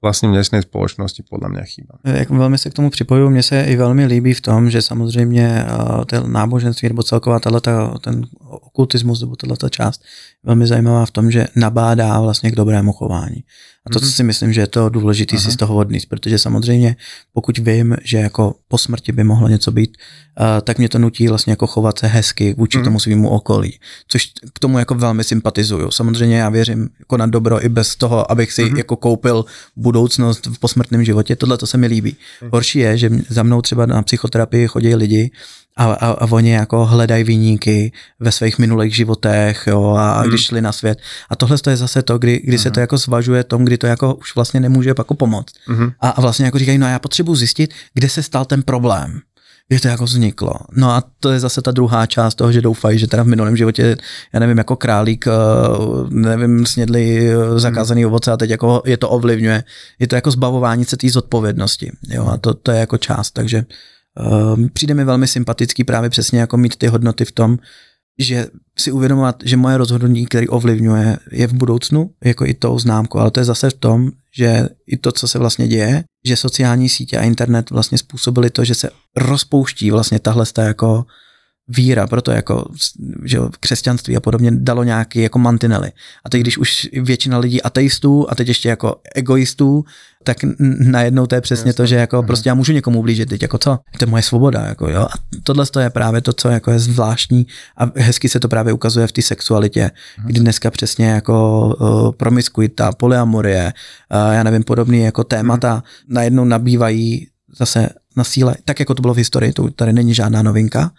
vlastně 0.03 0.29
dnešní 0.29 0.63
společnosti 0.63 1.23
podle 1.31 1.49
mě 1.49 1.63
chýba. 1.65 1.95
Jak 2.05 2.31
velmi 2.31 2.59
se 2.59 2.71
k 2.71 2.75
tomu 2.75 2.91
připojuju, 2.91 3.31
mně 3.31 3.43
se 3.43 3.63
i 3.63 3.77
velmi 3.77 4.07
líbí 4.07 4.35
v 4.35 4.41
tom, 4.41 4.71
že 4.71 4.83
samozřejmě 4.83 5.65
uh, 5.65 6.05
ten 6.05 6.33
náboženství 6.33 6.89
nebo 6.89 7.03
celková 7.03 7.41
tato, 7.41 7.99
ten 7.99 8.27
okultismus 8.41 9.21
nebo 9.21 9.37
tato 9.37 9.69
část 9.69 10.03
velmi 10.45 10.67
zajímavá 10.67 11.07
v 11.07 11.11
tom, 11.11 11.31
že 11.31 11.47
nabádá 11.57 12.21
vlastně 12.21 12.51
k 12.51 12.55
dobrému 12.55 12.93
chování. 12.93 13.45
A 13.89 13.93
to, 13.93 14.01
co 14.01 14.07
mhm. 14.07 14.13
si 14.13 14.23
myslím, 14.23 14.53
že 14.53 14.61
je 14.61 14.67
to 14.67 14.89
důležité 14.89 15.39
si 15.39 15.51
z 15.51 15.57
toho 15.57 15.77
odníst, 15.77 16.09
protože 16.09 16.39
samozřejmě 16.39 16.97
pokud 17.33 17.59
vím, 17.59 17.97
že 18.05 18.19
jako 18.19 18.55
po 18.69 18.79
smrti 18.79 19.13
by 19.13 19.25
mohlo 19.25 19.49
něco 19.49 19.73
být, 19.73 19.97
uh, 20.41 20.47
tak 20.63 20.79
mě 20.79 20.89
to 20.89 20.99
nutí 20.99 21.29
vlastně 21.29 21.53
jako 21.53 21.67
chovat 21.67 21.99
se 21.99 22.07
hezky 22.07 22.55
vůči 22.59 22.79
mm. 22.79 22.85
tomu 22.85 23.01
svýmu 23.01 23.29
okolí, 23.29 23.79
což 24.09 24.33
k 24.53 24.59
tomu 24.59 24.79
jako 24.79 24.95
velmi 24.95 25.25
sympatizuju. 25.25 25.91
Samozřejmě 25.91 26.37
já 26.37 26.49
věřím 26.49 26.89
jako 26.99 27.17
na 27.17 27.27
dobro 27.27 27.65
i 27.65 27.69
bez 27.69 27.97
toho, 27.97 28.31
abych 28.31 28.53
si 28.53 28.71
mm. 28.71 28.77
jako 28.77 28.97
koupil 28.97 29.45
budoucnost 29.77 30.47
v 30.47 30.59
posmrtném 30.59 31.05
životě, 31.05 31.37
tohle 31.37 31.59
to 31.59 31.67
se 31.67 31.79
mi 31.79 31.87
líbí. 31.87 32.17
Mm. 32.43 32.49
Horší 32.53 32.79
je, 32.79 32.99
že 32.99 33.11
za 33.29 33.43
mnou 33.43 33.63
třeba 33.63 33.87
na 33.87 34.03
psychoterapii 34.03 34.67
chodí 34.67 34.95
lidi, 34.95 35.31
a, 35.79 35.85
a, 35.85 36.11
a 36.11 36.27
oni 36.31 36.51
jako 36.51 36.87
hledají 36.87 37.25
vyníky 37.25 37.93
ve 38.21 38.33
svých 38.33 38.59
minulých 38.59 38.97
životech 38.97 39.65
jo, 39.67 39.95
a 39.99 40.21
hmm. 40.21 40.29
když 40.29 40.45
šli 40.45 40.61
na 40.61 40.73
svět. 40.73 40.99
A 41.31 41.37
tohle 41.37 41.57
je 41.71 41.77
zase 41.77 42.03
to, 42.03 42.19
kdy, 42.19 42.41
kdy 42.45 42.57
hmm. 42.57 42.63
se 42.63 42.71
to 42.71 42.81
jako 42.81 42.99
zvažuje 42.99 43.45
tom, 43.45 43.65
kdy 43.65 43.79
to 43.79 43.87
jako 43.87 44.15
už 44.15 44.35
vlastně 44.35 44.61
nemůže 44.61 44.91
jako 44.91 45.15
pomoct. 45.15 45.53
Hmm. 45.67 45.91
A, 46.01 46.09
a 46.09 46.21
vlastně 46.21 46.45
jako 46.45 46.59
říkají, 46.59 46.79
no 46.79 46.89
já 46.89 46.99
potřebuji 46.99 47.35
zjistit, 47.35 47.75
kde 47.95 48.09
se 48.09 48.23
stal 48.23 48.45
ten 48.45 48.63
problém 48.63 49.21
kde 49.69 49.81
to 49.81 49.89
jako 49.89 50.05
vzniklo. 50.05 50.55
No 50.73 50.91
a 50.91 51.03
to 51.21 51.31
je 51.31 51.41
zase 51.41 51.63
ta 51.63 51.71
druhá 51.71 52.07
část 52.07 52.35
toho, 52.35 52.53
že 52.53 52.61
doufají, 52.61 52.99
že 52.99 53.07
teda 53.07 53.23
v 53.23 53.27
minulém 53.27 53.57
životě, 53.57 53.97
já 54.33 54.41
nevím, 54.41 54.59
jako 54.59 54.77
králík, 54.77 55.27
eh, 55.27 55.31
nevím, 56.11 56.67
snědli 56.67 57.31
eh, 57.31 57.61
zakázaný 57.61 58.07
ovoce 58.07 58.33
a 58.33 58.37
teď 58.37 58.51
jako 58.51 58.83
je 58.85 58.97
to 58.97 59.09
ovlivňuje. 59.09 59.65
Je 59.99 60.09
to 60.09 60.15
jako 60.15 60.31
zbavování 60.31 60.85
se 60.85 60.97
té 60.97 61.11
zodpovědnosti. 61.11 61.93
Jo, 62.09 62.27
a 62.27 62.37
to, 62.37 62.55
to 62.55 62.73
je 62.73 62.79
jako 62.79 62.99
část, 62.99 63.31
takže 63.31 63.65
přijde 64.73 64.95
mi 64.95 65.05
velmi 65.05 65.27
sympatický 65.27 65.85
právě 65.85 66.11
přesně 66.11 66.41
jako 66.41 66.57
mít 66.57 66.77
ty 66.77 66.87
hodnoty 66.87 67.25
v 67.25 67.33
tom, 67.33 67.59
že 68.19 68.47
si 68.79 68.93
uvědomovat, 68.93 69.37
že 69.45 69.57
moje 69.57 69.79
rozhodnutí, 69.79 70.27
který 70.27 70.49
ovlivňuje, 70.49 71.19
je 71.33 71.47
v 71.47 71.53
budoucnu, 71.53 72.11
jako 72.25 72.47
i 72.47 72.55
tou 72.55 72.79
známkou, 72.79 73.19
ale 73.19 73.31
to 73.31 73.41
je 73.41 73.45
zase 73.45 73.71
v 73.71 73.75
tom, 73.75 74.11
že 74.37 74.69
i 74.87 74.97
to, 74.97 75.13
co 75.13 75.29
se 75.29 75.39
vlastně 75.39 75.69
děje, 75.69 76.05
že 76.27 76.37
sociální 76.37 76.89
sítě 76.89 77.19
a 77.19 77.23
internet 77.23 77.71
vlastně 77.71 77.99
způsobili 77.99 78.51
to, 78.51 78.65
že 78.65 78.75
se 78.75 78.91
rozpouští 79.17 79.91
vlastně 79.91 80.19
tahle 80.19 80.45
jako 80.59 81.05
víra, 81.69 82.07
proto 82.07 82.31
jako 82.31 82.65
že 83.25 83.39
křesťanství 83.61 84.17
a 84.17 84.21
podobně 84.21 84.51
dalo 84.55 84.85
nějaký 84.85 85.23
jako 85.23 85.39
mantinely. 85.39 85.93
A 86.25 86.31
teď, 86.31 86.41
když 86.41 86.59
už 86.59 86.89
většina 86.93 87.39
lidí 87.39 87.63
ateistů 87.63 88.27
a 88.31 88.35
teď 88.35 88.49
ještě 88.49 88.69
jako 88.69 88.97
egoistů, 89.15 89.85
tak 90.25 90.37
najednou 90.79 91.27
to 91.27 91.35
je 91.35 91.41
přesně 91.41 91.73
to, 91.73 91.87
že 91.87 91.97
jako 91.97 92.17
mhm. 92.17 92.27
prostě 92.27 92.49
já 92.49 92.55
můžu 92.55 92.73
někomu 92.73 93.03
blížit, 93.03 93.29
teď 93.29 93.43
jako 93.43 93.59
co? 93.59 93.79
To 93.99 94.05
je 94.05 94.11
moje 94.11 94.23
svoboda, 94.23 94.67
jako 94.67 94.91
jo. 94.91 95.01
A 95.01 95.15
tohle 95.43 95.67
to 95.67 95.81
je 95.81 95.91
právě 95.91 96.21
to, 96.21 96.33
co 96.33 96.49
jako 96.49 96.71
je 96.71 96.79
zvláštní 96.79 97.47
a 97.77 97.91
hezky 97.97 98.29
se 98.29 98.41
to 98.41 98.49
právě 98.49 98.73
ukazuje 98.73 99.07
v 99.07 99.13
té 99.13 99.23
sexualitě, 99.23 99.91
mhm. 100.19 100.29
kdy 100.29 100.41
dneska 100.41 100.71
přesně 100.71 101.07
jako 101.07 101.67
uh, 101.81 102.13
promiskuita, 102.13 102.93
polyamorie, 102.93 103.73
uh, 104.27 104.33
já 104.33 104.43
nevím, 104.43 104.65
podobný 104.65 105.01
jako 105.01 105.25
témata 105.25 105.83
najednou 106.09 106.45
nabývají 106.45 107.27
zase 107.59 107.89
na 108.17 108.25
síle, 108.25 108.55
tak 108.65 108.81
jako 108.81 108.95
to 108.95 109.03
bylo 109.03 109.15
v 109.15 109.17
historii, 109.17 109.53
to 109.53 109.71
tady 109.71 109.93
není 109.93 110.15
žádná 110.15 110.43
novinka, 110.43 110.91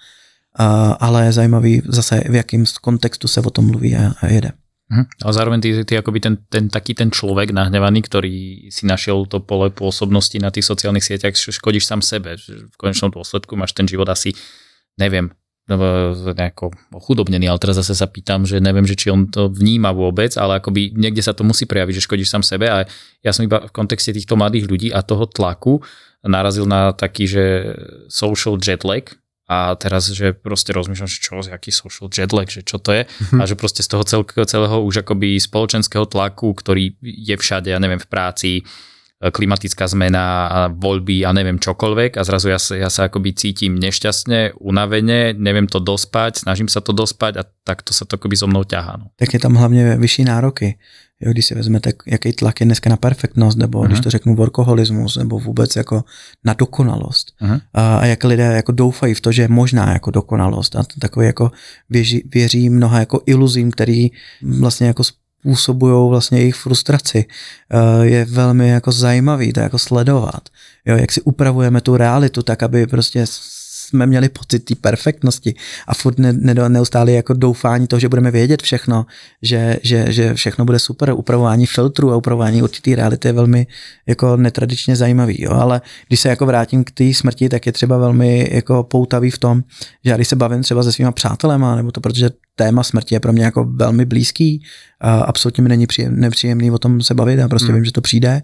ale 0.99 1.25
je 1.25 1.31
zajímavý 1.31 1.81
zase, 1.85 2.23
v 2.29 2.35
jakém 2.35 2.63
kontextu 2.81 3.27
se 3.27 3.41
o 3.41 3.49
tom 3.49 3.67
mluví 3.67 3.95
a, 3.95 4.27
jede. 4.27 4.51
Mhm. 4.89 5.05
A 5.25 5.33
zároveň 5.33 5.61
ty, 5.61 5.69
ty 5.85 5.93
akoby 5.97 6.19
ten, 6.19 6.35
ten 6.49 6.65
taký 6.65 6.97
ten 6.97 7.13
človek 7.13 7.53
nahnevaný, 7.53 8.01
ktorý 8.01 8.33
si 8.73 8.89
našiel 8.89 9.29
to 9.29 9.37
pole 9.37 9.69
pôsobnosti 9.69 10.33
na 10.41 10.49
tých 10.49 10.65
sociálnych 10.65 11.05
sieťach, 11.05 11.37
škodíš 11.37 11.85
sám 11.85 12.01
sebe. 12.01 12.41
V 12.41 12.75
konečnom 12.77 13.13
dôsledku 13.13 13.53
máš 13.53 13.77
ten 13.77 13.85
život 13.85 14.09
asi, 14.09 14.33
neviem, 14.97 15.29
nejako 15.69 16.73
ochudobnený, 16.89 17.45
ale 17.45 17.61
teraz 17.61 17.77
zase 17.77 17.93
sa 17.93 18.09
pýtam, 18.09 18.41
že 18.49 18.57
neviem, 18.57 18.89
že 18.89 18.97
či 18.97 19.13
on 19.13 19.29
to 19.29 19.53
vníma 19.53 19.93
vôbec, 19.93 20.33
ale 20.33 20.57
akoby 20.57 20.97
niekde 20.97 21.21
sa 21.21 21.37
to 21.37 21.45
musí 21.45 21.69
prejaviť, 21.69 22.01
že 22.01 22.05
škodíš 22.09 22.33
sám 22.33 22.41
sebe 22.41 22.65
a 22.65 22.89
ja 23.21 23.31
som 23.31 23.45
iba 23.45 23.61
v 23.61 23.69
kontexte 23.69 24.09
týchto 24.09 24.33
mladých 24.33 24.65
ľudí 24.65 24.89
a 24.89 25.05
toho 25.05 25.29
tlaku 25.29 25.85
narazil 26.25 26.65
na 26.65 26.97
taký, 26.97 27.29
že 27.29 27.43
social 28.09 28.57
jet 28.57 28.81
lag, 28.81 29.13
a 29.49 29.73
teraz, 29.73 30.13
že 30.13 30.37
proste 30.37 30.69
rozmýšľam, 30.77 31.09
že 31.09 31.17
čo, 31.17 31.41
aký 31.41 31.73
social 31.73 32.05
jet 32.13 32.29
lag, 32.29 32.45
že 32.45 32.61
čo 32.61 32.77
to 32.77 32.93
je 32.93 33.09
mm-hmm. 33.09 33.41
a 33.41 33.43
že 33.49 33.57
proste 33.57 33.81
z 33.81 33.89
toho 33.89 34.05
cel, 34.05 34.21
celého 34.23 34.77
už 34.85 35.01
akoby 35.01 35.41
spoločenského 35.41 36.05
tlaku, 36.05 36.53
ktorý 36.53 36.93
je 37.01 37.33
všade, 37.33 37.73
ja 37.73 37.81
neviem, 37.81 37.97
v 37.97 38.05
práci, 38.05 38.51
klimatická 39.19 39.83
zmena, 39.83 40.23
voľby 40.71 41.27
a 41.27 41.35
neviem 41.35 41.59
čokoľvek 41.59 42.15
a 42.15 42.23
zrazu 42.23 42.55
ja 42.55 42.59
sa, 42.61 42.79
ja 42.79 42.87
sa 42.87 43.11
akoby 43.11 43.35
cítim 43.35 43.75
nešťastne, 43.75 44.55
unavene, 44.63 45.35
neviem 45.35 45.67
to 45.67 45.83
dospať, 45.83 46.47
snažím 46.47 46.71
sa 46.71 46.79
to 46.79 46.95
dospať 46.95 47.35
a 47.35 47.43
takto 47.43 47.91
sa 47.91 48.07
to 48.07 48.15
akoby 48.15 48.39
so 48.39 48.47
mnou 48.47 48.63
ťahá. 48.63 48.95
No. 48.95 49.11
Tak 49.19 49.33
je 49.33 49.39
tam 49.39 49.59
hlavně 49.59 49.97
vyšší 49.99 50.23
nároky. 50.23 50.79
Jo, 51.21 51.31
když 51.31 51.45
si 51.45 51.55
vezmete, 51.55 51.91
jaký 52.05 52.33
tlak 52.33 52.59
je 52.59 52.65
dneska 52.65 52.89
na 52.89 52.97
perfektnost, 52.97 53.57
nebo 53.57 53.79
uh-huh. 53.79 53.85
když 53.85 53.97
mhm. 53.97 54.03
to 54.03 54.09
řeknu 54.09 54.35
workoholismus, 54.35 55.17
nebo 55.17 55.39
vůbec 55.39 55.75
jako 55.75 56.03
na 56.45 56.53
dokonalost. 56.53 57.33
Uh-huh. 57.41 57.61
A, 57.73 57.97
a 57.97 58.05
jak 58.05 58.23
lidé 58.23 58.43
jako 58.43 58.71
doufají 58.71 59.13
v 59.13 59.21
to, 59.21 59.31
že 59.31 59.41
je 59.41 59.47
možná 59.47 59.93
jako 59.93 60.11
dokonalost. 60.11 60.75
A 60.75 60.83
takový 60.99 61.25
jako 61.25 61.51
věří, 61.89 62.23
věří 62.33 62.69
mnoha 62.69 62.99
jako 62.99 63.21
iluzím, 63.25 63.71
který 63.71 64.07
vlastně 64.41 64.87
jako 64.87 65.03
způsobují 65.03 66.09
vlastně 66.09 66.39
jejich 66.39 66.55
frustraci. 66.55 67.25
Je 68.01 68.25
velmi 68.25 68.69
jako 68.69 68.91
zajímavý 68.91 69.53
to 69.53 69.59
jako 69.59 69.79
sledovat. 69.79 70.49
Jo, 70.85 70.97
jak 70.97 71.11
si 71.11 71.21
upravujeme 71.21 71.81
tu 71.81 71.97
realitu 71.97 72.41
tak, 72.41 72.63
aby 72.63 72.87
prostě 72.87 73.25
jsme 73.89 74.05
měli 74.05 74.29
pocit 74.29 74.59
té 74.59 74.75
perfektnosti 74.75 75.55
a 75.87 75.93
furt 75.93 76.19
ne, 76.19 76.33
ne, 76.33 76.69
neustále 76.69 77.11
jako 77.11 77.33
doufání 77.33 77.87
toho, 77.87 77.99
že 77.99 78.09
budeme 78.09 78.31
vědět 78.31 78.61
všechno, 78.61 79.05
že, 79.41 79.77
že, 79.83 80.05
že 80.13 80.33
všechno 80.33 80.65
bude 80.65 80.79
super, 80.79 81.13
upravování 81.13 81.65
filtru 81.65 82.11
a 82.11 82.15
upravování 82.15 82.61
určitý 82.61 82.95
reality 82.95 83.27
je 83.27 83.33
velmi 83.33 83.67
jako 84.07 84.37
netradičně 84.37 84.95
zajímavý, 84.95 85.43
jo? 85.43 85.51
ale 85.51 85.81
když 86.07 86.19
se 86.19 86.29
jako 86.29 86.45
vrátím 86.45 86.83
k 86.83 86.91
té 86.91 87.13
smrti, 87.13 87.49
tak 87.49 87.65
je 87.65 87.71
třeba 87.71 87.97
velmi 87.97 88.49
jako 88.51 88.83
poutavý 88.83 89.31
v 89.31 89.37
tom, 89.37 89.63
že 90.05 90.11
já 90.11 90.15
když 90.15 90.27
se 90.27 90.35
bavím 90.35 90.63
třeba 90.63 90.83
se 90.83 90.91
svýma 90.91 91.11
přátelema, 91.11 91.75
nebo 91.75 91.91
to 91.91 92.01
protože 92.01 92.29
téma 92.55 92.83
smrti 92.83 93.15
je 93.15 93.19
pro 93.19 93.33
mě 93.33 93.43
jako 93.43 93.63
velmi 93.63 94.05
blízký, 94.05 94.63
a 95.01 95.19
absolutně 95.19 95.63
mi 95.63 95.69
není 95.69 95.87
příjem, 95.87 96.19
nepříjemný 96.19 96.71
o 96.71 96.77
tom 96.77 97.01
se 97.01 97.13
bavit, 97.13 97.39
já 97.39 97.47
prostě 97.47 97.67
hmm. 97.67 97.75
vím, 97.75 97.85
že 97.85 97.91
to 97.91 98.01
přijde, 98.01 98.41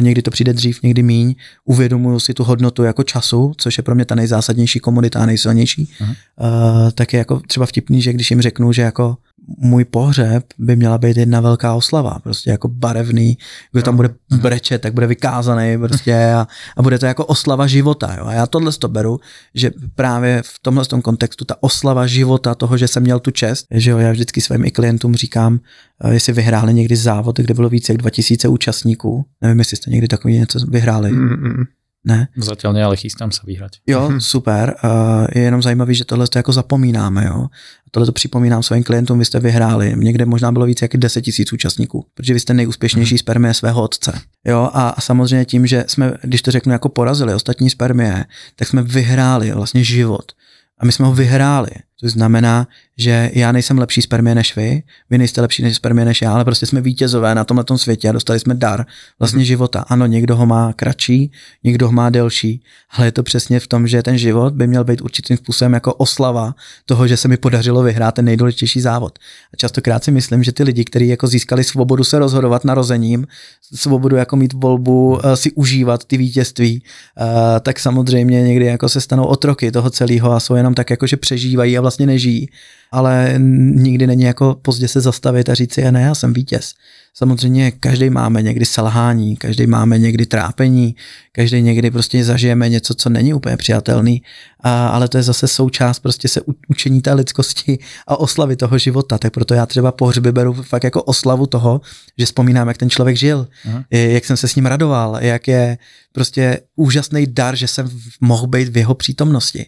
někdy 0.00 0.22
to 0.22 0.30
přijde 0.30 0.52
dřív, 0.52 0.82
někdy 0.82 1.02
míň, 1.02 1.34
uvědomuju 1.64 2.20
si 2.20 2.34
tu 2.34 2.44
hodnotu 2.44 2.82
jako 2.82 3.02
času, 3.02 3.52
což 3.56 3.78
je 3.78 3.82
pro 3.82 3.94
mě 3.94 4.04
ta 4.04 4.14
nejzásadnější 4.14 4.80
komunita 4.88 5.20
a 5.20 5.26
nejsilnější, 5.26 5.92
hmm. 5.98 6.10
uh, 6.10 6.90
tak 6.94 7.12
je 7.12 7.18
jako 7.18 7.40
třeba 7.40 7.66
vtipný, 7.66 8.02
že 8.02 8.12
když 8.12 8.30
jim 8.30 8.40
řeknu, 8.40 8.72
že 8.72 8.82
jako 8.82 9.16
můj 9.56 9.84
pohřeb 9.84 10.44
by 10.58 10.76
měla 10.76 10.98
být 10.98 11.16
jedna 11.16 11.40
velká 11.40 11.74
oslava, 11.74 12.18
prostě 12.22 12.50
jako 12.50 12.68
barevný, 12.68 13.38
kdo 13.72 13.82
tam 13.82 13.96
bude 13.96 14.10
brečet, 14.40 14.82
tak 14.82 14.94
bude 14.94 15.06
vykázaný 15.06 15.78
prostě 15.78 16.14
a, 16.14 16.46
a 16.76 16.82
bude 16.82 16.98
to 16.98 17.06
jako 17.06 17.26
oslava 17.26 17.66
života. 17.66 18.14
Jo? 18.18 18.24
A 18.26 18.32
já 18.32 18.46
tohle 18.46 18.72
to 18.72 18.88
beru, 18.88 19.20
že 19.54 19.70
právě 19.94 20.42
v 20.44 20.58
tomhle 20.62 20.84
tom 20.84 21.02
kontextu 21.02 21.44
ta 21.44 21.54
oslava 21.60 22.06
života 22.06 22.54
toho, 22.54 22.76
že 22.76 22.88
jsem 22.88 23.02
měl 23.02 23.20
tu 23.20 23.30
čest, 23.30 23.66
že 23.70 23.90
jo, 23.90 23.98
já 23.98 24.12
vždycky 24.12 24.40
svým 24.40 24.64
i 24.64 24.70
klientům 24.70 25.14
říkám, 25.14 25.60
eh, 26.04 26.14
jestli 26.14 26.32
vyhráli 26.32 26.74
někdy 26.74 26.96
závod, 26.96 27.36
kde 27.36 27.54
bylo 27.54 27.68
více 27.68 27.92
jak 27.92 27.98
2000 27.98 28.48
účastníků, 28.48 29.24
nevím, 29.40 29.58
jestli 29.58 29.76
jste 29.76 29.90
někdy 29.90 30.08
takový 30.08 30.38
něco 30.38 30.58
vyhráli. 30.68 31.12
Mm-mm. 31.12 31.64
Ne? 32.06 32.30
Zatiaľ 32.38 32.72
nie, 32.78 32.84
ale 32.84 32.96
chystám 32.96 33.34
sa 33.34 33.42
vyhrať. 33.42 33.82
Jo, 33.82 34.22
super. 34.22 34.78
Uh, 34.84 35.26
je 35.34 35.42
jenom 35.42 35.62
zajímavý, 35.62 35.94
že 35.94 36.04
tohle 36.04 36.28
to 36.28 36.38
jako 36.38 36.52
zapomínáme, 36.52 37.24
jo. 37.26 37.46
Tohle 37.90 38.06
to 38.06 38.12
připomínám 38.12 38.62
svým 38.62 38.84
klientům, 38.84 39.18
vy 39.18 39.24
jste 39.24 39.40
vyhráli. 39.40 39.94
Někde 39.96 40.24
možná 40.24 40.52
bylo 40.52 40.66
více 40.66 40.84
jak 40.84 40.96
10 40.96 41.22
tisíc 41.22 41.52
účastníků, 41.52 42.06
protože 42.14 42.34
vy 42.34 42.40
jste 42.40 42.54
nejúspěšnější 42.54 43.14
hmm. 43.14 43.18
spermie 43.18 43.54
svého 43.54 43.82
otce. 43.82 44.20
Jo, 44.44 44.70
a, 44.72 44.88
a 44.88 45.00
samozřejmě 45.00 45.44
tím, 45.44 45.66
že 45.66 45.84
jsme, 45.88 46.12
když 46.22 46.42
to 46.42 46.50
řeknu, 46.50 46.72
jako 46.72 46.88
porazili 46.88 47.34
ostatní 47.34 47.70
spermie, 47.70 48.24
tak 48.56 48.68
jsme 48.68 48.82
vyhráli 48.82 49.52
vlastně 49.52 49.84
život. 49.84 50.32
A 50.78 50.86
my 50.86 50.92
jsme 50.92 51.06
ho 51.06 51.14
vyhráli. 51.14 51.70
To 52.00 52.08
znamená, 52.08 52.66
že 52.98 53.30
já 53.34 53.52
nejsem 53.52 53.78
lepší 53.78 54.02
spermie 54.02 54.34
než 54.34 54.56
vy, 54.56 54.82
vy 55.10 55.18
nejste 55.18 55.40
lepší 55.40 55.62
než 55.62 55.76
spermie 55.76 56.04
než 56.04 56.22
já, 56.22 56.32
ale 56.32 56.44
prostě 56.44 56.66
jsme 56.66 56.80
vítězové 56.80 57.34
na 57.34 57.44
tomhle 57.44 57.64
světě 57.76 58.08
a 58.08 58.12
dostali 58.12 58.40
jsme 58.40 58.54
dar 58.54 58.86
vlastně 59.18 59.42
mm-hmm. 59.42 59.46
života. 59.46 59.84
Ano, 59.88 60.06
někdo 60.06 60.36
ho 60.36 60.46
má 60.46 60.72
kratší, 60.72 61.32
někdo 61.64 61.86
ho 61.86 61.92
má 61.92 62.10
delší, 62.10 62.62
ale 62.90 63.06
je 63.06 63.12
to 63.12 63.22
přesně 63.22 63.60
v 63.60 63.66
tom, 63.66 63.86
že 63.86 64.02
ten 64.02 64.18
život 64.18 64.54
by 64.54 64.66
měl 64.66 64.84
být 64.84 65.00
určitým 65.00 65.36
způsobem 65.36 65.72
jako 65.72 65.94
oslava 65.94 66.54
toho, 66.86 67.06
že 67.06 67.16
se 67.16 67.28
mi 67.28 67.36
podařilo 67.36 67.82
vyhrát 67.82 68.14
ten 68.14 68.24
nejdůležitější 68.24 68.80
závod. 68.80 69.18
A 69.54 69.56
častokrát 69.56 70.04
si 70.04 70.10
myslím, 70.10 70.42
že 70.42 70.52
ty 70.52 70.62
lidi, 70.62 70.84
kteří 70.84 71.08
jako 71.08 71.26
získali 71.26 71.64
svobodu 71.64 72.04
se 72.04 72.18
rozhodovat 72.18 72.64
narozením, 72.64 73.26
svobodu 73.74 74.16
jako 74.16 74.36
mít 74.36 74.52
volbu, 74.52 75.20
eh, 75.24 75.36
si 75.36 75.52
užívat 75.52 76.04
ty 76.04 76.16
vítězství, 76.16 76.82
eh, 76.82 77.60
tak 77.60 77.78
samozřejmě 77.78 78.42
někdy 78.42 78.64
jako 78.64 78.88
se 78.88 79.00
stanou 79.00 79.24
otroky 79.24 79.72
toho 79.72 79.90
celého 79.90 80.32
a 80.32 80.40
jsou 80.40 80.54
jenom 80.54 80.74
tak 80.74 80.90
jako, 80.90 81.06
že 81.06 81.16
přežívají 81.16 81.78
a 81.78 81.87
vlastně 81.88 82.06
nežijí 82.06 82.48
ale 82.92 83.34
nikdy 83.74 84.06
není 84.06 84.22
jako 84.22 84.58
pozdě 84.62 84.88
se 84.88 85.00
zastavit 85.00 85.48
a 85.48 85.54
říct 85.54 85.74
si, 85.74 85.92
ne, 85.92 86.00
já 86.00 86.14
jsem 86.14 86.32
vítěz. 86.32 86.74
Samozřejmě 87.14 87.70
každý 87.70 88.10
máme 88.10 88.42
někdy 88.42 88.66
selhání, 88.66 89.36
každý 89.36 89.66
máme 89.66 89.98
někdy 89.98 90.26
trápení, 90.26 90.96
každý 91.32 91.62
někdy 91.62 91.90
prostě 91.90 92.24
zažijeme 92.24 92.68
něco, 92.68 92.94
co 92.94 93.10
není 93.10 93.34
úplně 93.34 93.56
přijatelný, 93.56 94.22
a, 94.60 94.88
ale 94.88 95.08
to 95.08 95.16
je 95.16 95.22
zase 95.22 95.48
součást 95.48 95.98
prostě 95.98 96.28
se 96.28 96.40
učení 96.68 97.00
té 97.00 97.12
lidskosti 97.12 97.78
a 98.06 98.20
oslavy 98.20 98.56
toho 98.56 98.78
života. 98.78 99.18
Tak 99.18 99.32
proto 99.32 99.54
já 99.54 99.66
třeba 99.66 99.92
pohřby 99.92 100.32
beru 100.32 100.52
fakt 100.52 100.84
jako 100.84 101.02
oslavu 101.02 101.46
toho, 101.46 101.80
že 102.18 102.26
vzpomínám, 102.26 102.68
jak 102.68 102.78
ten 102.78 102.90
člověk 102.90 103.16
žil, 103.16 103.48
Aha. 103.66 103.84
jak 103.90 104.24
jsem 104.24 104.36
se 104.36 104.48
s 104.48 104.54
ním 104.54 104.66
radoval, 104.66 105.18
jak 105.20 105.48
je 105.48 105.78
prostě 106.12 106.60
úžasný 106.76 107.26
dar, 107.26 107.56
že 107.56 107.68
jsem 107.68 107.90
mohl 108.20 108.46
být 108.46 108.68
v 108.68 108.76
jeho 108.76 108.94
přítomnosti. 108.94 109.66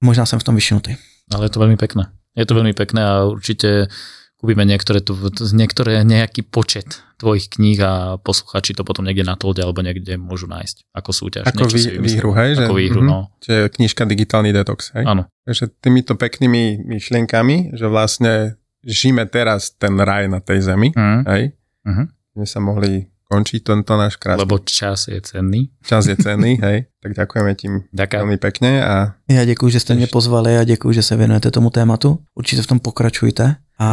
Možná 0.00 0.26
jsem 0.26 0.38
v 0.38 0.44
tom 0.44 0.54
vyšnutý. 0.54 0.96
Ale 1.34 1.48
je 1.48 1.52
to 1.52 1.62
veľmi 1.62 1.78
pekné. 1.78 2.10
Je 2.36 2.44
to 2.44 2.54
veľmi 2.54 2.76
pekné 2.76 3.00
a 3.00 3.14
určite 3.26 3.88
kúpime 4.36 4.68
niektoré, 4.68 5.00
tu, 5.00 5.16
niektoré 5.56 6.04
nejaký 6.04 6.44
počet 6.44 7.00
tvojich 7.16 7.48
kníh 7.56 7.80
a 7.80 8.20
posluchači 8.20 8.76
to 8.76 8.84
potom 8.84 9.08
niekde 9.08 9.24
na 9.24 9.40
tolde 9.40 9.64
alebo 9.64 9.80
niekde 9.80 10.20
môžu 10.20 10.44
nájsť 10.44 10.92
ako 10.92 11.10
súťaž. 11.10 11.44
Ako 11.48 11.64
vý, 11.72 11.96
výhru, 11.96 12.36
hej? 12.36 12.60
Ako 12.60 12.76
že, 12.76 12.80
výhru, 12.84 13.00
mm-hmm. 13.00 13.16
no. 13.16 13.32
Čiže 13.40 13.72
knižka 13.72 14.04
Digitálny 14.04 14.52
detox, 14.52 14.92
hej? 14.92 15.08
Áno. 15.08 15.32
Takže 15.48 15.72
týmito 15.80 16.12
peknými 16.20 16.84
myšlienkami, 16.84 17.72
že 17.72 17.88
vlastne 17.88 18.60
žijeme 18.84 19.24
teraz 19.24 19.72
ten 19.72 19.96
raj 19.96 20.28
na 20.28 20.44
tej 20.44 20.62
zemi, 20.62 20.92
mm. 20.92 21.24
hej? 21.24 21.56
Mm-hmm. 21.88 22.06
My 22.36 22.44
sa 22.44 22.60
mohli 22.60 23.08
končí 23.26 23.60
tento 23.60 23.96
náš 23.96 24.16
krásny. 24.16 24.40
Lebo 24.46 24.58
čas 24.58 25.08
je 25.08 25.20
cenný. 25.20 25.70
Čas 25.82 26.06
je 26.06 26.16
cenný, 26.24 26.58
hej. 26.62 26.86
Tak 27.02 27.12
ďakujeme 27.14 27.54
tím 27.54 27.72
Ďakujem. 27.92 28.20
veľmi 28.22 28.36
pekne. 28.38 28.70
A... 28.86 29.14
Já 29.30 29.44
děkuji, 29.44 29.68
že 29.68 29.80
jste 29.80 29.94
mě 29.94 30.06
pozvali 30.06 30.58
a 30.58 30.64
děkuji, 30.64 30.92
že 30.92 31.02
se 31.02 31.16
věnujete 31.16 31.50
tomu 31.50 31.70
tématu. 31.70 32.18
Určitě 32.34 32.62
v 32.62 32.66
tom 32.66 32.78
pokračujte 32.80 33.56
a 33.78 33.88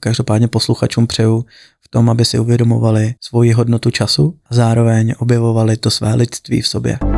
každopádně 0.00 0.48
posluchačům 0.48 1.06
přeju 1.06 1.44
v 1.84 1.88
tom, 1.90 2.10
aby 2.10 2.24
si 2.24 2.38
uvědomovali 2.38 3.14
svoji 3.20 3.52
hodnotu 3.52 3.90
času 3.90 4.34
a 4.50 4.54
zároveň 4.54 5.14
objevovali 5.18 5.76
to 5.76 5.90
své 5.90 6.14
lidství 6.14 6.60
v 6.62 6.68
sobě. 6.68 7.17